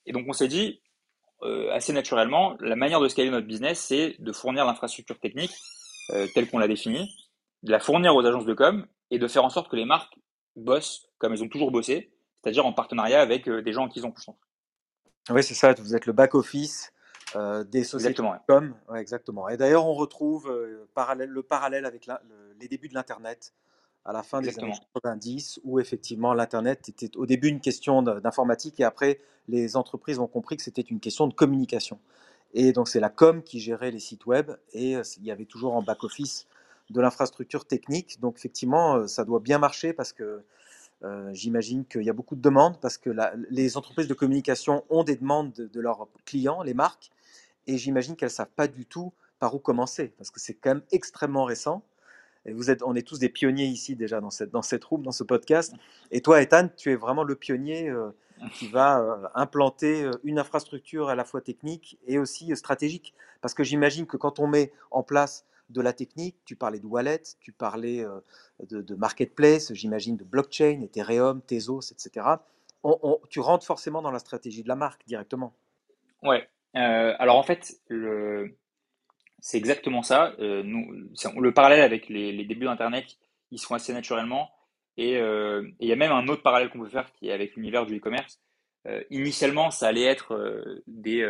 Et 0.08 0.12
donc, 0.12 0.26
on 0.28 0.34
s'est 0.34 0.50
dit, 0.50 0.82
assez 1.72 1.94
naturellement, 1.94 2.58
la 2.60 2.76
manière 2.76 3.00
de 3.00 3.08
scaler 3.08 3.30
notre 3.30 3.48
business, 3.48 3.80
c'est 3.80 4.18
de 4.20 4.32
fournir 4.34 4.66
l'infrastructure 4.66 5.18
technique 5.22 5.54
telle 6.34 6.50
qu'on 6.50 6.58
l'a 6.58 6.68
définie, 6.68 7.10
de 7.64 7.72
la 7.72 7.80
fournir 7.80 8.16
aux 8.16 8.26
agences 8.26 8.46
de 8.46 8.54
com 8.54 8.86
et 9.12 9.20
de 9.20 9.28
faire 9.28 9.44
en 9.44 9.50
sorte 9.50 9.70
que 9.70 9.76
les 9.76 9.86
marques 9.86 10.18
bossent 10.56 11.08
comme 11.18 11.34
elles 11.34 11.44
ont 11.44 11.50
toujours 11.50 11.72
bossé, 11.72 12.12
c'est-à-dire 12.42 12.66
en 12.66 12.74
partenariat 12.74 13.22
avec 13.22 13.48
euh, 13.48 13.62
des 13.62 13.74
gens 13.74 13.84
en 13.86 13.90
qui 13.90 14.00
ils 14.00 14.06
ont 14.06 14.12
confiance. 14.12 14.38
Oui, 15.30 15.44
c'est 15.44 15.54
ça, 15.54 15.74
vous 15.74 15.96
êtes 15.96 16.06
le 16.06 16.14
back-office 16.14 16.92
euh, 17.36 17.64
des 17.64 17.84
sociétés 17.84 18.12
Exactement. 18.12 18.36
comme. 18.48 18.76
Ouais, 18.90 19.00
exactement. 19.02 19.50
Et 19.50 19.58
d'ailleurs, 19.58 19.86
on 19.86 19.94
retrouve 19.94 20.50
euh, 20.50 20.88
parallèle, 20.96 21.30
le 21.30 21.44
parallèle 21.44 21.86
avec 21.86 22.06
la- 22.08 22.22
le- 22.28 22.56
les 22.60 22.68
débuts 22.68 22.88
de 22.90 22.94
l'Internet 22.96 23.54
à 24.06 24.14
la 24.14 24.24
fin 24.24 24.42
des 24.42 24.58
années 24.58 24.72
90, 24.96 25.60
où 25.64 25.80
effectivement 25.80 26.34
l'Internet 26.34 26.88
était 26.90 27.16
au 27.18 27.26
début 27.28 27.50
une 27.50 27.60
question 27.60 28.02
de- 28.02 28.20
d'informatique 28.22 28.80
et 28.80 28.84
après 28.84 29.20
les 29.48 29.76
entreprises 29.76 30.18
ont 30.20 30.28
compris 30.28 30.56
que 30.58 30.64
c'était 30.64 30.82
une 30.82 31.00
question 31.00 31.28
de 31.28 31.34
communication. 31.34 32.00
Et 32.54 32.72
donc 32.72 32.88
c'est 32.88 33.02
la 33.02 33.10
com 33.10 33.44
qui 33.44 33.60
gérait 33.60 33.92
les 33.92 34.00
sites 34.00 34.26
web 34.26 34.52
et 34.74 34.94
il 34.94 35.24
y 35.26 35.30
avait 35.32 35.46
toujours 35.46 35.76
en 35.76 35.84
back-office 35.84 36.48
de 36.90 37.02
l'infrastructure 37.02 37.66
technique. 37.66 38.20
Donc 38.20 38.38
effectivement, 38.38 39.08
ça 39.08 39.26
doit 39.26 39.40
bien 39.40 39.60
marcher 39.60 39.94
parce 39.94 40.14
que 40.14 40.44
j'imagine 41.32 41.86
qu'il 41.86 42.04
y 42.04 42.10
a 42.10 42.14
beaucoup 42.14 42.36
de 42.36 42.42
demandes 42.42 42.80
parce 42.82 42.98
que 42.98 43.10
les 43.50 43.78
entreprises 43.78 44.08
de 44.08 44.14
communication 44.14 44.84
ont 44.90 45.04
des 45.04 45.16
demandes 45.16 45.54
de, 45.54 45.80
leurs 45.80 46.08
clients, 46.26 46.62
les 46.62 46.74
marques, 46.74 47.10
et 47.68 47.78
j'imagine 47.78 48.16
qu'elles 48.16 48.28
ne 48.28 48.34
savent 48.34 48.52
pas 48.56 48.68
du 48.68 48.86
tout 48.86 49.14
par 49.40 49.56
où 49.56 49.60
commencer 49.60 50.14
parce 50.18 50.32
que 50.32 50.40
c'est 50.40 50.56
quand 50.56 50.72
même 50.72 50.84
extrêmement 50.92 51.46
récent. 51.46 51.84
Et 52.46 52.54
vous 52.54 52.70
êtes, 52.72 52.84
on 52.84 52.96
est 52.96 53.06
tous 53.06 53.20
des 53.20 53.30
pionniers 53.30 53.66
ici 53.66 53.96
déjà 53.96 54.22
dans 54.22 54.30
cette, 54.30 54.50
dans 54.50 54.62
cette 54.62 54.84
room, 54.84 55.04
dans 55.04 55.12
ce 55.12 55.24
podcast. 55.24 55.74
Et 56.12 56.22
toi, 56.22 56.42
Ethan, 56.42 56.70
tu 56.76 56.92
es 56.92 56.96
vraiment 56.96 57.24
le 57.24 57.36
pionnier 57.36 57.94
qui 58.54 58.68
va 58.68 59.32
implanter 59.36 60.10
une 60.24 60.40
infrastructure 60.40 61.10
à 61.10 61.16
la 61.16 61.26
fois 61.26 61.42
technique 61.42 62.00
et 62.08 62.18
aussi 62.18 62.56
stratégique. 62.56 63.14
Parce 63.42 63.54
que 63.54 63.64
j'imagine 63.64 64.06
que 64.06 64.18
quand 64.18 64.40
on 64.40 64.48
met 64.48 64.72
en 64.92 65.04
place 65.04 65.46
de 65.70 65.82
la 65.82 65.94
technique, 65.94 66.38
tu 66.46 66.56
parlais 66.56 66.80
de 66.80 66.86
wallet, 66.86 67.22
tu 67.40 67.52
parlais 67.52 68.06
de, 68.70 68.96
marketplace, 68.96 69.74
j'imagine 69.74 70.18
de 70.18 70.24
blockchain, 70.24 70.82
Ethereum, 70.82 71.42
Tezos, 71.42 71.92
etc. 71.92 72.26
tu 73.30 73.40
rentres 73.40 73.66
forcément 73.66 74.02
dans 74.02 74.12
la 74.12 74.20
stratégie 74.20 74.64
de 74.64 74.68
la 74.68 74.76
marque 74.76 75.06
directement. 75.06 75.54
Ouais. 76.24 76.48
alors 76.74 77.38
en 77.38 77.44
fait, 77.44 77.80
c'est 79.40 79.58
exactement 79.58 80.02
ça. 80.02 80.36
nous, 80.40 81.10
le 81.40 81.54
parallèle 81.54 81.82
avec 81.82 82.10
les, 82.10 82.44
débuts 82.46 82.66
d'Internet, 82.66 83.18
ils 83.52 83.60
sont 83.60 83.76
assez 83.76 83.94
naturellement. 83.94 84.50
Euh, 85.00 85.64
et 85.80 85.86
il 85.86 85.88
y 85.88 85.94
a 85.94 85.96
même 85.96 86.12
un 86.12 86.28
autre 86.28 86.44
parallèle 86.44 86.70
qu'on 86.70 86.80
peut 86.80 86.90
faire 86.90 87.12
qui 87.14 87.30
est 87.30 87.32
avec 87.32 87.56
l'univers 87.56 87.86
du 87.86 87.98
e-commerce. 87.98 88.40
Euh, 88.88 89.04
initialement, 89.10 89.72
ça 89.72 89.88
allait 89.88 90.04
être 90.04 90.34
euh, 90.34 90.84
des, 90.88 91.28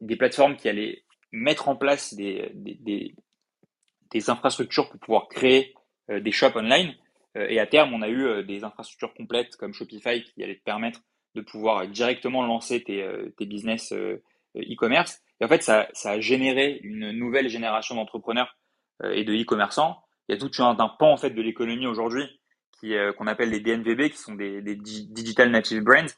des 0.00 0.16
plateformes 0.16 0.56
qui 0.56 0.68
allaient 0.68 1.04
mettre 1.32 1.68
en 1.68 1.76
place 1.76 2.14
des, 2.14 3.14
infrastructures 4.28 4.88
pour 4.90 5.00
pouvoir 5.00 5.28
créer 5.28 5.74
des 6.08 6.32
shops 6.32 6.56
online. 6.56 6.94
et 7.34 7.58
à 7.58 7.66
terme, 7.66 7.92
on 7.92 8.02
a 8.02 8.08
eu 8.08 8.44
des 8.44 8.64
infrastructures 8.64 9.12
complètes 9.14 9.56
comme 9.56 9.74
Shopify 9.74 10.22
qui 10.22 10.42
allaient 10.42 10.56
te 10.56 10.62
permettre 10.62 11.00
de 11.34 11.40
pouvoir 11.40 11.86
directement 11.88 12.46
lancer 12.46 12.82
tes, 12.82 13.06
tes 13.36 13.46
business 13.46 13.92
e-commerce. 14.56 15.20
Et 15.40 15.44
en 15.44 15.48
fait, 15.48 15.62
ça, 15.62 15.88
ça, 15.92 16.12
a 16.12 16.20
généré 16.20 16.80
une 16.82 17.10
nouvelle 17.10 17.48
génération 17.48 17.96
d'entrepreneurs 17.96 18.56
et 19.02 19.24
de 19.24 19.34
e-commerçants. 19.34 20.02
Il 20.28 20.34
y 20.34 20.38
a 20.38 20.40
tout 20.40 20.62
un, 20.62 20.74
pan 20.74 21.12
en 21.12 21.16
fait 21.16 21.30
de 21.30 21.42
l'économie 21.42 21.86
aujourd'hui 21.86 22.28
euh, 22.84 23.12
qu'on 23.14 23.26
appelle 23.26 23.50
les 23.50 23.60
DNVB, 23.60 24.10
qui 24.10 24.18
sont 24.18 24.34
des, 24.34 24.60
Digital 24.62 25.50
Native 25.50 25.82
Brands, 25.82 26.12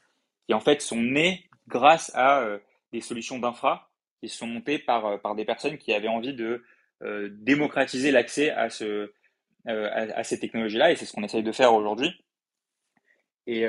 qui 0.47 0.53
en 0.53 0.59
fait 0.59 0.81
sont 0.81 1.01
nés 1.01 1.49
grâce 1.67 2.11
à 2.15 2.41
euh, 2.41 2.59
des 2.91 3.01
solutions 3.01 3.39
d'infra 3.39 3.89
qui 4.21 4.27
sont 4.27 4.47
montées 4.47 4.79
par, 4.79 5.05
euh, 5.05 5.17
par 5.17 5.35
des 5.35 5.45
personnes 5.45 5.77
qui 5.77 5.93
avaient 5.93 6.09
envie 6.09 6.33
de 6.33 6.63
démocratiser 7.01 8.11
l'accès 8.11 8.49
à, 8.51 8.69
ce, 8.69 9.11
à, 9.65 10.23
ces 10.23 10.39
technologies-là, 10.39 10.91
et 10.91 10.95
c'est 10.95 11.05
ce 11.05 11.13
qu'on 11.13 11.23
essaye 11.23 11.43
de 11.43 11.51
faire 11.51 11.73
aujourd'hui. 11.73 12.11
Et, 13.47 13.65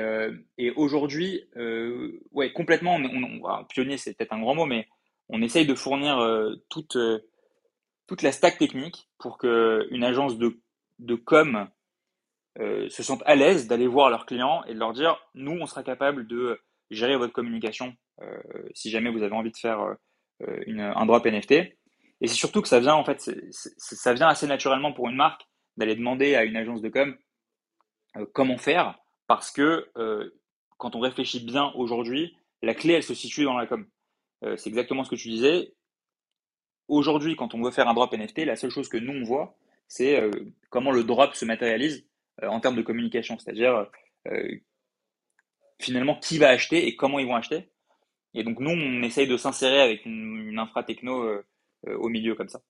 et 0.57 0.71
aujourd'hui, 0.71 1.49
ouais, 2.31 2.51
complètement, 2.51 2.95
on, 2.95 3.65
pionnier, 3.65 3.97
c'est 3.97 4.13
peut-être 4.13 4.33
un 4.33 4.41
grand 4.41 4.55
mot, 4.55 4.65
mais 4.65 4.87
on 5.29 5.41
essaye 5.41 5.65
de 5.65 5.75
fournir 5.75 6.19
toute, 6.69 6.97
toute 8.07 8.21
la 8.21 8.33
stack 8.33 8.57
technique 8.57 9.07
pour 9.17 9.37
qu'une 9.37 10.03
agence 10.03 10.37
de, 10.37 10.59
de 10.99 11.15
com 11.15 11.67
euh, 12.59 12.89
se 12.89 13.03
sentent 13.03 13.23
à 13.25 13.35
l'aise 13.35 13.67
d'aller 13.67 13.87
voir 13.87 14.09
leurs 14.09 14.25
clients 14.25 14.63
et 14.65 14.73
de 14.73 14.79
leur 14.79 14.91
dire 14.91 15.17
nous, 15.35 15.53
on 15.53 15.65
sera 15.65 15.83
capable 15.83 16.27
de 16.27 16.59
gérer 16.89 17.15
votre 17.15 17.31
communication 17.31 17.95
euh, 18.21 18.41
si 18.73 18.89
jamais 18.89 19.09
vous 19.09 19.23
avez 19.23 19.33
envie 19.33 19.51
de 19.51 19.57
faire 19.57 19.79
euh, 19.79 20.59
une, 20.67 20.81
un 20.81 21.05
drop 21.05 21.25
NFT. 21.25 21.73
Et 22.21 22.27
c'est 22.27 22.35
surtout 22.35 22.61
que 22.61 22.67
ça 22.67 22.79
vient 22.79 22.95
en 22.95 23.03
fait, 23.03 23.29
ça 23.51 24.13
vient 24.13 24.27
assez 24.27 24.47
naturellement 24.47 24.93
pour 24.93 25.09
une 25.09 25.15
marque 25.15 25.47
d'aller 25.77 25.95
demander 25.95 26.35
à 26.35 26.43
une 26.43 26.55
agence 26.55 26.81
de 26.81 26.89
com 26.89 27.17
comment 28.33 28.57
faire 28.57 28.99
parce 29.27 29.51
que 29.51 29.91
quand 30.77 30.95
on 30.95 30.99
réfléchit 30.99 31.43
bien 31.43 31.71
aujourd'hui, 31.75 32.37
la 32.61 32.75
clé 32.75 32.93
elle 32.93 33.03
se 33.03 33.15
situe 33.15 33.45
dans 33.45 33.57
la 33.57 33.65
com. 33.65 33.87
c'est 34.43 34.67
exactement 34.67 35.03
ce 35.03 35.09
que 35.09 35.15
tu 35.15 35.29
disais. 35.29 35.73
Aujourd'hui, 36.87 37.35
quand 37.35 37.55
on 37.55 37.61
veut 37.63 37.71
faire 37.71 37.87
un 37.87 37.93
drop 37.93 38.13
NFT, 38.13 38.39
la 38.39 38.55
seule 38.55 38.69
chose 38.69 38.89
que 38.89 38.97
nous 38.97 39.13
on 39.13 39.23
voit, 39.23 39.57
c'est 39.87 40.29
comment 40.69 40.91
le 40.91 41.03
drop 41.03 41.33
se 41.33 41.45
matérialise 41.45 42.05
euh, 42.43 42.47
en 42.47 42.59
termes 42.59 42.75
de 42.75 42.81
communication, 42.81 43.37
c'est-à-dire 43.37 43.87
euh, 44.27 44.55
finalement 45.79 46.15
qui 46.15 46.37
va 46.37 46.49
acheter 46.49 46.87
et 46.87 46.95
comment 46.95 47.19
ils 47.19 47.27
vont 47.27 47.35
acheter. 47.35 47.69
Et 48.33 48.43
donc 48.43 48.59
nous, 48.59 48.71
on 48.71 49.03
essaye 49.03 49.27
de 49.27 49.37
s'insérer 49.37 49.81
avec 49.81 50.05
une, 50.05 50.57
infra 50.57 50.83
techno 50.83 51.23
euh, 51.23 51.45
au 51.87 52.09
milieu 52.09 52.35
comme 52.35 52.49
ça. 52.49 52.61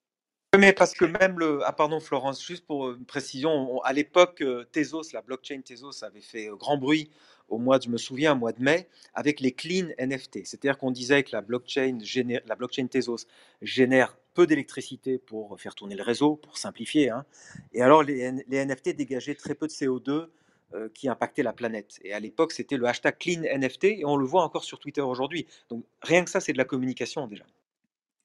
Mais 0.57 0.73
parce 0.73 0.93
que 0.93 1.05
même 1.05 1.39
le. 1.39 1.61
Ah, 1.63 1.71
pardon, 1.71 1.99
Florence, 1.99 2.45
juste 2.45 2.65
pour 2.65 2.91
une 2.91 3.05
précision, 3.05 3.81
à 3.83 3.93
l'époque, 3.93 4.43
Tezos, 4.71 5.13
la 5.13 5.21
blockchain 5.21 5.61
Tezos 5.61 6.03
avait 6.03 6.21
fait 6.21 6.49
grand 6.57 6.77
bruit 6.77 7.09
au 7.51 7.57
mois, 7.57 7.79
je 7.79 7.89
me 7.89 7.97
souviens, 7.97 8.33
au 8.33 8.37
mois 8.37 8.53
de 8.53 8.63
mai, 8.63 8.87
avec 9.13 9.39
les 9.41 9.51
clean 9.51 9.89
NFT. 9.99 10.45
C'est-à-dire 10.45 10.77
qu'on 10.77 10.91
disait 10.91 11.23
que 11.23 11.31
la 11.33 11.41
blockchain, 11.41 11.99
la 12.45 12.55
blockchain 12.55 12.87
Tezos 12.87 13.27
génère 13.61 14.17
peu 14.33 14.47
d'électricité 14.47 15.17
pour 15.19 15.59
faire 15.59 15.75
tourner 15.75 15.95
le 15.95 16.03
réseau, 16.03 16.37
pour 16.37 16.57
simplifier. 16.57 17.09
Hein. 17.09 17.25
Et 17.73 17.81
alors, 17.81 18.03
les, 18.03 18.31
NFT 18.31 18.95
dégageaient 18.95 19.35
très 19.35 19.53
peu 19.53 19.67
de 19.67 19.73
CO2 19.73 20.27
euh, 20.73 20.89
qui 20.93 21.09
impactait 21.09 21.43
la 21.43 21.51
planète. 21.51 21.99
Et 22.03 22.13
à 22.13 22.19
l'époque, 22.19 22.53
c'était 22.53 22.77
le 22.77 22.85
hashtag 22.85 23.17
clean 23.17 23.41
NFT, 23.41 23.83
et 23.83 24.05
on 24.05 24.15
le 24.15 24.25
voit 24.25 24.43
encore 24.43 24.63
sur 24.63 24.79
Twitter 24.79 25.01
aujourd'hui. 25.01 25.45
Donc, 25.69 25.83
rien 26.01 26.23
que 26.23 26.29
ça, 26.29 26.39
c'est 26.39 26.53
de 26.53 26.57
la 26.57 26.65
communication 26.65 27.27
déjà. 27.27 27.43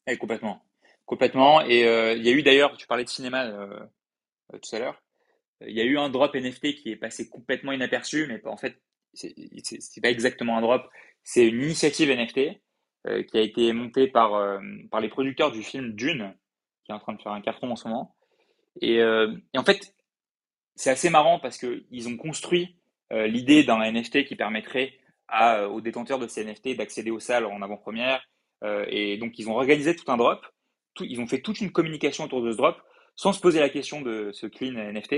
Et 0.06 0.16
complètement. 0.16 0.62
Complètement. 1.06 1.62
Et 1.62 1.84
euh, 1.84 2.14
il 2.14 2.24
y 2.24 2.28
a 2.28 2.32
eu 2.32 2.42
d'ailleurs, 2.42 2.76
tu 2.76 2.86
parlais 2.86 3.04
de 3.04 3.08
cinéma 3.08 3.46
euh, 3.46 3.80
tout 4.52 4.76
à 4.76 4.78
l'heure, 4.78 5.02
il 5.60 5.74
y 5.74 5.80
a 5.80 5.84
eu 5.84 5.98
un 5.98 6.10
drop 6.10 6.34
NFT 6.34 6.74
qui 6.74 6.90
est 6.90 6.96
passé 6.96 7.28
complètement 7.28 7.72
inaperçu, 7.72 8.26
mais 8.26 8.44
en 8.46 8.56
fait, 8.56 8.80
c'est 9.14 10.00
pas 10.02 10.10
exactement 10.10 10.58
un 10.58 10.60
drop, 10.60 10.88
c'est 11.22 11.46
une 11.46 11.62
initiative 11.62 12.10
NFT 12.10 12.60
euh, 13.06 13.22
qui 13.22 13.38
a 13.38 13.40
été 13.40 13.72
montée 13.72 14.06
par, 14.08 14.34
euh, 14.34 14.58
par 14.90 15.00
les 15.00 15.08
producteurs 15.08 15.52
du 15.52 15.62
film 15.62 15.92
Dune, 15.92 16.34
qui 16.84 16.92
est 16.92 16.94
en 16.94 16.98
train 16.98 17.14
de 17.14 17.22
faire 17.22 17.32
un 17.32 17.40
carton 17.40 17.70
en 17.70 17.76
ce 17.76 17.88
moment. 17.88 18.14
Et, 18.80 19.00
euh, 19.00 19.34
et 19.54 19.58
en 19.58 19.64
fait, 19.64 19.94
c'est 20.74 20.90
assez 20.90 21.08
marrant 21.08 21.40
parce 21.40 21.58
qu'ils 21.58 22.08
ont 22.08 22.16
construit 22.16 22.76
l'idée 23.10 23.62
d'un 23.62 23.78
NFT 23.78 24.24
qui 24.24 24.34
permettrait 24.34 24.98
à, 25.28 25.68
aux 25.68 25.80
détenteurs 25.80 26.18
de 26.18 26.26
ces 26.26 26.44
NFT 26.44 26.76
d'accéder 26.76 27.12
aux 27.12 27.20
salles 27.20 27.46
en 27.46 27.62
avant-première. 27.62 28.20
et 28.88 29.16
donc, 29.16 29.38
ils 29.38 29.48
ont 29.48 29.54
organisé 29.54 29.94
tout 29.94 30.10
un 30.10 30.16
drop. 30.16 30.44
Ils 31.00 31.20
ont 31.20 31.26
fait 31.26 31.40
toute 31.40 31.60
une 31.60 31.72
communication 31.72 32.24
autour 32.24 32.42
de 32.42 32.52
ce 32.52 32.56
drop 32.56 32.76
sans 33.16 33.32
se 33.32 33.40
poser 33.40 33.60
la 33.60 33.70
question 33.70 34.02
de 34.02 34.30
ce 34.32 34.46
clean 34.46 34.74
NFT. 34.74 35.12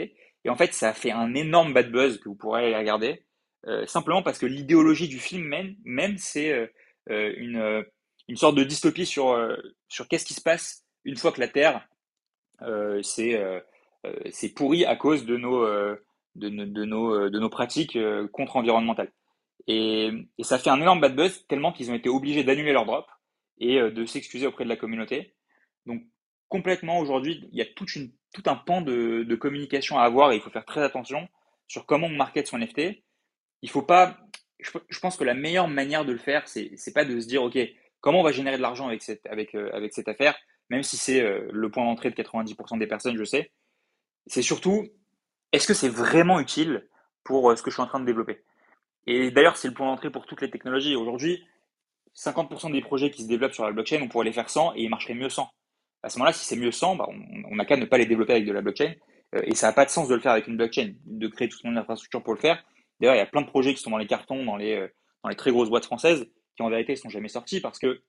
Et 0.44 0.50
en 0.50 0.56
fait, 0.56 0.72
ça 0.72 0.90
a 0.90 0.92
fait 0.92 1.10
un 1.10 1.34
énorme 1.34 1.74
bad 1.74 1.90
buzz 1.90 2.18
que 2.18 2.28
vous 2.28 2.36
pourrez 2.36 2.74
regarder. 2.76 3.24
Euh, 3.66 3.86
simplement 3.86 4.22
parce 4.22 4.38
que 4.38 4.46
l'idéologie 4.46 5.08
du 5.08 5.18
film 5.18 5.52
même, 5.84 6.16
c'est 6.16 6.52
euh, 6.52 6.66
euh, 7.10 7.32
une, 7.36 7.84
une 8.28 8.36
sorte 8.36 8.54
de 8.54 8.62
dystopie 8.62 9.06
sur, 9.06 9.36
sur 9.88 10.06
qu'est-ce 10.08 10.24
qui 10.24 10.34
se 10.34 10.40
passe 10.40 10.84
une 11.04 11.16
fois 11.16 11.32
que 11.32 11.40
la 11.40 11.48
Terre 11.48 11.86
c'est 13.02 13.40
c'est 14.30 14.48
pourri 14.54 14.84
à 14.84 14.96
cause 14.96 15.24
de 15.24 15.36
nos, 15.36 15.64
de, 15.64 15.96
de, 16.48 16.84
nos, 16.84 17.28
de 17.28 17.38
nos 17.38 17.50
pratiques 17.50 17.98
contre-environnementales. 18.32 19.12
Et, 19.66 20.10
et, 20.38 20.44
ça 20.44 20.58
fait 20.58 20.70
un 20.70 20.80
énorme 20.80 21.00
bad 21.00 21.14
buzz 21.14 21.46
tellement 21.46 21.72
qu'ils 21.72 21.90
ont 21.90 21.94
été 21.94 22.08
obligés 22.08 22.42
d'annuler 22.44 22.72
leur 22.72 22.84
drop 22.84 23.06
et 23.58 23.80
de 23.80 24.06
s'excuser 24.06 24.46
auprès 24.46 24.64
de 24.64 24.68
la 24.68 24.76
communauté. 24.76 25.34
Donc 25.88 26.02
complètement 26.48 27.00
aujourd'hui, 27.00 27.48
il 27.50 27.58
y 27.58 27.62
a 27.62 27.66
tout 27.66 27.86
un 28.46 28.54
pan 28.54 28.80
de, 28.82 29.34
communication 29.34 29.98
à 29.98 30.04
avoir 30.04 30.30
et 30.30 30.36
il 30.36 30.40
faut 30.40 30.50
faire 30.50 30.64
très 30.64 30.82
attention 30.82 31.28
sur 31.66 31.86
comment 31.86 32.06
on 32.06 32.10
market 32.10 32.46
son 32.46 32.58
NFT. 32.58 33.02
Je, 33.62 35.00
pense 35.00 35.16
que 35.16 35.24
la 35.24 35.34
meilleure 35.34 35.68
manière 35.68 36.04
de 36.04 36.12
le 36.12 36.18
faire, 36.18 36.46
c'est 36.46 36.94
pas 36.94 37.04
de 37.04 37.18
se 37.18 37.26
dire 37.26 37.42
ok 37.42 37.58
comment 38.00 38.20
on 38.20 38.24
va 38.24 38.32
générer 38.32 38.56
de 38.56 38.62
l'argent 38.62 38.86
avec 38.86 39.02
cette 39.02 39.26
euh, 39.26 40.02
affaire, 40.06 40.38
même 40.70 40.84
si 40.84 40.96
c'est 40.96 41.20
euh, 41.20 41.48
le 41.52 41.70
point 41.70 41.84
d'entrée 41.84 42.10
de 42.10 42.14
90% 42.14 42.78
des 42.78 42.86
personnes, 42.86 43.16
je 43.16 43.24
sais. 43.24 43.50
C'est 44.26 44.42
surtout 44.42 44.86
est-ce 45.52 45.66
que 45.66 45.74
c'est 45.74 45.88
vraiment 45.88 46.38
utile 46.38 46.88
pour 47.24 47.50
euh, 47.50 47.56
ce 47.56 47.62
que 47.62 47.70
je 47.70 47.76
suis 47.76 47.82
en 47.82 47.86
train 47.86 48.00
de 48.00 48.04
développer? 48.04 48.44
Et 49.06 49.30
d'ailleurs, 49.30 49.56
c'est 49.56 49.68
le 49.68 49.74
point 49.74 49.86
d'entrée 49.86 50.10
pour 50.10 50.26
toutes 50.26 50.42
les 50.42 50.50
technologies. 50.50 50.94
Aujourd'hui, 50.94 51.44
50% 52.14 52.72
des 52.72 52.82
projets 52.82 53.10
qui 53.10 53.22
se 53.22 53.28
développent 53.28 53.54
sur 53.54 53.64
la 53.64 53.72
blockchain, 53.72 54.00
on 54.02 54.08
pourrait 54.08 54.26
les 54.26 54.32
faire 54.32 54.50
sans 54.50 54.74
et 54.74 54.82
ils 54.82 54.90
marcheraient 54.90 55.14
mieux 55.14 55.30
sans. 55.30 55.50
À 56.02 56.10
ce 56.10 56.18
moment-là, 56.18 56.32
si 56.32 56.44
c'est 56.44 56.56
mieux 56.56 56.70
sans, 56.70 56.96
bah, 56.96 57.06
on 57.50 57.56
n'a 57.56 57.64
qu'à 57.64 57.76
ne 57.76 57.84
pas 57.84 57.98
les 57.98 58.06
développer 58.06 58.32
avec 58.32 58.46
de 58.46 58.52
la 58.52 58.60
blockchain. 58.60 58.94
et 59.42 59.54
ça 59.54 59.66
n'a 59.66 59.72
pas 59.72 59.84
de 59.84 59.90
sens 59.90 60.08
de 60.08 60.14
le 60.14 60.20
faire 60.20 60.32
avec 60.32 60.46
une 60.46 60.56
blockchain, 60.56 60.94
de 61.04 61.28
créer 61.28 61.48
toute 61.48 61.62
une 61.64 61.76
infrastructure 61.76 62.22
pour 62.22 62.34
le 62.34 62.40
faire. 62.40 62.62
D'ailleurs, 63.00 63.14
il 63.14 63.18
y 63.18 63.22
a 63.22 63.26
plein 63.26 63.42
de 63.42 63.46
projets 63.46 63.74
qui 63.74 63.82
sont 63.82 63.90
dans 63.90 63.98
les 63.98 64.06
cartons, 64.06 64.44
dans 64.44 64.56
les, 64.56 64.74
euh, 64.74 65.34
très 65.36 65.50
grosses 65.50 65.68
boîtes 65.68 65.84
françaises, 65.84 66.26
qui 66.56 66.62
en 66.62 66.70
vérité 66.70 66.92
ne 66.92 66.98
sont 66.98 67.08
jamais 67.08 67.28
sortis 67.28 67.60
parce 67.60 67.78
que 67.78 68.00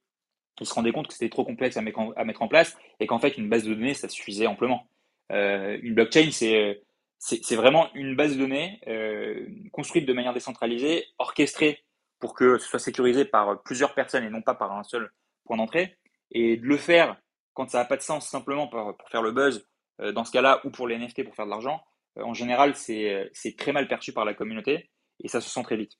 ils 0.61 0.65
se 0.65 0.73
rendaient 0.73 0.91
compte 0.91 1.07
que 1.07 1.13
c'était 1.13 1.29
trop 1.29 1.45
complexe 1.45 1.77
à 1.77 1.81
mettre, 1.81 2.41
en, 2.41 2.47
place 2.47 2.77
et 2.99 3.07
qu'en 3.07 3.19
fait, 3.19 3.37
une 3.37 3.47
base 3.47 3.63
de 3.63 3.73
données, 3.73 3.93
ça 3.93 4.09
suffisait 4.09 4.45
amplement. 4.45 4.89
Euh, 5.31 5.77
une 5.81 5.93
blockchain, 5.93 6.31
c'est 6.31 7.55
vraiment 7.55 7.87
une 7.93 8.15
base 8.15 8.33
de 8.33 8.39
données 8.39 8.81
euh, 8.87 9.47
construite 9.71 10.05
de 10.05 10.11
manière 10.11 10.33
décentralisée, 10.33 11.05
orchestrée 11.17 11.83
pour 12.19 12.33
que 12.33 12.57
ce 12.57 12.67
soit 12.67 12.79
sécurisé 12.79 13.23
par 13.23 13.61
plusieurs 13.63 13.93
personnes 13.93 14.25
et 14.25 14.29
non 14.29 14.41
pas 14.41 14.53
par 14.53 14.77
un 14.77 14.83
seul 14.83 15.09
point 15.45 15.55
d'entrée. 15.55 15.95
Et 16.31 16.57
de 16.57 16.65
le 16.65 16.77
faire 16.77 17.15
quand 17.53 17.69
ça 17.69 17.79
n'a 17.79 17.85
pas 17.85 17.97
de 17.97 18.01
sens 18.01 18.27
simplement 18.27 18.67
pour, 18.67 18.95
pour 18.97 19.09
faire 19.09 19.21
le 19.21 19.31
buzz 19.31 19.65
dans 20.13 20.23
ce 20.23 20.31
cas-là, 20.31 20.61
ou 20.63 20.69
pour 20.69 20.87
les 20.87 20.97
NFT 20.97 21.25
pour 21.25 21.35
faire 21.35 21.45
de 21.45 21.49
l'argent, 21.49 21.81
en 22.15 22.33
général, 22.33 22.75
c'est 22.75 23.31
très 23.57 23.71
mal 23.71 23.87
perçu 23.87 24.13
par 24.13 24.25
la 24.25 24.33
communauté 24.33 24.89
et 25.23 25.27
ça 25.27 25.41
se 25.41 25.49
sent 25.49 25.63
très 25.63 25.77
vite. 25.77 25.93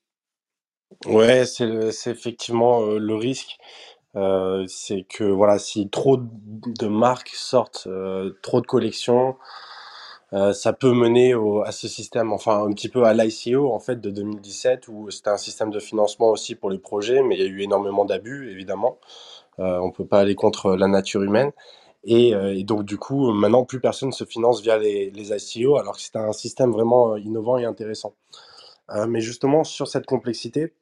Ouais, 1.06 1.44
c'est 1.44 2.10
effectivement 2.10 2.80
le 2.80 3.14
risque. 3.14 3.58
c'est 4.14 5.06
que 5.08 5.24
voilà, 5.24 5.58
si 5.58 5.88
trop 5.88 6.18
de 6.18 6.86
marques 6.86 7.32
sortent, 7.34 7.88
trop 8.42 8.60
de 8.60 8.66
collections, 8.66 9.36
ça 10.52 10.72
peut 10.72 10.92
mener 10.92 11.34
à 11.64 11.72
ce 11.72 11.88
système, 11.88 12.32
enfin 12.32 12.64
un 12.64 12.72
petit 12.72 12.88
peu 12.88 13.04
à 13.04 13.14
l'ICO 13.14 13.72
en 13.72 13.80
fait 13.80 14.00
de 14.00 14.10
2017 14.10 14.88
où 14.88 15.10
c'était 15.10 15.30
un 15.30 15.36
système 15.36 15.70
de 15.70 15.80
financement 15.80 16.28
aussi 16.30 16.54
pour 16.54 16.70
les 16.70 16.78
projets, 16.78 17.22
mais 17.22 17.36
il 17.36 17.40
y 17.40 17.44
a 17.44 17.48
eu 17.48 17.62
énormément 17.62 18.04
d'abus 18.04 18.50
évidemment. 18.50 18.98
On 19.58 19.90
peut 19.90 20.06
pas 20.06 20.20
aller 20.20 20.34
contre 20.34 20.74
la 20.76 20.88
nature 20.88 21.22
humaine. 21.22 21.52
Et, 22.04 22.30
et, 22.30 22.64
donc 22.64 22.84
du 22.84 22.96
coup, 22.96 23.30
maintenant 23.32 23.64
plus 23.64 23.80
personne 23.80 24.12
se 24.12 24.24
finance 24.24 24.62
via 24.62 24.78
les, 24.78 25.12
ICO, 25.14 25.76
alors 25.76 25.96
que 25.96 26.02
c'était 26.02 26.18
un 26.18 26.32
système 26.32 26.70
vraiment 26.72 27.16
innovant 27.16 27.58
et 27.58 27.64
intéressant. 27.64 28.14
mais 29.08 29.20
justement 29.20 29.64
sur 29.64 29.86
cette 29.86 30.06
complexité, 30.06 30.72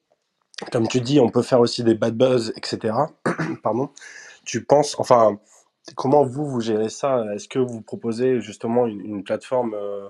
comme 0.72 0.88
tu 0.88 1.00
dis, 1.00 1.20
on 1.20 1.28
peut 1.28 1.42
faire 1.42 1.60
aussi 1.60 1.84
des 1.84 1.94
bad 1.94 2.16
buzz, 2.16 2.52
etc. 2.56 2.94
Pardon. 3.62 3.90
Tu 4.44 4.64
penses, 4.64 4.96
enfin, 4.98 5.38
comment 5.94 6.24
vous, 6.24 6.46
vous 6.46 6.60
gérez 6.60 6.88
ça? 6.88 7.24
Est-ce 7.34 7.48
que 7.48 7.58
vous 7.58 7.80
proposez 7.80 8.40
justement 8.40 8.86
une, 8.86 9.22
plateforme 9.22 9.74
euh, 9.74 10.08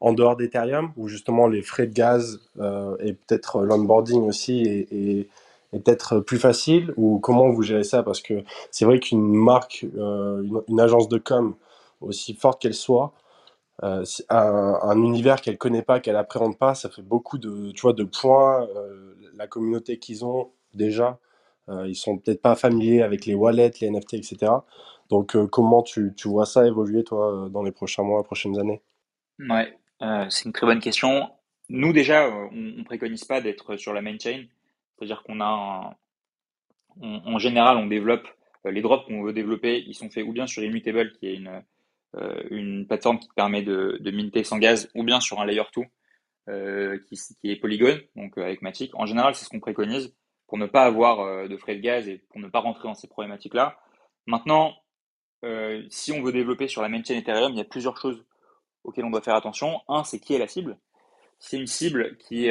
en 0.00 0.12
dehors 0.12 0.36
d'Ethereum 0.36 0.92
où 0.96 1.08
justement 1.08 1.46
les 1.46 1.62
frais 1.62 1.86
de 1.86 1.92
gaz 1.92 2.40
euh, 2.58 2.96
et 3.00 3.12
peut-être 3.12 3.62
l'onboarding 3.62 4.22
aussi 4.22 5.28
peut-être 5.80 6.20
plus 6.20 6.38
facile 6.38 6.92
Ou 6.96 7.18
comment 7.18 7.50
vous 7.50 7.62
gérez 7.62 7.84
ça? 7.84 8.02
Parce 8.02 8.20
que 8.20 8.44
c'est 8.70 8.84
vrai 8.84 8.98
qu'une 9.00 9.32
marque, 9.32 9.86
euh, 9.96 10.42
une, 10.68 10.80
agence 10.80 11.08
de 11.08 11.18
com, 11.18 11.54
aussi 12.00 12.34
forte 12.34 12.60
qu'elle 12.60 12.74
soit, 12.74 13.12
euh, 13.82 14.04
un, 14.28 15.02
univers 15.02 15.40
qu'elle 15.40 15.58
connaît 15.58 15.82
pas, 15.82 16.00
qu'elle 16.00 16.16
appréhende 16.16 16.56
pas, 16.56 16.74
ça 16.74 16.88
fait 16.88 17.02
beaucoup 17.02 17.38
de, 17.38 17.72
tu 17.72 17.82
vois, 17.82 17.92
de 17.92 18.04
points. 18.04 18.68
Euh, 18.76 19.14
la 19.34 19.46
communauté 19.46 19.98
qu'ils 19.98 20.24
ont 20.24 20.50
déjà, 20.74 21.18
euh, 21.68 21.88
ils 21.88 21.96
sont 21.96 22.18
peut-être 22.18 22.40
pas 22.40 22.54
familiers 22.54 23.02
avec 23.02 23.26
les 23.26 23.34
wallets, 23.34 23.72
les 23.80 23.90
NFT, 23.90 24.14
etc. 24.14 24.52
Donc, 25.10 25.36
comment 25.48 25.82
tu, 25.82 26.12
vois 26.24 26.46
ça 26.46 26.66
évoluer, 26.66 27.04
toi, 27.04 27.48
dans 27.50 27.62
les 27.62 27.72
prochains 27.72 28.04
mois, 28.04 28.22
prochaines 28.22 28.58
années? 28.58 28.80
Ouais, 29.38 29.76
c'est 30.30 30.46
une 30.46 30.52
très 30.52 30.66
bonne 30.66 30.80
question. 30.80 31.28
Nous, 31.68 31.92
déjà, 31.92 32.30
on, 32.30 32.50
ne 32.52 32.84
préconise 32.84 33.24
pas 33.24 33.40
d'être 33.40 33.76
sur 33.76 33.92
la 33.92 34.00
main 34.00 34.16
chain. 34.18 34.44
C'est-à-dire 34.96 35.22
qu'on 35.22 35.40
a 35.40 35.96
en 37.00 37.38
général, 37.38 37.76
on 37.76 37.86
développe 37.86 38.28
les 38.64 38.82
drops 38.82 39.06
qu'on 39.06 39.22
veut 39.22 39.32
développer, 39.32 39.84
ils 39.86 39.94
sont 39.94 40.10
faits 40.10 40.24
ou 40.24 40.32
bien 40.32 40.46
sur 40.46 40.62
Immutable, 40.62 41.12
qui 41.12 41.26
est 41.26 41.34
une, 41.34 41.62
euh, 42.16 42.84
plateforme 42.84 43.18
qui 43.18 43.28
permet 43.34 43.62
de, 43.62 44.10
minter 44.10 44.44
sans 44.44 44.58
gaz, 44.58 44.90
ou 44.94 45.02
bien 45.02 45.20
sur 45.20 45.40
un 45.40 45.46
layer 45.46 45.62
2 45.76 45.82
euh, 46.48 46.98
qui, 47.08 47.50
est 47.50 47.56
Polygon, 47.56 47.98
donc 48.16 48.38
euh, 48.38 48.42
avec 48.42 48.62
Matic. 48.62 48.94
En 48.94 49.06
général, 49.06 49.34
c'est 49.34 49.44
ce 49.44 49.50
qu'on 49.50 49.60
préconise 49.60 50.14
pour 50.46 50.58
ne 50.58 50.66
pas 50.66 50.84
avoir 50.84 51.48
de 51.48 51.56
frais 51.56 51.74
de 51.74 51.80
gaz 51.80 52.06
et 52.06 52.18
pour 52.30 52.38
ne 52.38 52.48
pas 52.48 52.60
rentrer 52.60 52.86
dans 52.86 52.94
ces 52.94 53.08
problématiques-là. 53.08 53.78
Maintenant, 54.26 54.74
si 55.88 56.12
on 56.12 56.22
veut 56.22 56.32
développer 56.32 56.68
sur 56.68 56.82
la 56.82 56.88
main 56.88 57.02
chain 57.02 57.16
Ethereum, 57.16 57.52
il 57.52 57.58
y 57.58 57.62
a 57.62 57.64
plusieurs 57.64 57.96
choses 57.96 58.24
auxquelles 58.84 59.06
on 59.06 59.10
doit 59.10 59.22
faire 59.22 59.34
attention. 59.34 59.80
Un, 59.88 60.04
c'est 60.04 60.20
qui 60.20 60.34
est 60.34 60.38
la 60.38 60.46
cible? 60.46 60.78
C'est 61.38 61.56
une 61.56 61.66
cible 61.66 62.18
qui 62.18 62.50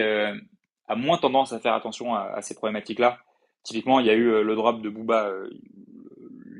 moins 0.96 1.18
tendance 1.18 1.54
à 1.54 1.60
faire 1.60 1.74
attention 1.74 2.16
à, 2.16 2.42
ces 2.42 2.56
problématiques-là. 2.56 3.20
Typiquement, 3.64 4.00
il 4.00 4.06
y 4.06 4.10
a 4.10 4.14
eu 4.14 4.44
le 4.44 4.56
drop 4.56 4.82
de 4.82 4.90
Booba 4.90 5.32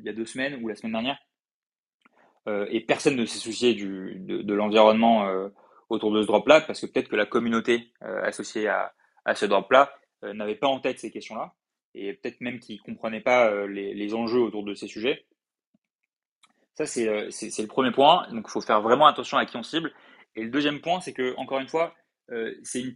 il 0.04 0.08
y 0.08 0.10
a 0.10 0.14
deux 0.14 0.26
semaines 0.26 0.62
ou 0.62 0.68
la 0.68 0.76
semaine 0.76 0.92
dernière, 0.92 1.18
euh, 2.48 2.66
et 2.70 2.82
personne 2.82 3.16
ne 3.16 3.26
s'est 3.26 3.40
soucié 3.40 3.74
de, 3.74 4.42
de 4.42 4.54
l'environnement 4.54 5.28
euh, 5.28 5.48
autour 5.90 6.12
de 6.12 6.22
ce 6.22 6.28
drop-là, 6.28 6.62
parce 6.62 6.82
que 6.82 6.86
peut-être 6.88 7.08
que 7.08 7.16
la 7.16 7.26
communauté 7.26 7.92
euh, 8.04 8.22
associée 8.24 8.68
à, 8.68 8.94
à 9.26 9.34
ce 9.36 9.46
drop-là 9.46 9.94
n'avait 10.22 10.56
pas 10.56 10.68
en 10.68 10.80
tête 10.80 11.00
ces 11.00 11.12
questions-là, 11.12 11.54
et 11.96 12.14
peut-être 12.14 12.40
même 12.40 12.60
qu'ils 12.60 12.78
ne 12.78 12.82
comprenaient 12.94 13.22
pas 13.22 13.68
les, 13.68 13.94
les, 13.94 14.14
enjeux 14.14 14.40
autour 14.40 14.64
de 14.64 14.74
ces 14.74 14.88
sujets. 14.88 15.26
Ça, 16.76 16.86
c'est 16.86 17.06
le 17.06 17.68
premier 17.68 17.92
point. 17.92 18.26
Donc, 18.32 18.46
il 18.48 18.50
faut 18.50 18.62
faire 18.62 18.82
vraiment 18.82 19.06
attention 19.06 19.38
à 19.38 19.46
qui 19.46 19.58
on 19.58 19.64
cible. 19.64 19.94
Et 20.38 20.44
le 20.44 20.50
deuxième 20.50 20.80
point, 20.80 21.02
c'est 21.02 21.12
que, 21.12 21.36
encore 21.36 21.60
une 21.60 21.68
fois, 21.68 21.94
c'est 22.64 22.96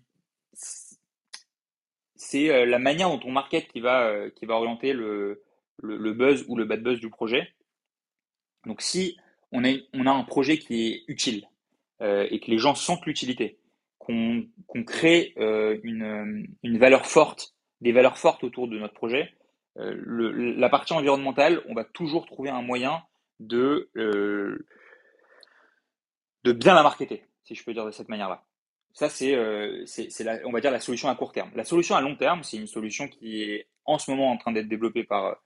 c'est 2.17 2.65
la 2.65 2.79
manière 2.79 3.09
dont 3.09 3.19
on 3.23 3.31
market 3.31 3.67
qui 3.67 3.79
va, 3.79 4.27
va 4.41 4.53
orienter 4.55 4.93
le, 4.93 5.43
buzz 5.81 6.45
ou 6.47 6.57
le 6.57 6.65
bad 6.65 6.81
buzz 6.81 6.99
du 6.99 7.09
projet. 7.09 7.53
Donc 8.65 8.81
si 8.81 9.17
on 9.51 9.63
a, 9.63 10.11
un 10.11 10.23
projet 10.23 10.57
qui 10.57 10.87
est 10.87 11.03
utile 11.07 11.47
euh, 12.01 12.27
et 12.29 12.39
que 12.39 12.51
les 12.51 12.57
gens 12.57 12.75
sentent 12.75 13.05
l'utilité, 13.05 13.59
qu'on 13.97 14.83
crée 14.85 15.33
euh, 15.37 15.77
une, 15.83 16.77
valeur 16.77 17.05
forte, 17.05 17.55
des 17.81 17.91
valeurs 17.91 18.17
fortes 18.17 18.43
autour 18.43 18.67
de 18.67 18.77
notre 18.77 18.93
projet, 18.93 19.33
euh, 19.77 20.53
la 20.57 20.69
partie 20.69 20.93
environnementale, 20.93 21.61
on 21.67 21.73
va 21.73 21.83
toujours 21.83 22.25
trouver 22.25 22.49
un 22.49 22.61
moyen 22.61 23.03
de, 23.39 23.89
euh, 23.97 24.65
de 26.43 26.51
bien 26.51 26.73
la 26.73 26.83
marketer, 26.83 27.23
si 27.43 27.55
je 27.55 27.63
peux 27.63 27.73
dire 27.73 27.85
de 27.85 27.91
cette 27.91 28.09
manière-là. 28.09 28.46
Ça, 28.97 29.09
c'est, 29.09 29.35
euh, 29.35 29.85
on 30.43 30.51
va 30.51 30.59
dire, 30.59 30.71
la 30.71 30.79
solution 30.79 31.07
à 31.07 31.13
court 31.13 31.31
terme. 31.31 31.51
La 31.55 31.63
solution 31.63 31.95
à 31.95 32.01
long 32.01 32.15
terme, 32.15 32.41
c'est 32.41 32.57
une 32.57 32.65
solution 32.65 33.07
qui 33.07 33.43
est 33.43 33.67
en 33.85 33.99
ce 33.99 34.09
moment 34.09 34.31
en 34.31 34.37
train 34.37 34.51
d'être 34.51 34.67
développée 34.67 35.03
par 35.03 35.37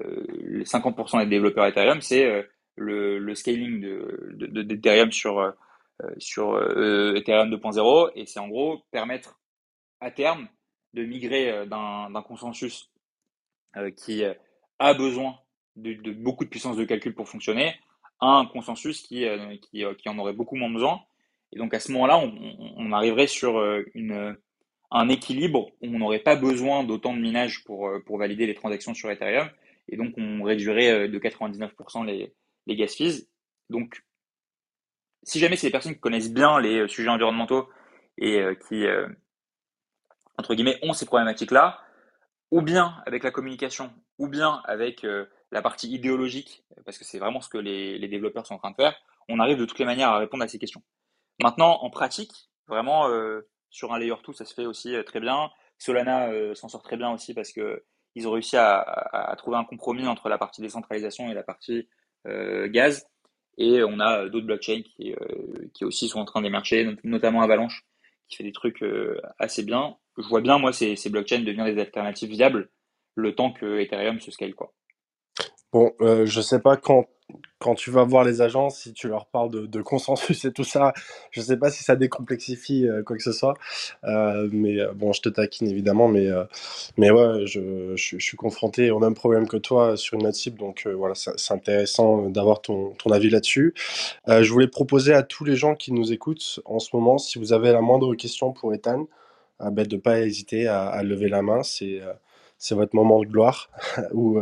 euh, 0.00 0.24
les 0.42 0.64
50% 0.64 1.20
des 1.20 1.26
développeurs 1.26 1.66
Ethereum, 1.66 2.00
c'est 2.00 2.44
le, 2.74 3.18
le 3.18 3.34
scaling 3.36 3.80
de, 3.80 4.62
d'Ethereum 4.62 5.12
sur, 5.12 5.38
euh, 6.02 6.14
sur 6.18 6.54
euh, 6.54 7.14
Ethereum 7.14 7.50
2.0 7.50 8.10
et 8.16 8.26
c'est 8.26 8.38
en 8.38 8.48
gros 8.48 8.82
permettre 8.90 9.38
à 10.00 10.10
terme 10.10 10.46
de 10.92 11.04
migrer 11.04 11.50
euh, 11.50 11.64
d'un, 11.64 12.22
consensus 12.22 12.90
qui 13.96 14.24
a 14.78 14.94
besoin 14.94 15.38
de, 15.76 15.92
de, 15.92 16.10
beaucoup 16.12 16.44
de 16.44 16.48
puissance 16.48 16.78
de 16.78 16.84
calcul 16.84 17.14
pour 17.14 17.28
fonctionner 17.28 17.74
à 18.20 18.28
un 18.28 18.46
consensus 18.46 19.02
qui 19.02 19.28
en 19.28 20.18
aurait 20.18 20.32
beaucoup 20.32 20.56
moins 20.56 20.70
besoin. 20.70 21.02
Et 21.52 21.58
donc 21.58 21.74
à 21.74 21.80
ce 21.80 21.92
moment-là, 21.92 22.18
on, 22.18 22.92
arriverait 22.92 23.26
sur 23.26 23.62
une, 23.94 24.36
un 24.90 25.08
équilibre 25.08 25.70
où 25.80 25.86
on 25.86 25.98
n'aurait 25.98 26.18
pas 26.18 26.36
besoin 26.36 26.84
d'autant 26.84 27.14
de 27.14 27.20
minage 27.20 27.64
pour, 27.64 27.90
pour 28.04 28.18
valider 28.18 28.46
les 28.46 28.54
transactions 28.54 28.94
sur 28.94 29.10
Ethereum. 29.10 29.48
Et 29.88 29.96
donc 29.96 30.14
on 30.16 30.42
réduirait 30.42 31.08
de 31.08 31.18
99% 31.18 32.04
les, 32.04 32.34
les 32.66 32.76
gas 32.76 32.88
fees. 32.88 33.28
Donc, 33.70 34.04
si 35.22 35.38
jamais 35.38 35.56
c'est 35.56 35.66
des 35.68 35.72
personnes 35.72 35.94
qui 35.94 36.00
connaissent 36.00 36.32
bien 36.32 36.60
les 36.60 36.80
euh, 36.80 36.88
sujets 36.88 37.08
environnementaux 37.08 37.68
et 38.18 38.40
euh, 38.40 38.54
qui, 38.54 38.86
euh, 38.86 39.08
entre 40.38 40.54
guillemets, 40.54 40.78
ont 40.82 40.92
ces 40.92 41.06
problématiques-là, 41.06 41.80
ou 42.50 42.62
bien 42.62 43.02
avec 43.06 43.24
la 43.24 43.30
communication, 43.30 43.92
ou 44.18 44.28
bien 44.28 44.62
avec 44.64 45.04
la 45.50 45.62
partie 45.62 45.92
idéologique, 45.92 46.64
parce 46.84 46.96
que 46.96 47.04
c'est 47.04 47.18
vraiment 47.18 47.40
ce 47.40 47.48
que 47.48 47.58
les, 47.58 48.06
développeurs 48.06 48.46
sont 48.46 48.54
en 48.54 48.58
train 48.58 48.70
de 48.70 48.76
faire, 48.76 48.94
on 49.28 49.40
arrive 49.40 49.58
de 49.58 49.64
toutes 49.64 49.80
les 49.80 49.84
manières 49.84 50.10
à 50.10 50.18
répondre 50.18 50.44
à 50.44 50.48
ces 50.48 50.58
questions. 50.58 50.80
Maintenant, 51.40 51.78
en 51.82 51.90
pratique, 51.90 52.32
vraiment, 52.66 53.08
sur 53.70 53.92
un 53.92 53.98
layer 53.98 54.14
2, 54.26 54.32
ça 54.32 54.44
se 54.44 54.54
fait 54.54 54.66
aussi 54.66 54.94
très 55.04 55.20
bien. 55.20 55.50
Solana 55.78 56.30
s'en 56.54 56.68
sort 56.68 56.82
très 56.82 56.96
bien 56.96 57.12
aussi 57.12 57.34
parce 57.34 57.52
que 57.52 57.84
ils 58.16 58.26
ont 58.26 58.32
réussi 58.32 58.56
à, 58.56 58.78
à, 58.78 59.30
à, 59.30 59.36
trouver 59.36 59.58
un 59.58 59.64
compromis 59.64 60.06
entre 60.06 60.28
la 60.28 60.38
partie 60.38 60.62
décentralisation 60.62 61.30
et 61.30 61.34
la 61.34 61.42
partie 61.42 61.86
euh, 62.26 62.66
gaz. 62.66 63.06
Et 63.58 63.82
on 63.84 64.00
a 64.00 64.28
d'autres 64.28 64.46
blockchains 64.46 64.82
qui, 64.82 65.12
euh, 65.12 65.68
qui 65.72 65.84
aussi 65.84 66.08
sont 66.08 66.20
en 66.20 66.24
train 66.24 66.42
d'émerger, 66.42 66.96
notamment 67.04 67.42
Avalanche, 67.42 67.86
qui 68.28 68.36
fait 68.36 68.44
des 68.44 68.52
trucs 68.52 68.82
euh, 68.82 69.20
assez 69.38 69.62
bien. 69.62 69.96
Je 70.18 70.26
vois 70.28 70.40
bien, 70.40 70.58
moi, 70.58 70.72
ces, 70.72 70.96
ces 70.96 71.10
blockchains 71.10 71.40
devenir 71.40 71.66
des 71.66 71.78
alternatives 71.78 72.30
viables 72.30 72.70
le 73.14 73.34
temps 73.34 73.52
que 73.52 73.80
Ethereum 73.80 74.20
se 74.20 74.30
scale, 74.30 74.54
quoi. 74.54 74.74
Bon, 75.72 75.92
euh, 76.00 76.26
je 76.26 76.40
sais 76.40 76.60
pas 76.60 76.76
quand 76.76 77.06
quand 77.58 77.74
tu 77.74 77.90
vas 77.90 78.04
voir 78.04 78.22
les 78.22 78.42
agences, 78.42 78.78
si 78.80 78.92
tu 78.92 79.08
leur 79.08 79.26
parles 79.26 79.68
de, 79.68 79.82
consensus 79.82 80.44
et 80.44 80.52
tout 80.52 80.64
ça, 80.64 80.92
je 81.30 81.40
sais 81.40 81.56
pas 81.56 81.70
si 81.70 81.82
ça 81.84 81.96
décomplexifie 81.96 82.86
euh, 82.86 83.02
quoi 83.02 83.16
que 83.16 83.22
ce 83.22 83.32
soit. 83.32 83.54
Euh, 84.04 84.48
mais 84.52 84.78
euh, 84.78 84.92
bon, 84.92 85.12
je 85.12 85.22
te 85.22 85.28
taquine 85.28 85.68
évidemment, 85.68 86.08
mais, 86.08 86.28
mais 86.96 87.10
ouais, 87.10 87.46
je, 87.46 87.94
suis 87.96 88.36
confronté 88.36 88.90
au 88.90 88.98
même 88.98 89.14
problème 89.14 89.48
que 89.48 89.56
toi 89.56 89.96
sur 89.96 90.18
une 90.18 90.26
autre 90.26 90.36
cible, 90.36 90.58
donc 90.58 90.86
voilà, 90.86 91.14
c'est 91.14 91.54
intéressant 91.54 92.28
d'avoir 92.28 92.60
ton, 92.60 92.90
ton 92.90 93.10
avis 93.10 93.30
là-dessus. 93.30 93.74
je 94.26 94.50
voulais 94.52 94.68
proposer 94.68 95.12
à 95.12 95.22
tous 95.22 95.44
les 95.44 95.56
gens 95.56 95.74
qui 95.74 95.92
nous 95.92 96.12
écoutent 96.12 96.60
en 96.64 96.78
ce 96.78 96.94
moment, 96.94 97.18
si 97.18 97.38
vous 97.38 97.52
avez 97.52 97.72
la 97.72 97.80
moindre 97.80 98.14
question 98.14 98.52
pour 98.52 98.74
Ethan, 98.74 99.06
ben, 99.60 99.86
de 99.86 99.96
pas 99.96 100.20
hésiter 100.20 100.66
à, 100.68 101.02
lever 101.02 101.28
la 101.28 101.42
main, 101.42 101.62
c'est 101.62 102.00
votre 102.72 102.94
moment 102.94 103.20
de 103.20 103.26
gloire. 103.26 103.70
ou 104.12 104.38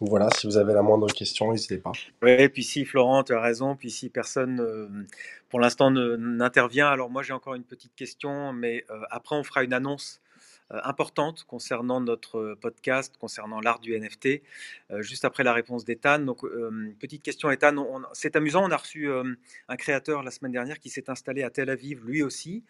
voilà, 0.00 0.28
si 0.36 0.46
vous 0.46 0.56
avez 0.56 0.72
la 0.72 0.82
moindre 0.82 1.06
question, 1.06 1.52
n'hésitez 1.52 1.78
pas. 1.78 1.92
Oui, 2.22 2.32
et 2.32 2.48
puis 2.48 2.64
si 2.64 2.84
Florent, 2.84 3.22
tu 3.22 3.32
as 3.32 3.40
raison, 3.40 3.76
puis 3.76 3.90
si 3.90 4.08
personne 4.08 4.60
euh, 4.60 4.88
pour 5.48 5.60
l'instant 5.60 5.90
n'intervient, 5.90 6.88
alors 6.88 7.10
moi 7.10 7.22
j'ai 7.22 7.32
encore 7.32 7.54
une 7.54 7.64
petite 7.64 7.94
question, 7.94 8.52
mais 8.52 8.84
euh, 8.90 9.00
après 9.10 9.36
on 9.36 9.44
fera 9.44 9.62
une 9.62 9.72
annonce 9.72 10.20
euh, 10.72 10.80
importantes 10.82 11.44
concernant 11.44 12.00
notre 12.00 12.54
podcast, 12.60 13.16
concernant 13.18 13.60
l'art 13.60 13.78
du 13.78 13.98
NFT, 13.98 14.42
juste 14.98 15.24
après 15.24 15.44
la 15.44 15.52
réponse 15.52 15.84
d'Ethan. 15.84 16.18
Donc, 16.20 16.40
petite 16.98 17.22
question, 17.22 17.50
Ethan. 17.50 17.74
C'est 18.14 18.34
amusant, 18.34 18.64
on 18.64 18.70
a 18.70 18.76
reçu 18.76 19.10
un 19.12 19.76
créateur 19.76 20.22
la 20.22 20.30
semaine 20.30 20.52
dernière 20.52 20.80
qui 20.80 20.88
s'est 20.88 21.10
installé 21.10 21.42
à 21.42 21.50
Tel 21.50 21.68
Aviv, 21.68 22.02
lui 22.04 22.22
aussi. 22.22 22.64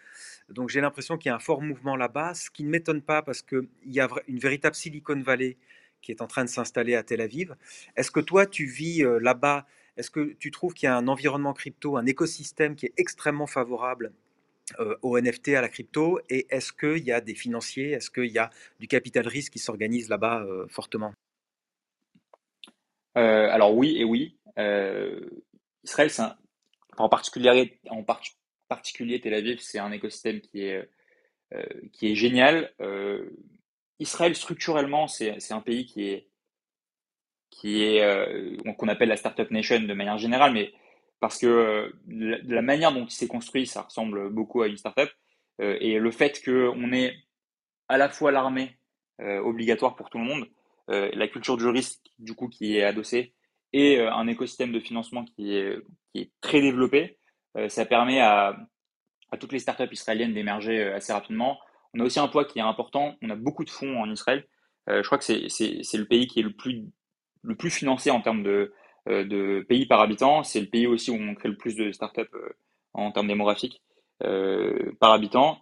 Donc, 0.49 0.71
j'ai 0.71 0.81
l'impression 0.81 1.17
qu'il 1.17 1.31
y 1.31 1.33
a 1.33 1.37
un 1.37 1.41
fort 1.41 1.63
mouvement 1.63 1.95
là-bas, 1.95 2.35
ce 2.35 2.51
qui 2.51 2.65
ne 2.65 2.71
m'étonne 2.71 3.01
pas 3.01 3.23
parce 3.23 3.43
qu'il 3.43 3.69
y 3.87 4.01
a 4.01 4.09
une 4.27 4.39
véritable 4.39 4.75
Silicon 4.75 5.21
Valley 5.21 5.57
qui 6.05 6.13
est 6.13 6.21
en 6.21 6.27
train 6.27 6.45
de 6.45 6.51
s'installer 6.51 6.95
à 6.95 7.03
Tel 7.03 7.21
Aviv. 7.21 7.57
Est-ce 7.97 8.11
que 8.11 8.21
toi, 8.21 8.47
tu 8.47 8.67
vis 8.67 9.03
là-bas 9.21 9.67
Est-ce 9.97 10.11
que 10.11 10.35
tu 10.35 10.51
trouves 10.51 10.75
qu'il 10.75 10.87
y 10.87 10.91
a 10.91 10.97
un 10.97 11.09
environnement 11.09 11.55
crypto, 11.55 11.97
un 11.97 12.07
écosystème 12.07 12.77
qui 12.77 12.87
est 12.87 12.95
extrêmement 12.97 13.47
favorable 13.47 14.13
euh, 14.79 14.97
au 15.03 15.19
NFT, 15.19 15.49
à 15.51 15.63
la 15.63 15.69
crypto? 15.69 16.21
Et 16.29 16.47
est-ce 16.51 16.73
qu'il 16.73 17.05
y 17.05 17.13
a 17.13 17.21
des 17.21 17.35
financiers? 17.35 17.93
Est-ce 17.93 18.11
qu'il 18.11 18.31
y 18.31 18.39
a 18.39 18.51
du 18.81 18.87
capital 18.87 19.27
risque 19.27 19.53
qui 19.55 19.59
s'organise 19.59 20.09
là-bas 20.09 20.43
euh, 20.43 20.67
fortement? 20.69 21.13
Euh, 23.17 23.49
Alors 23.51 23.75
oui 23.75 23.97
et 23.99 24.05
oui. 24.05 24.37
Israël, 25.85 26.11
en, 26.97 27.09
particulier, 27.09 27.79
en 27.89 28.05
particulier 28.69 29.21
Tel 29.21 29.35
Aviv, 29.35 29.59
c'est 29.61 29.79
un 29.79 29.91
écosystème 29.91 30.41
qui 30.41 30.63
est, 30.63 30.89
qui 31.93 32.13
est 32.13 32.15
génial. 32.15 32.73
Israël, 33.99 34.35
structurellement, 34.35 35.09
c'est 35.09 35.53
un 35.53 35.61
pays 35.61 35.87
qui 35.87 36.09
est 36.09 36.29
qui 37.51 37.85
est 37.85 38.03
qu'on 38.77 38.89
appelle 38.89 39.09
la 39.09 39.17
startup 39.17 39.51
nation 39.51 39.81
de 39.81 39.95
manière 39.95 40.19
générale, 40.19 40.53
mais 40.53 40.73
parce 41.25 41.39
que 41.39 41.47
euh, 41.47 41.91
la, 42.07 42.61
manière 42.61 42.93
dont 42.93 43.07
il 43.07 43.11
s'est 43.11 43.27
construit, 43.27 43.67
ça 43.67 43.81
ressemble 43.81 44.29
beaucoup 44.29 44.61
à 44.61 44.69
une 44.69 44.77
startup. 44.77 45.09
Euh, 45.63 45.79
et 45.81 45.99
le 45.99 46.11
fait 46.11 46.45
qu'on 46.45 46.93
ait 46.93 47.17
à 47.89 47.97
la 47.97 48.11
fois 48.11 48.31
l'armée 48.31 48.79
euh, 49.23 49.39
obligatoire 49.39 49.97
pour 49.97 50.11
tout 50.11 50.19
le 50.19 50.25
monde, 50.25 50.47
la 50.89 51.29
culture 51.29 51.57
du 51.57 51.67
risque 51.67 51.99
du 52.19 52.35
coup 52.35 52.49
qui 52.49 52.77
est 52.77 52.85
adossée 52.85 53.33
et 53.73 53.99
un 54.01 54.27
écosystème 54.27 54.71
de 54.71 54.81
financement 54.81 55.25
qui 55.25 55.57
est, 55.57 55.79
qui 56.13 56.21
est 56.21 56.31
très 56.43 56.61
développé, 56.61 57.17
ça 57.69 57.87
permet 57.87 58.21
à, 58.21 58.55
à, 59.31 59.39
toutes 59.39 59.53
les 59.53 59.61
startups 59.61 59.91
israéliennes 59.91 60.35
d'émerger 60.35 60.83
assez 60.93 61.15
rapidement. 61.15 61.59
On 61.95 62.01
a 62.01 62.05
aussi 62.05 62.21
un 62.21 62.29
poids 62.29 62.45
qui 62.45 62.59
est 62.59 62.63
important. 62.63 63.17
On 63.23 63.31
a 63.31 63.37
beaucoup 63.37 63.65
de 63.65 63.71
fonds 63.71 64.01
en 64.01 64.11
Israël. 64.11 64.47
je 64.89 65.03
crois 65.03 65.19
que 65.19 65.25
c'est 65.25 65.39
le 65.39 66.05
pays 66.05 66.27
qui 66.27 66.41
est 66.41 66.43
le 66.43 66.53
plus, 66.53 67.71
financé 67.71 68.11
en 68.11 68.21
termes 68.21 68.43
de, 68.43 68.73
euh, 69.09 69.25
de 69.25 69.65
pays 69.69 69.87
par 69.87 70.01
habitant. 70.01 70.45
C'est 70.45 70.61
le 70.61 70.67
pays 70.67 70.87
aussi 70.87 71.11
où 71.11 71.15
on 71.15 71.35
crée 71.35 71.51
le 71.51 71.57
plus 71.57 71.77
de 71.77 71.93
startups 71.93 72.23
euh, 72.35 72.57
en 72.95 73.13
termes 73.13 73.29
démographiques 73.29 73.83
euh, 74.23 74.93
par 74.99 75.13
habitant. 75.13 75.61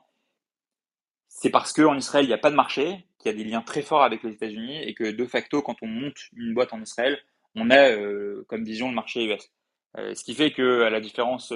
C'est 1.28 1.50
parce 1.50 1.72
qu'en 1.72 1.96
Israël, 1.96 2.24
il 2.24 2.28
n'y 2.28 2.34
a 2.34 2.38
pas 2.38 2.50
de 2.50 2.56
marché, 2.56 3.04
qu'il 3.18 3.32
y 3.32 3.34
a 3.34 3.36
des 3.36 3.44
liens 3.44 3.62
très 3.62 3.82
forts 3.82 4.04
avec 4.04 4.22
les 4.22 4.32
États-Unis 4.32 4.82
et 4.82 4.94
que 4.94 5.10
de 5.10 5.26
facto, 5.26 5.60
quand 5.60 5.76
on 5.82 5.88
monte 5.88 6.16
une 6.36 6.54
boîte 6.54 6.72
en 6.72 6.80
Israël, 6.80 7.18
on 7.56 7.70
a 7.70 7.96
comme 8.46 8.64
vision 8.64 8.88
le 8.88 8.94
marché 8.94 9.24
US. 9.24 9.50
ce 9.96 10.24
qui 10.24 10.34
fait 10.34 10.52
que, 10.52 10.82
à 10.82 10.90
la 10.90 11.00
différence 11.00 11.52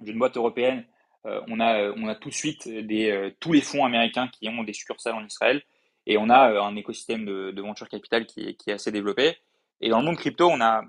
d'une 0.00 0.18
boîte 0.18 0.36
européenne, 0.36 0.84
on, 1.24 1.60
a, 1.60 1.90
on 1.96 2.08
a 2.08 2.14
tout 2.14 2.30
de 2.30 2.34
suite 2.34 2.68
des, 2.68 3.34
tous 3.40 3.52
les 3.52 3.60
fonds 3.60 3.84
américains 3.84 4.28
qui 4.28 4.48
ont 4.48 4.64
des 4.64 4.72
succursales 4.72 5.14
en 5.14 5.24
Israël 5.24 5.62
et 6.06 6.16
on 6.16 6.30
a 6.30 6.60
un 6.60 6.76
écosystème 6.76 7.24
de, 7.24 7.60
venture 7.60 7.88
capital 7.88 8.26
qui 8.26 8.56
est 8.66 8.72
assez 8.72 8.90
développé. 8.90 9.36
Et 9.80 9.88
dans 9.90 10.00
le 10.00 10.04
monde 10.04 10.16
crypto, 10.16 10.48
on 10.48 10.60
a, 10.60 10.82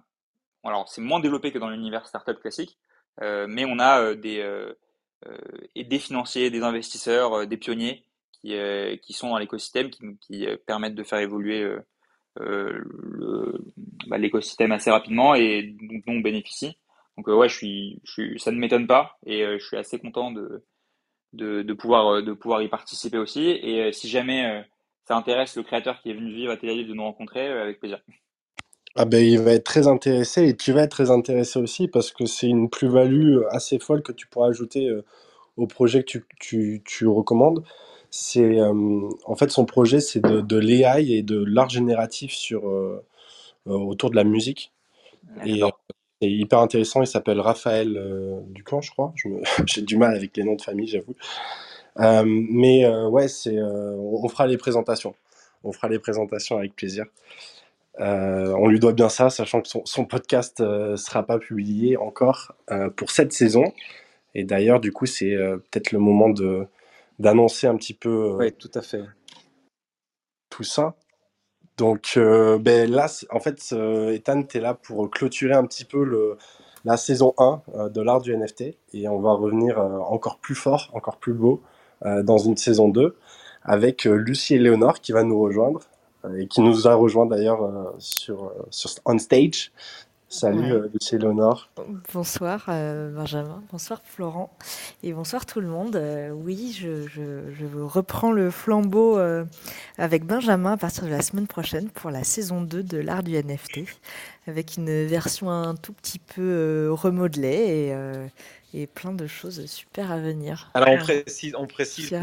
alors 0.64 0.90
c'est 0.90 1.02
moins 1.02 1.20
développé 1.20 1.52
que 1.52 1.58
dans 1.58 1.70
l'univers 1.70 2.08
startup 2.08 2.40
classique, 2.40 2.78
euh, 3.22 3.48
mais 3.50 3.66
on 3.66 3.80
a 3.80 4.02
euh, 4.02 4.16
des, 4.16 4.40
euh, 4.40 4.74
des 5.76 6.00
financiers, 6.00 6.50
des 6.50 6.62
investisseurs, 6.62 7.48
des 7.48 7.58
pionniers 7.58 8.06
qui, 8.42 9.14
sont 9.14 9.30
dans 9.30 9.38
l'écosystème, 9.38 9.92
qui, 9.92 10.48
permettent 10.66 10.96
de 10.96 11.04
faire 11.04 11.20
évoluer 11.20 11.76
bah, 14.08 14.18
l'écosystème 14.18 14.72
assez 14.72 14.90
rapidement 14.90 15.36
et 15.36 15.76
dont 15.80 16.02
on 16.08 16.20
bénéficie. 16.22 16.76
Donc 17.18 17.28
ouais, 17.28 17.50
je 17.50 17.56
suis, 17.56 18.02
je 18.04 18.12
suis, 18.12 18.40
ça 18.40 18.52
ne 18.52 18.58
m'étonne 18.58 18.88
pas 18.88 19.18
et 19.26 19.44
je 19.60 19.64
suis 19.64 19.78
assez 19.78 20.00
content 20.00 20.32
de, 20.32 20.64
de, 21.34 21.62
de, 21.62 21.74
pouvoir, 21.74 22.24
de 22.24 22.34
pouvoir 22.34 22.62
y 22.62 22.70
participer 22.70 23.18
aussi. 23.18 23.50
Et 23.50 23.92
si 23.92 24.08
jamais 24.10 24.66
ça 25.08 25.16
intéresse 25.16 25.56
le 25.56 25.64
créateur 25.64 26.02
qui 26.02 26.10
est 26.10 26.14
venu 26.14 26.34
vivre 26.34 26.52
à 26.52 26.58
Tel 26.58 26.70
Aviv 26.70 26.88
de 26.88 26.94
nous 26.94 27.04
rencontrer, 27.04 27.48
avec 27.48 27.80
plaisir. 27.80 28.02
Ah 28.96 29.06
ben, 29.06 29.26
il 29.26 29.40
va 29.40 29.54
être 29.54 29.64
très 29.64 29.88
intéressé 29.88 30.50
et 30.50 30.56
tu 30.56 30.74
vas 30.74 30.84
être 30.84 30.92
très 30.92 31.12
intéressé 31.12 31.60
aussi 31.60 31.88
parce 31.88 32.12
que 32.12 32.26
c'est 32.26 32.48
une 32.48 32.70
plus-value 32.70 33.40
assez 33.50 33.80
folle 33.80 34.04
que 34.04 34.12
tu 34.12 34.28
pourras 34.28 34.50
ajouter 34.50 34.88
euh, 34.88 35.06
au 35.56 35.66
projet 35.66 36.04
que 36.04 36.08
tu, 36.08 36.26
tu, 36.40 36.82
tu 36.84 37.08
recommandes. 37.08 37.64
C'est 38.10 38.60
euh, 38.60 39.10
en 39.26 39.36
fait 39.36 39.50
son 39.50 39.64
projet, 39.66 40.02
c'est 40.02 40.20
de, 40.20 40.42
de 40.42 40.58
l'AI 40.58 41.10
et 41.10 41.24
de 41.24 41.42
l'art 41.42 41.70
génératif 41.70 42.34
sur 42.34 42.68
euh, 42.68 43.02
autour 43.66 44.10
de 44.10 44.18
la 44.18 44.26
musique. 44.26 44.74
Et 45.46 45.62
c'est 46.22 46.30
hyper 46.30 46.60
intéressant. 46.60 47.02
Il 47.02 47.08
s'appelle 47.08 47.40
Raphaël 47.40 48.00
Ducamp, 48.50 48.82
je 48.82 48.92
crois. 48.92 49.14
J'ai 49.66 49.82
du 49.82 49.98
mal 49.98 50.16
avec 50.16 50.36
les 50.38 50.44
noms 50.44 50.56
de 50.56 50.62
famille, 50.62 50.88
j'avoue. 50.88 51.16
mais 51.98 52.88
ouais, 52.88 53.28
c'est 53.28 53.60
on 53.60 54.28
fera 54.30 54.48
les 54.48 54.58
présentations. 54.58 55.16
On 55.64 55.72
fera 55.72 55.90
les 55.90 56.00
présentations 56.00 56.58
avec 56.58 56.76
plaisir. 56.76 57.06
Euh, 58.00 58.54
on 58.58 58.68
lui 58.68 58.80
doit 58.80 58.94
bien 58.94 59.10
ça, 59.10 59.30
sachant 59.30 59.62
que 59.62 59.68
son, 59.68 60.06
podcast 60.06 60.60
ne 60.62 60.66
euh, 60.66 60.96
sera 60.96 61.24
pas 61.24 61.40
publié 61.40 61.98
encore 61.98 62.56
euh, 62.72 62.90
pour 62.90 63.12
cette 63.12 63.34
saison. 63.34 63.74
Et 64.34 64.44
d'ailleurs, 64.44 64.80
du 64.80 64.92
coup, 64.92 65.06
c'est 65.06 65.36
peut-être 65.36 65.92
le 65.92 66.00
moment 66.00 66.30
de 66.30 66.66
d'annoncer 67.20 67.68
un 67.68 67.76
petit 67.76 67.94
peu. 67.94 68.34
oui, 68.38 68.52
tout 68.54 68.72
à 68.74 68.82
fait. 68.82 69.04
Tout 70.50 70.64
ça. 70.64 70.96
Donc 71.78 72.14
ben 72.16 72.92
là, 72.92 73.08
en 73.32 73.40
fait, 73.40 73.74
Ethan, 74.12 74.44
tu 74.44 74.58
es 74.58 74.62
là 74.62 74.74
pour 74.76 75.10
clôturer 75.10 75.54
un 75.54 75.66
petit 75.66 75.86
peu 75.86 76.38
la 76.86 76.98
saison 76.98 77.34
1 77.38 77.90
de 77.90 78.02
l'art 78.02 78.22
du 78.22 78.36
NFT. 78.36 78.76
Et 78.94 79.08
on 79.08 79.20
va 79.20 79.34
revenir 79.34 79.80
encore 79.80 80.38
plus 80.38 80.56
fort, 80.56 80.92
encore 80.94 81.18
plus 81.18 81.34
beau 81.34 81.62
dans 82.04 82.38
une 82.38 82.58
saison 82.58 82.90
2 82.90 83.16
avec 83.64 84.04
Lucie 84.06 84.56
et 84.56 84.60
Léonore 84.60 85.02
qui 85.02 85.12
va 85.12 85.24
nous 85.24 85.40
rejoindre 85.40 85.82
et 86.38 86.48
qui 86.48 86.62
nous 86.62 86.88
a 86.88 86.94
rejoint 86.94 87.26
d'ailleurs 87.26 87.64
euh, 87.64 87.86
sur, 88.00 88.46
euh, 88.46 88.68
sur 88.70 88.92
On 89.06 89.18
Stage. 89.18 89.72
Salut 90.32 90.74
ouais. 90.74 90.88
Lucie 90.94 91.18
Léonore. 91.18 91.70
Bonsoir 92.14 92.68
euh, 92.70 93.12
Benjamin, 93.12 93.62
bonsoir 93.70 94.02
Florent 94.06 94.50
et 95.04 95.12
bonsoir 95.12 95.46
tout 95.46 95.60
le 95.60 95.68
monde. 95.68 96.02
oui, 96.34 96.74
je, 96.80 97.06
je, 97.06 97.52
je, 97.54 97.66
reprends 97.82 98.32
le 98.32 98.50
flambeau 98.50 99.20
avec 99.98 100.24
Benjamin 100.24 100.72
à 100.72 100.78
partir 100.78 101.04
de 101.04 101.10
la 101.10 101.22
semaine 101.22 101.48
prochaine 101.48 101.90
pour 101.90 102.12
la 102.12 102.24
saison 102.24 102.62
2 102.62 102.82
de 102.82 102.98
l'art 102.98 103.24
du 103.24 103.36
NFT 103.36 103.82
avec 104.48 104.78
une 104.78 105.06
version 105.06 105.52
un 105.52 105.76
tout 105.76 105.92
petit 105.92 106.20
peu 106.20 106.88
remodelée 106.92 107.92
et, 108.74 108.82
et 108.82 108.88
plein 108.88 109.12
de 109.12 109.28
choses 109.28 109.66
super 109.66 110.14
à 110.14 110.18
venir. 110.18 110.72
Alors 110.74 110.92
on 110.92 110.98
précise, 110.98 111.56
on 111.58 111.68
précise 111.68 112.16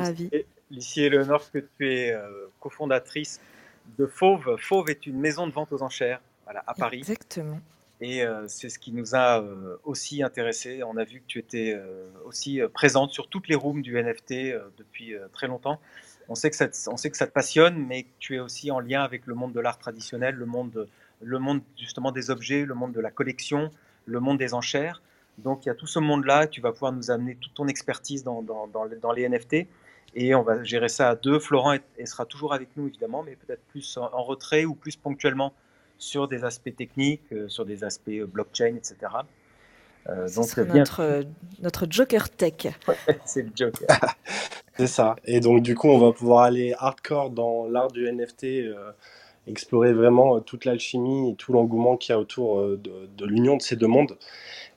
Lucie 0.70 1.10
Léonore 1.10 1.50
que 1.50 1.58
tu 1.58 1.92
es 1.92 2.16
cofondatrice 2.58 3.38
de 3.98 4.06
Fauve. 4.06 4.56
Fauve 4.58 4.88
est 4.88 5.06
une 5.06 5.20
maison 5.20 5.46
de 5.46 5.52
vente 5.52 5.70
aux 5.72 5.82
enchères 5.82 6.22
voilà, 6.46 6.64
à 6.66 6.72
Paris. 6.72 7.00
Exactement. 7.00 7.60
Et 8.00 8.22
euh, 8.22 8.46
c'est 8.46 8.68
ce 8.68 8.78
qui 8.78 8.92
nous 8.92 9.14
a 9.14 9.40
euh, 9.40 9.76
aussi 9.84 10.22
intéressé. 10.22 10.82
On 10.84 10.96
a 10.96 11.04
vu 11.04 11.20
que 11.20 11.26
tu 11.26 11.38
étais 11.38 11.74
euh, 11.74 12.08
aussi 12.24 12.60
présente 12.72 13.10
sur 13.10 13.28
toutes 13.28 13.48
les 13.48 13.56
rooms 13.56 13.82
du 13.82 14.00
NFT 14.00 14.54
depuis 14.76 15.14
très 15.32 15.48
longtemps. 15.48 15.80
On 16.28 16.34
sait, 16.34 16.50
que 16.50 16.56
ça 16.56 16.68
te, 16.68 16.76
on 16.88 16.96
sait 16.96 17.10
que 17.10 17.16
ça 17.16 17.26
te 17.26 17.32
passionne, 17.32 17.86
mais 17.86 18.06
tu 18.18 18.36
es 18.36 18.38
aussi 18.38 18.70
en 18.70 18.80
lien 18.80 19.02
avec 19.02 19.26
le 19.26 19.34
monde 19.34 19.52
de 19.52 19.60
l'art 19.60 19.78
traditionnel, 19.78 20.34
le 20.34 20.44
monde, 20.44 20.88
le 21.22 21.38
monde 21.38 21.62
justement 21.76 22.12
des 22.12 22.30
objets, 22.30 22.66
le 22.66 22.74
monde 22.74 22.92
de 22.92 23.00
la 23.00 23.10
collection, 23.10 23.70
le 24.04 24.20
monde 24.20 24.38
des 24.38 24.52
enchères. 24.52 25.02
Donc 25.38 25.64
il 25.64 25.68
y 25.68 25.72
a 25.72 25.74
tout 25.74 25.86
ce 25.86 25.98
monde-là. 25.98 26.46
Tu 26.46 26.60
vas 26.60 26.72
pouvoir 26.72 26.92
nous 26.92 27.10
amener 27.10 27.36
toute 27.36 27.54
ton 27.54 27.66
expertise 27.66 28.24
dans, 28.24 28.44
les 29.16 29.28
NFT 29.28 29.66
et 30.14 30.34
on 30.34 30.42
va 30.42 30.62
gérer 30.64 30.88
ça 30.88 31.10
à 31.10 31.14
deux. 31.14 31.38
Florent 31.38 31.76
sera 32.04 32.26
toujours 32.26 32.52
avec 32.52 32.68
nous 32.76 32.88
évidemment, 32.88 33.22
mais 33.22 33.36
peut-être 33.36 33.62
plus 33.68 33.96
en, 33.96 34.22
retrait 34.22 34.64
ou 34.64 34.74
plus 34.74 34.96
ponctuellement 34.96 35.54
sur 35.98 36.28
des 36.28 36.44
aspects 36.44 36.74
techniques, 36.74 37.32
euh, 37.32 37.48
sur 37.48 37.64
des 37.64 37.84
aspects 37.84 38.08
euh, 38.08 38.26
blockchain, 38.26 38.76
etc. 38.76 38.96
Euh, 40.08 40.28
donc 40.30 40.56
notre, 40.56 41.24
notre 41.60 41.86
Joker 41.90 42.30
Tech. 42.30 42.68
c'est 43.24 43.42
le 43.42 43.50
Joker. 43.54 43.88
c'est 44.76 44.86
ça. 44.86 45.16
Et 45.24 45.40
donc 45.40 45.62
du 45.62 45.74
coup, 45.74 45.88
on 45.88 45.98
va 45.98 46.12
pouvoir 46.12 46.44
aller 46.44 46.74
hardcore 46.78 47.30
dans 47.30 47.66
l'art 47.66 47.90
du 47.90 48.10
NFT, 48.10 48.46
explorer 49.46 49.92
vraiment 49.92 50.40
toute 50.40 50.64
l'alchimie 50.64 51.30
et 51.30 51.34
tout 51.34 51.52
l'engouement 51.52 51.96
qu'il 51.96 52.12
y 52.12 52.16
a 52.16 52.18
autour 52.18 52.62
de, 52.62 53.08
de 53.16 53.26
l'union 53.26 53.56
de 53.56 53.62
ces 53.62 53.76
deux 53.76 53.86
mondes. 53.86 54.16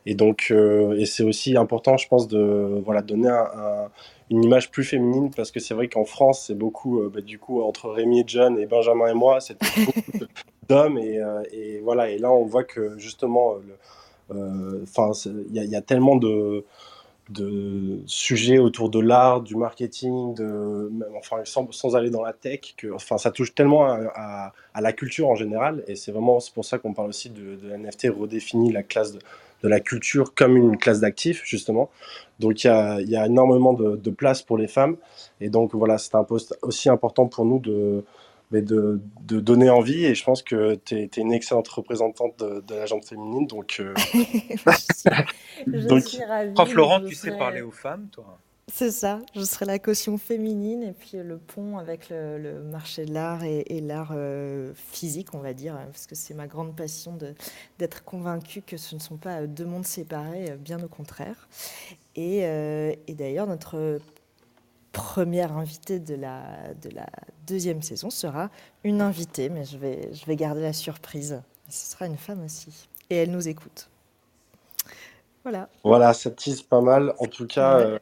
Et 0.06 0.16
donc, 0.16 0.52
et 0.52 1.06
c'est 1.06 1.24
aussi 1.24 1.56
important, 1.56 1.96
je 1.96 2.08
pense, 2.08 2.28
de 2.28 2.82
voilà 2.84 3.02
donner 3.02 3.30
un 3.30 3.90
une 4.32 4.46
image 4.46 4.72
plus 4.72 4.86
féminine 4.86 5.30
parce 5.30 5.52
que 5.52 5.60
c'est 5.60 5.74
vrai 5.74 5.90
qu'en 5.90 6.06
France, 6.06 6.46
c'est 6.48 6.58
beaucoup, 6.58 7.02
euh, 7.02 7.12
bah, 7.14 7.20
du 7.20 7.38
coup, 7.38 7.62
entre 7.62 7.90
Rémi 7.90 8.22
et 8.22 8.24
John 8.26 8.58
et 8.58 8.66
Benjamin 8.66 9.08
et 9.08 9.14
moi, 9.14 9.42
c'est 9.42 9.60
beaucoup 9.86 10.26
d'hommes 10.72 10.98
et, 10.98 11.20
euh, 11.20 11.44
et, 11.52 11.80
voilà. 11.80 12.10
Et 12.10 12.18
là, 12.18 12.32
on 12.32 12.46
voit 12.46 12.64
que 12.64 12.98
justement, 12.98 13.56
euh, 14.32 14.84
enfin, 14.84 15.12
il 15.50 15.56
y, 15.56 15.76
a 15.76 15.82
tellement 15.82 16.16
de 16.16 16.64
sujets 18.06 18.58
autour 18.58 18.90
de 18.90 19.00
l'art, 19.00 19.42
du 19.42 19.56
marketing, 19.56 20.34
de, 20.36 20.90
même- 20.92 21.16
enfin, 21.18 21.38
sans, 21.46 21.96
aller 21.96 22.10
dans 22.10 22.24
la 22.24 22.34
tech, 22.34 22.74
que, 22.78 22.92
enfin, 22.92 23.18
ça 23.18 23.32
touche 23.32 23.54
tellement 23.54 23.86
à, 23.86 24.54
la 24.80 24.94
culture 24.94 25.30
en 25.30 25.36
général. 25.36 25.84
Et 25.88 25.96
c'est 25.96 26.12
vraiment 26.12 26.40
pour 26.54 26.66
ça 26.66 26.78
qu'on 26.78 26.94
parle 26.94 27.10
aussi 27.10 27.30
de, 27.30 27.58
NFT 27.76 28.08
redéfinit 28.18 28.72
la 28.72 28.84
classe 28.84 29.12
de, 29.14 29.20
la 29.64 29.80
culture 29.80 30.34
comme 30.34 30.58
une 30.58 30.78
classe 30.78 31.02
d'actifs, 31.02 31.42
justement. 31.46 31.90
Donc 32.40 32.64
il 32.64 32.68
y 32.68 32.70
a, 32.70 33.00
il 33.00 33.10
y 33.10 33.16
a 33.16 33.28
énormément 33.28 33.74
de, 33.74 33.96
de 33.96 34.10
place 34.10 34.42
pour 34.42 34.58
les 34.58 34.68
femmes. 34.68 34.96
Et 35.40 35.50
donc 35.50 35.76
voilà, 35.76 36.00
c'est 36.00 36.16
un 36.16 36.24
poste 36.24 36.58
aussi 36.64 36.90
important 36.90 37.28
pour 37.28 37.46
nous 37.46 37.60
de, 37.60 38.04
mais 38.52 38.62
de, 38.62 39.02
de 39.22 39.40
donner 39.40 39.70
envie. 39.70 40.06
Et 40.06 40.16
je 40.16 40.24
pense 40.24 40.44
que 40.44 40.76
tu 40.76 40.96
es, 40.96 41.06
une 41.18 41.32
excellente 41.34 41.68
représentante 41.68 42.38
de, 42.40 42.62
de 42.62 42.76
la 42.76 42.86
gente 42.86 43.06
féminine. 43.06 43.48
Donc, 43.48 43.78
euh, 43.80 43.94
je 44.66 44.72
suis, 44.94 45.10
je 45.74 45.88
donc 45.88 46.04
suis 46.04 46.24
ravie. 46.24 46.54
Prof 46.54 46.74
Laurent, 46.74 47.02
je 47.04 47.08
tu 47.10 47.16
sais 47.16 47.28
serai- 47.28 47.38
parler 47.38 47.62
aux 47.62 47.72
femmes, 47.72 48.08
toi? 48.12 48.38
C'est 48.74 48.92
ça, 48.92 49.20
je 49.36 49.42
serai 49.42 49.66
la 49.66 49.80
caution 49.80 50.18
féminine 50.18 50.82
et 50.84 50.94
puis 50.94 51.18
le 51.18 51.38
pont 51.38 51.78
avec 51.78 52.10
le, 52.10 52.38
le 52.38 52.62
marché 52.64 53.04
de 53.06 53.14
l'art 53.14 53.44
et, 53.44 53.66
et 53.68 53.82
l'art 53.82 54.12
euh, 54.16 54.72
physique, 54.76 55.34
on 55.34 55.40
va 55.40 55.54
dire, 55.54 55.76
hein, 55.76 55.88
parce 55.92 56.08
que 56.08 56.16
c'est 56.16 56.34
ma 56.34 56.48
grande 56.48 56.74
passion 56.74 57.18
de- 57.18 57.34
d'être 57.80 58.06
convaincue 58.06 58.62
que 58.62 58.78
ce 58.78 58.96
ne 58.96 59.02
sont 59.02 59.18
pas 59.18 59.46
deux 59.46 59.66
mondes 59.66 59.86
séparés, 59.86 60.52
euh, 60.52 60.56
bien 60.56 60.82
au 60.82 60.88
contraire. 60.88 61.50
Et, 62.16 62.46
euh, 62.46 62.94
et 63.08 63.14
d'ailleurs, 63.16 63.48
notre 63.48 64.00
première 64.92 65.54
invitée 65.58 66.00
de 66.00 66.16
la, 66.16 66.44
de 66.82 66.90
la 66.90 67.08
deuxième 67.48 67.82
saison 67.82 68.10
sera 68.10 68.50
une 68.84 69.02
invitée, 69.02 69.50
mais 69.50 69.64
je 69.66 69.78
vais, 69.78 70.10
je 70.14 70.26
vais 70.26 70.36
garder 70.36 70.62
la 70.62 70.74
surprise. 70.74 71.42
Ce 71.70 71.92
sera 71.92 72.08
une 72.08 72.18
femme 72.18 72.44
aussi. 72.46 72.88
Et 73.10 73.16
elle 73.18 73.32
nous 73.32 73.48
écoute. 73.48 73.90
Voilà. 75.44 75.70
voilà, 75.84 76.14
ça 76.14 76.30
tease 76.30 76.62
pas 76.62 76.82
mal. 76.82 77.14
En 77.20 77.26
tout 77.26 77.48
cas, 77.48 77.78
Ouais. 77.78 77.84
euh, 77.86 78.00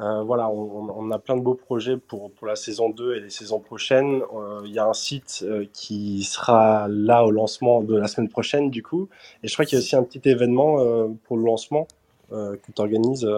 euh, 0.00 0.22
voilà, 0.22 0.48
on, 0.48 1.10
a 1.10 1.18
plein 1.18 1.36
de 1.36 1.42
beaux 1.42 1.54
projets 1.54 1.96
pour, 1.96 2.30
pour 2.32 2.46
la 2.46 2.56
saison 2.56 2.90
2 2.90 3.16
et 3.16 3.20
les 3.20 3.30
saisons 3.30 3.60
prochaines. 3.60 4.22
Euh, 4.34 4.62
Il 4.64 4.72
y 4.72 4.78
a 4.78 4.86
un 4.86 4.94
site 4.94 5.44
qui 5.72 6.24
sera 6.24 6.88
là 6.88 7.24
au 7.24 7.30
lancement 7.30 7.82
de 7.82 7.96
la 7.96 8.08
semaine 8.08 8.28
prochaine, 8.30 8.70
du 8.70 8.82
coup. 8.82 9.08
Et 9.42 9.48
je 9.48 9.52
crois 9.52 9.64
qu'il 9.64 9.76
y 9.78 9.80
a 9.80 9.84
aussi 9.84 9.94
un 9.94 10.02
petit 10.02 10.26
événement 10.28 10.76
pour 11.24 11.36
le 11.36 11.44
lancement 11.44 11.86
que 12.30 12.58
tu 12.74 12.80
organises, 12.80 13.28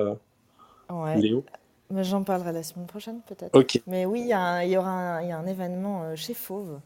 Ouais. 0.91 1.17
Léo. 1.17 1.45
J'en 1.91 2.23
parlerai 2.23 2.53
la 2.53 2.63
semaine 2.63 2.87
prochaine, 2.87 3.21
peut-être. 3.27 3.55
Mais 3.87 4.07
oui, 4.07 4.21
il 4.21 4.27
y, 4.29 4.33
a 4.33 4.41
un- 4.41 4.63
il 4.63 4.71
y 4.71 4.77
aura 4.79 4.91
un, 4.91 5.23
il 5.23 5.29
y 5.29 5.33
a 5.33 5.39
un 5.39 5.47
événement 5.47 6.05
euh, 6.05 6.17
chez 6.17 6.33
Fauve, 6.33 6.81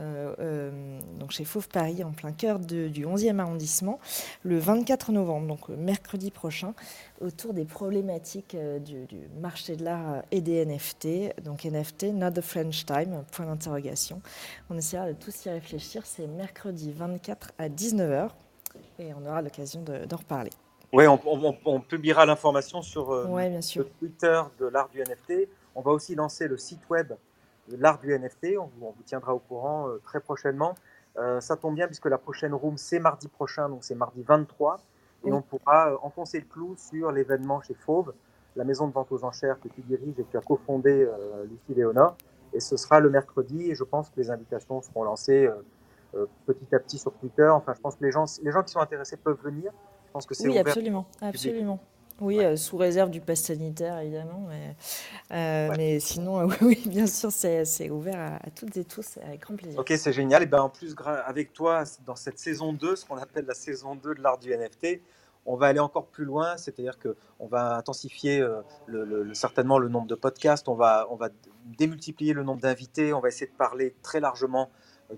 euh, 0.00 0.34
euh, 0.38 0.98
donc 1.18 1.30
chez 1.32 1.44
Fauve 1.44 1.68
Paris, 1.68 2.02
en 2.02 2.12
plein 2.12 2.32
cœur 2.32 2.58
de- 2.58 2.88
du 2.88 3.04
11e 3.04 3.38
arrondissement, 3.38 3.98
le 4.44 4.58
24 4.58 5.12
novembre, 5.12 5.46
donc 5.46 5.68
mercredi 5.68 6.30
prochain, 6.30 6.72
autour 7.20 7.52
des 7.52 7.66
problématiques 7.66 8.54
euh, 8.54 8.78
du, 8.78 9.04
du 9.04 9.18
marché 9.42 9.76
de 9.76 9.84
l'art 9.84 10.22
et 10.30 10.40
des 10.40 10.64
NFT. 10.64 11.42
Donc 11.44 11.66
NFT, 11.66 12.04
not 12.14 12.30
the 12.30 12.40
French 12.40 12.86
time, 12.86 13.24
point 13.32 13.44
d'interrogation. 13.44 14.22
On 14.70 14.78
essaiera 14.78 15.08
de 15.08 15.12
tous 15.12 15.44
y 15.44 15.50
réfléchir. 15.50 16.06
C'est 16.06 16.26
mercredi 16.28 16.92
24 16.92 17.52
à 17.58 17.68
19h 17.68 18.30
et 18.98 19.12
on 19.12 19.26
aura 19.28 19.42
l'occasion 19.42 19.82
de- 19.82 20.06
d'en 20.06 20.16
reparler. 20.16 20.50
Oui, 20.92 21.06
on, 21.06 21.20
on- 21.26 21.56
on 21.64 21.80
publiera 21.80 22.24
l'information 22.26 22.80
sur 22.82 23.10
euh, 23.12 23.26
Ouais, 23.26 23.48
bien 23.48 23.56
le 23.58 23.62
sûr. 23.62 23.86
Twitter 23.98 24.40
de 24.58 24.66
l'art 24.66 24.88
du 24.88 25.00
NFT. 25.02 25.48
On 25.74 25.82
va 25.82 25.90
aussi 25.92 26.14
lancer 26.14 26.48
le 26.48 26.56
site 26.56 26.80
web 26.88 27.12
de 27.68 27.76
l'art 27.76 27.98
du 27.98 28.12
NFT. 28.16 28.56
On, 28.58 28.66
vous 28.66 28.86
on 28.86 28.90
vous 28.92 29.02
tiendra 29.04 29.34
au 29.34 29.38
courant 29.40 29.88
euh, 29.88 30.00
très 30.04 30.20
prochainement. 30.20 30.74
Euh, 31.18 31.40
ça 31.40 31.56
tombe 31.56 31.74
bien 31.74 31.86
puisque 31.86 32.06
la 32.06 32.18
prochaine 32.18 32.54
room, 32.54 32.76
c'est 32.76 32.98
mardi 32.98 33.28
prochain, 33.28 33.68
donc 33.68 33.84
c'est 33.84 33.94
mardi 33.94 34.22
23. 34.22 34.76
Et 35.24 35.30
Oui. 35.30 35.32
on 35.32 35.42
pourra 35.42 35.90
euh, 35.92 35.96
enfoncer 36.02 36.38
le 36.40 36.46
clou 36.46 36.74
sur 36.76 37.10
l'événement 37.10 37.60
chez 37.62 37.74
Fauve, 37.74 38.12
la 38.54 38.64
maison 38.64 38.86
de 38.86 38.92
vente 38.92 39.10
aux 39.10 39.24
enchères 39.24 39.58
que 39.60 39.68
tu 39.68 39.80
diriges 39.82 40.18
et 40.18 40.22
que 40.24 40.30
tu 40.30 40.36
as 40.36 40.40
cofondé, 40.42 40.90
euh, 41.02 41.44
Lucie 41.44 41.74
Léonard. 41.74 42.16
Et 42.52 42.60
ce 42.60 42.76
sera 42.76 43.00
le 43.00 43.10
mercredi. 43.10 43.70
Et 43.70 43.74
je 43.74 43.82
pense 43.84 44.08
que 44.10 44.14
les 44.20 44.30
invitations 44.30 44.80
seront 44.82 45.02
lancées 45.04 45.46
euh, 45.46 45.54
euh, 46.14 46.26
petit 46.46 46.74
à 46.74 46.78
petit 46.78 46.98
sur 46.98 47.12
Twitter. 47.14 47.48
Enfin, 47.48 47.74
je 47.74 47.80
pense 47.80 47.96
que 47.96 48.04
les 48.04 48.12
gens, 48.12 48.24
les 48.42 48.52
gens 48.52 48.62
qui 48.62 48.70
sont 48.72 48.80
intéressés 48.80 49.16
peuvent 49.16 49.40
venir. 49.42 49.72
Pense 50.16 50.24
que 50.24 50.34
c'est 50.34 50.48
Oui, 50.48 50.56
absolument, 50.58 51.06
absolument. 51.20 51.78
Oui, 52.22 52.38
euh, 52.42 52.56
sous 52.56 52.78
réserve 52.78 53.10
du 53.10 53.20
pass 53.20 53.42
sanitaire, 53.42 53.98
évidemment. 53.98 54.46
Mais, 54.48 54.74
euh, 55.32 55.68
Ouais. 55.68 55.76
mais 55.76 56.00
sinon, 56.00 56.40
euh, 56.40 56.46
oui, 56.62 56.82
bien 56.86 57.06
sûr, 57.06 57.30
c'est 57.30 57.90
ouvert 57.90 58.18
à, 58.18 58.36
à 58.36 58.50
toutes 58.50 58.74
et 58.78 58.84
tous, 58.84 59.18
avec 59.22 59.42
grand 59.42 59.56
plaisir. 59.56 59.78
Ok, 59.78 59.92
c'est 59.98 60.14
génial. 60.14 60.42
Et 60.42 60.46
ben 60.46 60.62
en 60.62 60.70
plus, 60.70 60.94
avec 61.26 61.52
toi, 61.52 61.84
dans 62.06 62.16
cette 62.16 62.38
saison 62.38 62.72
2, 62.72 62.96
ce 62.96 63.04
qu'on 63.04 63.18
appelle 63.18 63.44
la 63.46 63.52
saison 63.52 63.94
2 63.94 64.14
de 64.14 64.22
l'art 64.22 64.38
du 64.38 64.54
NFT, 64.56 65.02
on 65.44 65.56
va 65.56 65.66
aller 65.66 65.80
encore 65.80 66.06
plus 66.06 66.24
loin, 66.24 66.56
c'est-à-dire 66.56 66.98
qu'on 66.98 67.46
va 67.46 67.76
intensifier 67.76 68.38
le- 68.86 69.04
le- 69.04 69.22
le- 69.22 69.34
certainement 69.34 69.78
le 69.78 69.90
nombre 69.90 70.06
de 70.06 70.14
podcasts, 70.14 70.66
on 70.70 70.74
va, 70.74 71.06
on 71.10 71.16
va 71.16 71.28
démultiplier 71.76 72.32
le 72.32 72.42
nombre 72.42 72.62
d'invités, 72.62 73.12
on 73.12 73.20
va 73.20 73.28
essayer 73.28 73.46
de 73.46 73.56
parler 73.56 73.94
très 74.02 74.20
largement 74.20 74.70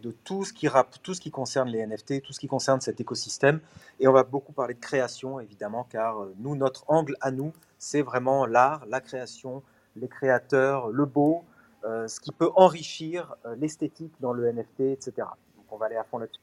de 0.03 0.11
tout 0.25 0.45
ce, 0.45 0.53
qui 0.53 0.69
rap- 0.69 1.03
tout 1.03 1.15
ce 1.15 1.21
qui 1.21 1.31
concerne 1.31 1.69
les 1.69 1.87
NFT, 1.87 2.23
tout 2.23 2.33
ce 2.33 2.41
qui 2.41 2.47
concerne 2.49 2.81
cet 2.81 3.01
écosystème. 3.01 3.61
Et 4.01 4.09
on 4.09 4.13
va 4.13 4.23
beaucoup 4.25 4.53
parler 4.53 4.75
de 4.75 4.81
création, 4.81 5.41
évidemment, 5.41 5.87
car 5.91 6.23
euh, 6.23 6.35
nous, 6.39 6.57
notre 6.57 6.85
angle 6.89 7.17
à 7.21 7.31
nous, 7.31 7.53
c'est 7.79 8.03
vraiment 8.03 8.47
l'art, 8.47 8.85
la 8.87 9.01
création, 9.01 9.63
les 9.97 10.09
créateurs, 10.09 10.89
le 10.89 11.05
beau, 11.07 11.45
euh, 11.85 12.09
ce 12.09 12.21
qui 12.21 12.33
peut 12.33 12.51
enrichir 12.57 13.35
euh, 13.47 13.55
l'esthétique 13.57 14.13
dans 14.21 14.33
le 14.33 14.51
NFT, 14.53 14.81
etc. 14.81 15.13
Donc 15.57 15.67
on 15.71 15.77
va 15.77 15.87
aller 15.87 15.97
à 15.97 16.05
fond 16.05 16.19
là-dessus. 16.19 16.41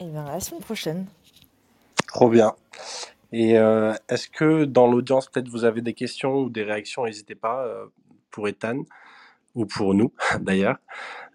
Et 0.00 0.04
bien, 0.06 0.24
à 0.26 0.32
la 0.32 0.40
semaine 0.40 0.62
prochaine. 0.62 1.06
Trop 2.06 2.28
bien. 2.28 2.54
Et 3.32 3.58
euh, 3.58 3.92
est-ce 4.08 4.28
que 4.28 4.64
dans 4.64 4.86
l'audience, 4.86 5.26
peut-être 5.28 5.48
vous 5.48 5.64
avez 5.64 5.80
des 5.82 5.94
questions 5.94 6.36
ou 6.36 6.48
des 6.48 6.62
réactions, 6.62 7.04
n'hésitez 7.04 7.34
pas 7.34 7.64
euh, 7.64 7.86
pour 8.30 8.46
Ethan 8.48 8.84
ou 9.56 9.66
pour 9.66 9.94
nous 9.94 10.12
d'ailleurs. 10.40 10.76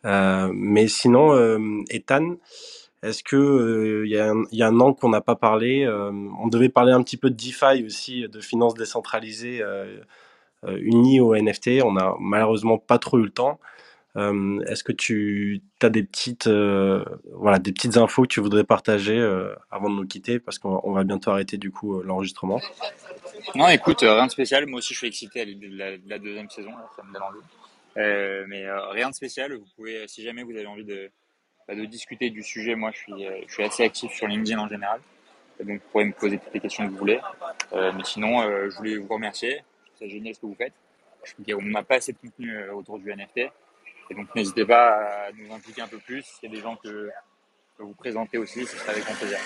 Euh, 0.05 0.49
mais 0.53 0.87
sinon, 0.87 1.33
euh, 1.33 1.59
Ethan, 1.89 2.35
est-ce 3.03 3.23
que 3.23 3.35
euh, 3.35 4.07
il 4.07 4.11
il 4.51 4.57
y 4.57 4.63
a 4.63 4.67
un 4.67 4.79
an 4.79 4.93
qu'on 4.93 5.09
n'a 5.09 5.21
pas 5.21 5.35
parlé 5.35 5.83
euh, 5.83 6.11
On 6.39 6.47
devait 6.47 6.69
parler 6.69 6.93
un 6.93 7.03
petit 7.03 7.17
peu 7.17 7.29
de 7.29 7.35
DeFi 7.35 7.83
aussi, 7.85 8.27
de 8.27 8.39
finances 8.39 8.75
décentralisées 8.75 9.61
euh, 9.61 9.99
euh, 10.65 10.77
unies 10.81 11.19
au 11.19 11.35
NFT. 11.35 11.81
On 11.83 11.97
a 11.97 12.15
malheureusement 12.19 12.77
pas 12.77 12.99
trop 12.99 13.17
eu 13.19 13.23
le 13.23 13.31
temps. 13.31 13.59
Euh, 14.17 14.59
est-ce 14.67 14.83
que 14.83 14.91
tu 14.91 15.61
as 15.81 15.89
des 15.89 16.03
petites, 16.03 16.47
euh, 16.47 17.03
voilà, 17.33 17.59
des 17.59 17.71
petites 17.71 17.97
infos 17.97 18.23
que 18.23 18.27
tu 18.27 18.41
voudrais 18.41 18.65
partager 18.65 19.17
euh, 19.17 19.55
avant 19.71 19.89
de 19.89 19.95
nous 19.95 20.05
quitter? 20.07 20.39
Parce 20.39 20.59
qu'on 20.59 20.81
on 20.83 20.91
va 20.91 21.03
bientôt 21.03 21.31
arrêter 21.31 21.57
du 21.57 21.71
coup 21.71 21.95
euh, 21.97 22.03
l'enregistrement. 22.05 22.59
Non, 23.55 23.69
écoute, 23.69 24.03
euh, 24.03 24.13
rien 24.13 24.27
de 24.27 24.31
spécial. 24.31 24.65
Moi 24.67 24.79
aussi, 24.79 24.93
je 24.93 24.99
suis 24.99 25.07
excité 25.07 25.41
à 25.41 25.45
la, 25.45 25.97
de 25.97 26.09
la 26.09 26.19
deuxième 26.19 26.49
saison. 26.49 26.71
là, 26.71 26.89
ça 26.95 27.03
me. 27.03 27.09
Euh, 27.97 28.45
mais 28.47 28.65
euh, 28.65 28.89
rien 28.89 29.09
de 29.09 29.15
spécial. 29.15 29.53
Vous 29.53 29.65
pouvez, 29.75 29.97
euh, 29.97 30.07
si 30.07 30.23
jamais 30.23 30.43
vous 30.43 30.51
avez 30.51 30.65
envie 30.65 30.85
de, 30.85 31.11
bah, 31.67 31.75
de 31.75 31.85
discuter 31.85 32.29
du 32.29 32.43
sujet, 32.43 32.75
moi, 32.75 32.91
je 32.91 32.97
suis, 32.97 33.27
euh, 33.27 33.41
je 33.47 33.53
suis 33.53 33.63
assez 33.63 33.83
actif 33.83 34.11
sur 34.13 34.27
LinkedIn 34.27 34.59
en 34.59 34.67
général. 34.67 35.01
Et 35.59 35.63
donc, 35.63 35.81
vous 35.81 35.89
pourrez 35.91 36.05
me 36.05 36.13
poser 36.13 36.37
toutes 36.37 36.53
les 36.53 36.59
questions 36.59 36.85
que 36.85 36.91
vous 36.91 36.97
voulez. 36.97 37.19
Euh, 37.73 37.91
mais 37.95 38.03
sinon, 38.03 38.41
euh, 38.41 38.69
je 38.69 38.77
voulais 38.77 38.97
vous 38.97 39.13
remercier. 39.13 39.61
C'est 39.99 40.09
génial 40.09 40.33
ce 40.35 40.39
que 40.39 40.45
vous 40.45 40.55
faites. 40.55 40.73
Qu'on 41.45 41.61
n'a 41.61 41.83
pas 41.83 41.95
assez 41.95 42.13
de 42.13 42.17
contenu 42.17 42.69
autour 42.69 42.97
du 42.97 43.11
NFT. 43.11 43.37
Et 44.09 44.15
donc, 44.15 44.33
n'hésitez 44.35 44.65
pas 44.65 45.27
à 45.27 45.31
nous 45.31 45.53
impliquer 45.53 45.81
un 45.81 45.87
peu 45.87 45.99
plus. 45.99 46.23
S'il 46.23 46.49
y 46.49 46.51
a 46.51 46.55
des 46.55 46.61
gens 46.61 46.75
que, 46.77 47.11
que 47.77 47.83
vous 47.83 47.93
présentez 47.93 48.39
aussi, 48.39 48.65
ce 48.65 48.75
serait 48.75 48.93
avec 48.93 49.03
grand 49.03 49.15
plaisir. 49.15 49.37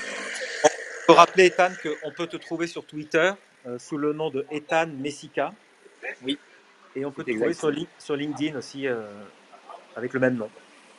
Je 1.06 1.06
peux 1.06 1.14
rappeler, 1.14 1.46
Ethan, 1.46 1.70
qu'on 1.84 2.12
peut 2.12 2.26
te 2.26 2.38
trouver 2.38 2.66
sur 2.66 2.84
Twitter 2.86 3.32
euh, 3.68 3.78
sous 3.78 3.98
le 3.98 4.14
nom 4.14 4.32
de 4.32 4.46
Ethan 4.50 4.88
Messica. 4.88 5.54
Oui. 6.24 6.40
Et 6.96 7.06
on 7.06 7.12
peut 7.12 7.24
te 7.24 7.32
trouver 7.32 7.54
sur, 7.54 7.72
Lin- 7.72 7.88
sur 8.00 8.16
LinkedIn 8.16 8.58
aussi 8.58 8.88
euh, 8.88 9.06
avec 9.96 10.14
le 10.14 10.20
même 10.20 10.36
nom. 10.36 10.50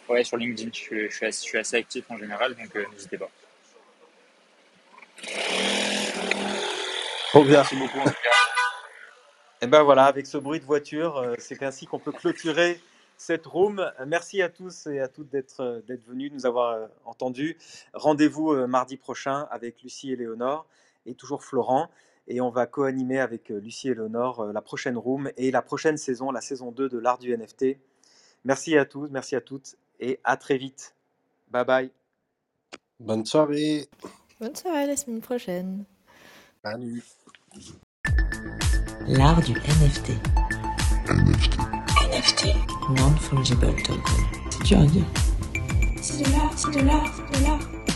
Ouais, 0.09 0.23
sur 0.25 0.37
LinkedIn, 0.37 0.71
je 0.73 0.79
suis, 0.79 1.11
je 1.11 1.15
suis, 1.17 1.27
assez, 1.27 1.43
je 1.45 1.49
suis 1.49 1.59
assez 1.59 1.77
actif 1.77 2.05
en 2.11 2.17
général, 2.19 2.55
donc 2.55 2.77
euh, 2.77 2.85
n'hésitez 2.93 3.19
pas. 3.19 3.31
Trop 7.31 7.43
bien. 7.45 7.57
Merci 7.59 7.77
beaucoup 7.77 7.99
en 7.99 8.05
tout 8.05 8.11
cas. 8.11 8.31
Et 9.63 9.67
ben 9.67 9.83
voilà, 9.83 10.05
avec 10.05 10.27
ce 10.27 10.37
bruit 10.39 10.61
de 10.61 10.65
voiture, 10.65 11.17
euh, 11.17 11.35
c'est 11.39 11.63
ainsi 11.63 11.87
qu'on 11.87 11.99
peut 11.99 12.13
clôturer 12.13 12.81
cette 13.17 13.47
room. 13.47 13.91
Merci 14.07 14.43
à 14.43 14.51
tous 14.51 14.87
et 14.87 15.01
à 15.01 15.09
toutes 15.09 15.31
d'être 15.31 15.83
d'être 15.87 16.05
venus, 16.07 16.31
de 16.31 16.37
nous 16.37 16.47
avoir 16.47 16.89
entendus. 17.07 17.57
Rendez-vous 17.95 18.55
mardi 18.67 18.99
prochain 18.99 19.49
avec 19.51 19.83
Lucie 19.83 20.13
et 20.13 20.17
Léonore 20.17 20.67
et 21.07 21.15
toujours 21.15 21.43
Florent. 21.43 21.91
Et 22.29 22.41
on 22.41 22.51
va 22.51 22.67
co-animer 22.67 23.21
avec 23.21 23.51
euh, 23.51 23.61
Lucie 23.61 23.89
et 23.89 23.95
Léonore 23.95 24.41
euh, 24.41 24.53
la 24.53 24.61
prochaine 24.61 24.97
room 24.97 25.31
et 25.37 25.51
la 25.51 25.63
prochaine 25.63 25.97
saison, 25.97 26.33
la 26.33 26.41
saison 26.41 26.73
2 26.73 26.89
de 26.89 26.99
l'art 26.99 27.19
du 27.19 27.37
NFT. 27.37 27.79
Merci 28.45 28.77
à 28.77 28.85
tous, 28.85 29.09
merci 29.11 29.37
à 29.37 29.41
toutes 29.41 29.77
et 30.01 30.21
à 30.25 30.37
très 30.37 30.59
vite. 30.59 30.95
Bye 31.51 31.65
bye. 31.65 31.91
Bonne 32.99 33.25
soirée. 33.25 33.89
Bonne 34.41 34.57
soirée, 34.57 34.87
la 34.87 34.97
semaine 34.97 35.21
prochaine. 35.21 35.85
Salut. 36.65 37.03
L'art 39.07 39.41
du 39.43 39.53
NFT. 39.53 40.11
NFT. 41.09 41.59
NFT. 42.11 42.47
Non-fungible 42.91 43.61
token. 43.83 44.03
C'est 44.51 44.65
dur 44.65 44.81
à 44.81 44.87
dire. 44.87 45.05
C'est 46.03 46.25
de 46.25 46.33
l'art, 46.33 46.59
c'est 46.59 46.71
de 46.73 46.85
l'art, 46.85 47.15
c'est 47.15 47.39
de 47.39 47.45
l'art. 47.45 47.96